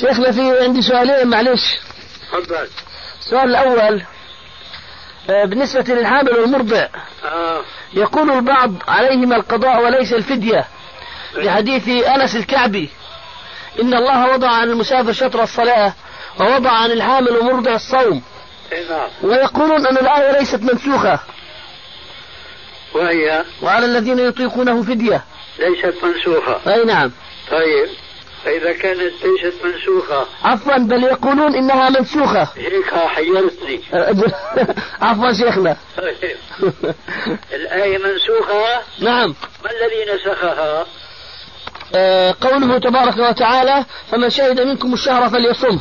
شيخنا 0.00 0.32
في 0.32 0.58
عندي 0.64 0.82
سؤالين 0.82 1.28
معلش 1.28 1.78
تفضل. 2.32 2.68
السؤال 3.20 3.50
الأول 3.50 4.02
آه، 5.30 5.44
بالنسبة 5.44 5.94
للحامل 5.94 6.30
والمرضع 6.30 6.86
آه. 7.24 7.62
يقول 7.94 8.30
البعض 8.30 8.72
عليهما 8.88 9.36
القضاء 9.36 9.84
وليس 9.84 10.12
الفدية. 10.12 10.64
لحديث 11.34 11.88
أنس 11.88 12.36
الكعبي 12.36 12.88
إن 13.82 13.94
الله 13.94 14.32
وضع 14.34 14.50
عن 14.50 14.68
المسافر 14.68 15.12
شطر 15.12 15.42
الصلاة 15.42 15.92
ووضع 16.40 16.70
عن 16.70 16.90
الحامل 16.92 17.36
ومرضع 17.36 17.74
الصوم. 17.74 18.22
إيه 18.72 18.88
نعم. 18.90 19.08
ويقولون 19.22 19.86
أن 19.86 19.96
الآية 19.96 20.38
ليست 20.38 20.62
منسوخة. 20.62 21.20
وهي؟ 22.94 23.44
وعلى 23.62 23.86
الذين 23.86 24.18
يطيقونه 24.18 24.82
فدية. 24.82 25.24
ليست 25.58 26.04
منسوخة. 26.04 26.74
أي 26.74 26.84
نعم. 26.84 27.12
طيب. 27.50 27.88
فإذا 28.46 28.72
كانت 28.72 29.00
ليست 29.24 29.64
منسوخة. 29.64 30.26
عفوا 30.44 30.78
بل 30.78 31.02
يقولون 31.02 31.54
إنها 31.54 31.90
منسوخة. 31.90 32.48
هيك 32.56 32.94
حيرتني. 32.94 33.80
عفوا 35.02 35.32
شيخنا. 35.32 35.76
طيب. 35.96 36.36
الآية 37.52 37.98
منسوخة؟ 37.98 38.82
نعم. 39.00 39.34
ما 39.64 39.70
الذي 39.70 40.14
نسخها؟ 40.14 40.86
آه، 41.94 42.34
قوله 42.40 42.78
تبارك 42.78 43.18
وتعالى 43.18 43.84
فمن 44.10 44.30
شهد 44.30 44.60
منكم 44.60 44.94
الشهر 44.94 45.30
فليصم 45.30 45.78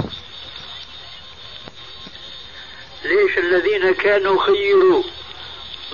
ليش 3.06 3.38
الذين 3.38 3.94
كانوا 3.94 4.46
خيروا 4.46 5.04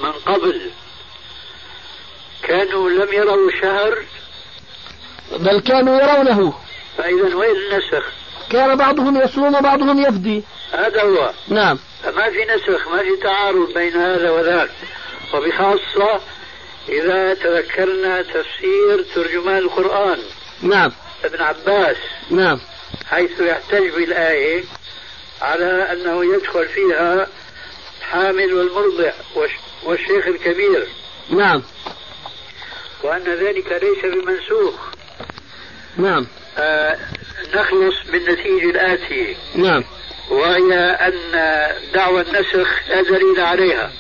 من 0.03 0.11
قبل؟ 0.11 0.61
كانوا 2.43 2.89
لم 2.89 3.13
يروا 3.13 3.49
الشهر؟ 3.49 3.97
بل 5.39 5.59
كانوا 5.59 6.01
يرونه. 6.01 6.53
فإذا 6.97 7.35
وين 7.35 7.55
النسخ؟ 7.55 8.05
كان 8.49 8.75
بعضهم 8.75 9.21
يصوم 9.21 9.55
وبعضهم 9.55 9.99
يفدي. 9.99 10.43
هذا 10.73 11.01
هو. 11.01 11.31
نعم. 11.47 11.79
فما 12.03 12.29
في 12.29 12.45
نسخ 12.45 12.87
ما 12.87 12.97
في 12.97 13.15
تعارض 13.23 13.73
بين 13.73 13.95
هذا 13.97 14.29
وذاك. 14.31 14.69
وبخاصة 15.33 16.21
إذا 16.89 17.33
تذكرنا 17.33 18.21
تفسير 18.21 19.05
ترجمان 19.15 19.57
القرآن. 19.57 20.19
نعم. 20.61 20.91
ابن 21.23 21.41
عباس. 21.41 21.97
نعم. 22.29 22.59
حيث 23.09 23.39
يحتج 23.41 23.89
بالآية 23.95 24.63
على 25.41 25.65
أنه 25.91 26.35
يدخل 26.35 26.67
فيها 26.67 27.27
الحامل 27.99 28.53
والمرضع 28.53 29.11
والش- 29.35 29.85
والشيخ 29.85 30.27
الكبير. 30.27 30.87
نعم. 31.29 31.63
وأن 33.03 33.23
ذلك 33.23 33.79
ليس 33.83 34.13
بمنسوخ. 34.13 34.75
نعم. 35.97 36.27
نخلص 37.55 37.95
بالنتيجة 38.11 38.69
الآتية. 38.69 39.35
نعم. 39.55 39.83
وهي 40.29 40.73
أن 40.79 41.13
دعوى 41.93 42.21
النسخ 42.21 42.89
لا 42.89 43.01
دليل 43.01 43.39
عليها. 43.39 43.91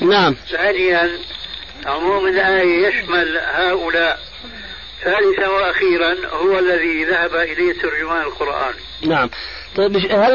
نعم. 0.00 0.36
ثانيا 0.50 1.10
عموم 1.86 2.26
الآية 2.26 2.86
يشمل 2.88 3.38
هؤلاء. 3.38 4.18
ثالثا 5.04 5.48
وأخيرا 5.48 6.14
هو 6.32 6.58
الذي 6.58 7.04
ذهب 7.04 7.34
إليه 7.34 7.72
ترجمان 7.72 8.22
القرآن. 8.22 8.74
نعم. 9.06 9.30
طيب 9.76 9.96
هل 9.96 10.32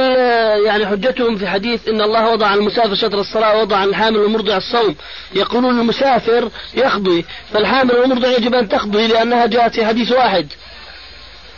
يعني 0.66 0.88
حجتهم 0.88 1.38
في 1.38 1.47
حديث 1.47 1.88
إن 1.88 2.01
الله 2.01 2.30
وضع 2.30 2.47
عن 2.47 2.57
المسافر 2.57 2.95
شطر 2.95 3.20
الصلاة 3.20 3.57
ووضع 3.57 3.78
عن 3.78 3.88
الحامل 3.88 4.18
والمرضع 4.18 4.57
الصوم؟ 4.57 4.95
يقولون 5.36 5.80
المسافر 5.80 6.51
يقضي 6.76 7.26
فالحامل 7.53 7.95
والمرضع 7.95 8.28
يجب 8.28 8.53
أن 8.53 8.70
تقضي 8.70 9.07
لأنها 9.07 9.45
جاءت 9.45 9.76
في 9.76 9.86
حديث 9.86 10.12
واحد. 10.12 10.47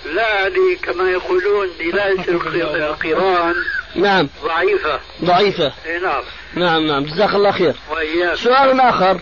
لا 0.05 0.45
هذه 0.47 0.77
كما 0.83 1.09
يقولون 1.11 1.67
دلالة 1.79 2.23
الق- 2.27 2.75
القران 2.75 3.55
نعم. 3.95 4.29
ضعيفة. 4.43 4.99
ضعيفة. 5.23 5.71
إيه 5.85 5.99
نعم. 5.99 6.21
نعم 6.55 6.87
نعم. 6.87 7.03
جزاك 7.05 7.35
الله 7.35 7.51
خير. 7.51 7.75
وإياك. 7.91 8.35
سؤال 8.35 8.79
آخر. 8.81 9.13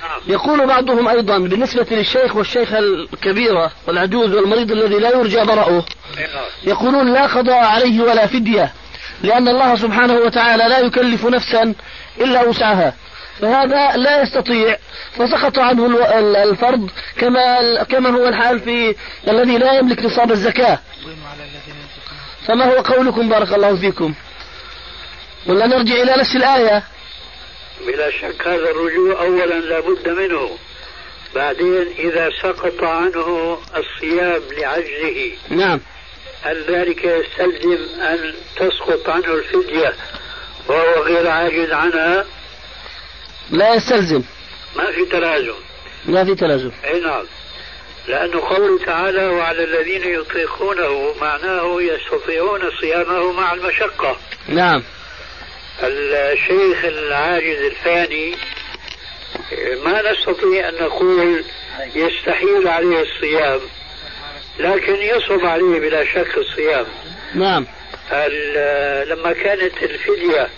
نعم. 0.00 0.20
يقول 0.26 0.66
بعضهم 0.66 1.08
أيضا 1.08 1.38
بالنسبة 1.38 1.86
للشيخ 1.90 2.36
والشيخة 2.36 2.78
الكبيرة 2.78 3.70
والعجوز 3.88 4.34
والمريض 4.34 4.70
الذي 4.72 4.98
لا 4.98 5.10
يرجى 5.10 5.44
برأه 5.44 5.84
إيه 6.18 6.26
نعم. 6.34 6.44
يقولون 6.64 7.12
لا 7.12 7.26
قضاء 7.26 7.64
عليه 7.64 8.00
ولا 8.02 8.26
فدية 8.26 8.72
لأن 9.22 9.48
الله 9.48 9.76
سبحانه 9.76 10.14
وتعالى 10.14 10.64
لا 10.68 10.78
يكلف 10.78 11.26
نفسا 11.26 11.74
إلا 12.20 12.42
وسعها. 12.42 12.94
فهذا 13.40 13.96
لا 13.96 14.22
يستطيع. 14.22 14.76
فسقط 15.12 15.58
عنه 15.58 15.86
الفرض 16.42 16.90
كما 17.18 17.82
كما 17.82 18.10
هو 18.10 18.28
الحال 18.28 18.60
في 18.60 18.94
الذي 19.28 19.58
لا 19.58 19.72
يملك 19.72 20.04
نصاب 20.04 20.32
الزكاة. 20.32 20.78
فما 22.48 22.64
هو 22.64 22.82
قولكم 22.82 23.28
بارك 23.28 23.54
الله 23.54 23.76
فيكم؟ 23.76 24.14
ولا 25.46 25.66
نرجع 25.66 25.94
إلى 25.94 26.16
نفس 26.16 26.36
الآية. 26.36 26.82
بلا 27.86 28.10
شك 28.10 28.46
هذا 28.46 28.70
الرجوع 28.70 29.20
أولا 29.20 29.54
لابد 29.54 30.08
منه. 30.08 30.50
بعدين 31.34 31.86
إذا 31.98 32.30
سقط 32.42 32.82
عنه 32.82 33.58
الصيام 33.76 34.42
لعجزه 34.58 35.32
نعم. 35.48 35.80
هل 36.42 36.64
ذلك 36.68 37.04
يستلزم 37.04 38.00
أن 38.00 38.34
تسقط 38.56 39.08
عنه 39.08 39.34
الفدية 39.34 39.94
وهو 40.68 41.02
غير 41.02 41.28
عاجز 41.28 41.70
عنها؟ 41.70 42.24
لا 43.52 43.74
يستلزم. 43.74 44.22
ما 44.76 44.92
في 44.92 45.04
تلازم 45.04 45.54
ما 46.06 46.24
في 46.24 46.34
تلازم 46.34 46.70
أي 46.84 47.00
نعم. 47.00 47.24
لأنه 48.08 48.40
قوله 48.40 48.84
تعالى 48.84 49.26
وعلى 49.26 49.64
الذين 49.64 50.02
يطيقونه 50.20 51.14
معناه 51.20 51.82
يستطيعون 51.82 52.60
صيامه 52.80 53.32
مع 53.32 53.52
المشقة. 53.52 54.16
نعم. 54.48 54.82
الشيخ 55.82 56.84
العاجز 56.84 57.58
الفاني 57.64 58.34
ما 59.84 60.02
نستطيع 60.12 60.68
أن 60.68 60.74
نقول 60.74 61.44
يستحيل 61.94 62.68
عليه 62.68 63.02
الصيام 63.02 63.60
لكن 64.58 64.94
يصعب 64.94 65.44
عليه 65.44 65.80
بلا 65.80 66.04
شك 66.04 66.38
الصيام. 66.38 66.86
نعم. 67.34 67.66
ال- 68.12 69.08
لما 69.08 69.32
كانت 69.32 69.82
الفدية 69.82 70.48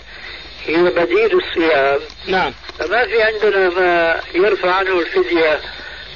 هي 0.67 0.83
بديل 0.83 1.41
الصيام 1.41 1.99
نعم. 2.27 2.53
فما 2.79 3.05
في 3.05 3.21
عندنا 3.23 3.69
ما 3.69 4.21
يرفع 4.33 4.71
عنه 4.71 4.99
الفدية 4.99 5.59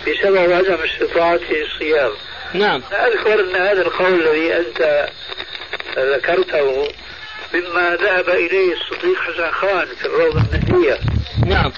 بسبب 0.02 0.52
عدم 0.52 0.78
استطاعته 0.84 1.62
الصيام. 1.62 2.12
نعم. 2.54 2.82
أذكر 2.92 3.40
أن 3.40 3.56
هذا 3.56 3.82
القول 3.82 4.28
الذي 4.28 4.54
أنت 4.58 5.10
ذكرته 5.98 6.88
مما 7.54 7.96
ذهب 7.96 8.30
إليه 8.30 8.74
الصديق 8.74 9.22
حسن 9.22 9.52
خان 9.52 9.88
في 10.00 10.06
الروضة 10.06 10.42
النهدية 10.42 11.00
نعم. 11.46 11.72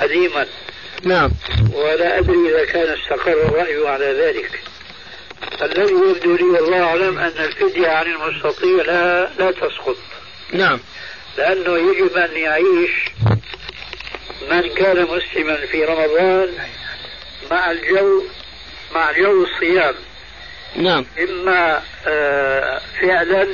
قديما. 0.00 0.46
نعم. 1.02 1.30
ولا 1.74 2.18
أدري 2.18 2.48
إذا 2.48 2.64
كان 2.64 2.96
استقر 2.98 3.32
الرأي 3.32 3.88
على 3.88 4.06
ذلك. 4.06 4.60
الذي 5.62 5.92
يبدو 5.92 6.36
لي 6.36 6.44
والله 6.44 6.84
أعلم 6.84 7.18
أن 7.18 7.44
الفدية 7.44 7.88
عن 7.88 8.06
المستطيع 8.06 8.84
لا 8.84 9.30
لا 9.38 9.50
تسقط. 9.50 9.96
نعم. 10.52 10.80
لأنه 11.38 11.78
يجب 11.78 12.16
أن 12.16 12.36
يعيش 12.36 12.90
من 14.50 14.68
كان 14.68 15.02
مسلما 15.02 15.56
في 15.66 15.84
رمضان 15.84 16.52
مع 17.50 17.70
الجو 17.70 18.22
مع 18.94 19.12
جو 19.12 19.44
الصيام. 19.44 19.94
نعم. 20.76 21.06
إما 21.18 21.82
آه، 22.06 22.80
فعلا 23.00 23.48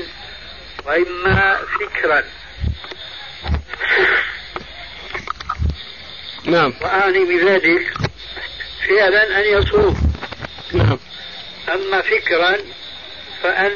وإما 0.86 1.58
فكرا. 1.80 2.22
نعم. 6.44 6.74
وأعني 6.80 7.24
بذلك 7.24 7.92
فعلا 8.88 9.40
أن 9.40 9.58
يصوم. 9.58 10.12
نعم. 10.72 10.98
أما 11.74 12.00
فكرا 12.00 12.56
فأن 13.42 13.72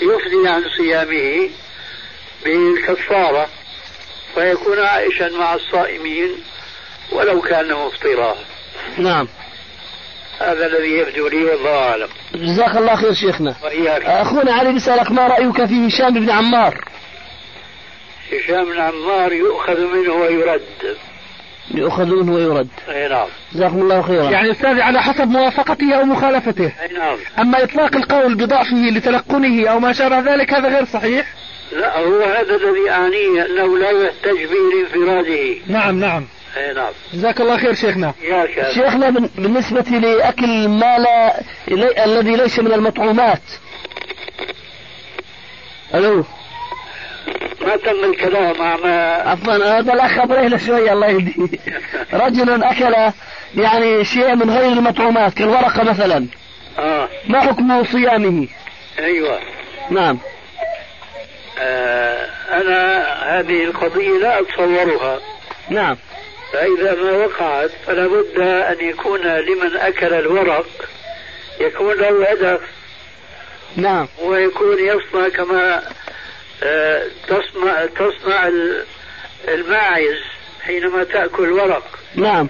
يفدي 0.00 0.48
عن 0.48 0.64
صيامه 0.76 1.50
بالكفارة 2.44 3.48
فيكون 4.34 4.78
عائشا 4.78 5.28
مع 5.38 5.54
الصائمين 5.54 6.30
ولو 7.12 7.40
كان 7.40 7.74
مفطرا 7.74 8.34
نعم. 8.98 9.28
هذا 10.40 10.66
الذي 10.66 10.88
يبدو 10.88 11.28
لي 11.28 11.44
والله 11.44 11.88
أعلم. 11.90 12.08
جزاك 12.34 12.76
الله 12.76 12.96
خير 12.96 13.12
شيخنا. 13.12 13.54
وإياك. 13.64 14.02
أخونا 14.02 14.52
علي 14.52 14.72
بيسألك 14.72 15.10
ما 15.10 15.26
رأيك 15.26 15.66
في 15.66 15.86
هشام 15.86 16.14
بن 16.14 16.30
عمار؟ 16.30 16.84
هشام 18.32 18.64
بن 18.64 18.80
عمار 18.80 19.32
يؤخذ 19.32 19.80
منه 19.80 20.12
ويرد. 20.12 20.96
يؤخذ 21.74 22.06
منه 22.06 22.34
ويرد. 22.34 22.68
أي 22.88 23.08
نعم. 23.08 23.26
جزاكم 23.52 23.80
الله 23.80 24.02
خيرا. 24.02 24.30
يعني 24.30 24.50
أستاذ 24.50 24.80
على 24.80 25.02
حسب 25.02 25.28
موافقته 25.28 25.94
أو 25.94 26.04
مخالفته. 26.04 26.72
أي 26.82 26.94
نعم. 26.98 27.18
أما 27.38 27.62
إطلاق 27.64 27.96
القول 27.96 28.34
بضعفه 28.34 28.76
لتلقنه 28.76 29.68
أو 29.68 29.80
ما 29.80 29.92
شابه 29.92 30.20
ذلك 30.20 30.54
هذا 30.54 30.68
غير 30.68 30.84
صحيح؟ 30.84 31.26
لا 31.72 31.98
هو 31.98 32.22
هذا 32.22 32.54
الذي 32.56 32.90
أعنيه 32.90 33.46
أنه 33.46 33.78
لا 33.78 33.90
يحتج 33.90 34.44
به 34.44 34.56
لانفراده. 34.94 35.54
نعم 35.66 36.00
نعم. 36.00 36.26
أي 36.56 36.74
نعم. 36.74 36.92
جزاك 37.14 37.40
الله 37.40 37.56
خير 37.58 37.74
شيخنا. 37.74 38.14
إياك 38.22 38.70
شيخنا 38.74 39.10
بن- 39.10 39.30
بالنسبة 39.38 39.80
لأكل 39.98 40.68
ما 40.68 40.98
لا 40.98 41.40
لي- 41.68 42.04
الذي 42.04 42.36
ليس 42.36 42.58
من 42.58 42.72
المطعومات. 42.72 43.42
ألو. 45.94 46.24
ما 47.66 47.76
تم 47.76 48.04
الكلام 48.10 48.58
مع 48.58 48.76
ما 48.76 49.12
عفوا 49.14 49.78
هذا 49.78 49.92
الأخ 49.92 50.18
أبرهله 50.18 50.56
شوية 50.56 50.92
الله 50.92 51.06
يهديه. 51.06 51.48
رجل 52.24 52.62
أكل 52.64 53.12
يعني 53.56 54.04
شيء 54.04 54.34
من 54.34 54.50
غير 54.50 54.72
المطعومات 54.72 55.34
كالورقة 55.34 55.82
مثلا. 55.82 56.26
آه. 56.78 57.08
ما 57.28 57.40
حكم 57.40 57.84
صيامه؟ 57.84 58.48
أيوه. 58.98 59.38
نعم. 59.90 60.18
أنا 62.52 63.04
هذه 63.40 63.64
القضية 63.64 64.18
لا 64.18 64.40
أتصورها. 64.40 65.20
نعم. 65.70 65.96
فإذا 66.52 66.94
ما 66.94 67.10
وقعت 67.12 67.70
فلا 67.86 68.06
بد 68.06 68.38
أن 68.40 68.88
يكون 68.88 69.20
لمن 69.20 69.76
أكل 69.76 70.14
الورق 70.14 70.66
يكون 71.60 71.94
له 71.94 72.30
هدف. 72.30 72.60
نعم. 73.76 74.08
ويكون 74.22 74.78
يصنع 74.78 75.28
كما 75.28 75.82
آه، 76.62 77.02
تصنع 77.28 77.86
تصنع 77.86 78.46
ال- 78.48 78.84
الماعز 79.48 80.18
حينما 80.62 81.04
تأكل 81.04 81.52
ورق. 81.52 81.98
نعم. 82.14 82.48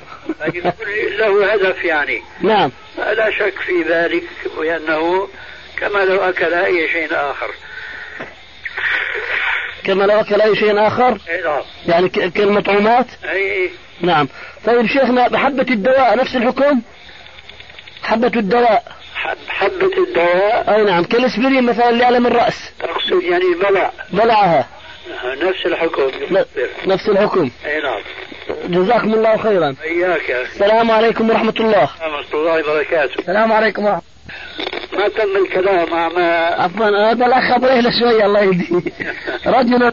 يكون 0.54 0.72
له 1.18 1.52
هدف 1.52 1.84
يعني. 1.84 2.22
نعم. 2.40 2.70
لا 2.98 3.30
شك 3.30 3.54
في 3.66 3.82
ذلك 3.82 4.24
وأنه 4.56 5.28
كما 5.76 5.98
لو 5.98 6.16
أكل 6.20 6.54
أي 6.54 6.88
شيء 6.88 7.08
آخر. 7.12 7.50
كما 9.84 10.04
لو 10.04 10.20
أكل 10.20 10.40
أي 10.40 10.56
شيء 10.56 10.86
آخر؟ 10.86 11.18
أي 11.30 11.42
نعم. 11.44 11.62
يعني 11.86 12.08
كالمطعومات 12.08 13.06
أي 13.30 13.70
نعم. 14.00 14.28
طيب 14.66 14.86
شيخنا 14.86 15.28
بحبة 15.28 15.66
الدواء 15.70 16.16
نفس 16.16 16.36
الحكم؟ 16.36 16.80
حبة 18.02 18.32
الدواء. 18.36 18.84
حب 19.14 19.38
حبة 19.48 20.04
الدواء. 20.08 20.74
أي 20.74 20.84
نعم. 20.84 21.04
كالاسبرين 21.04 21.66
مثلا 21.66 21.90
لألم 21.90 22.26
الرأس. 22.26 22.72
تقصد 22.78 23.22
يعني 23.22 23.44
البلع 23.54 23.92
بلعها. 24.10 24.68
نفس 25.24 25.66
الحكم. 25.66 26.10
نفس 26.86 27.08
الحكم. 27.08 27.50
أي 27.66 27.80
نعم. 27.80 28.02
جزاكم 28.64 29.14
الله 29.14 29.36
خيرا. 29.36 29.74
أخي. 29.80 30.42
السلام 30.42 30.90
عليكم 30.90 31.30
ورحمة 31.30 31.54
الله. 31.60 31.80
ورحمة 31.80 32.24
الله 32.34 32.52
وبركاته. 32.52 33.18
السلام 33.18 33.52
عليكم 33.52 33.84
ورحمة 33.84 34.02
ما 34.92 35.08
تم 35.08 35.36
الكلام 35.44 35.90
مع 35.90 36.08
ما 36.08 36.32
عفوا 36.46 37.10
هذا 37.10 37.26
الأخ 37.26 37.52
أبرهله 37.54 37.90
شوية 38.00 38.26
الله 38.26 38.40
يهديه. 38.40 38.80
رجل 39.46 39.82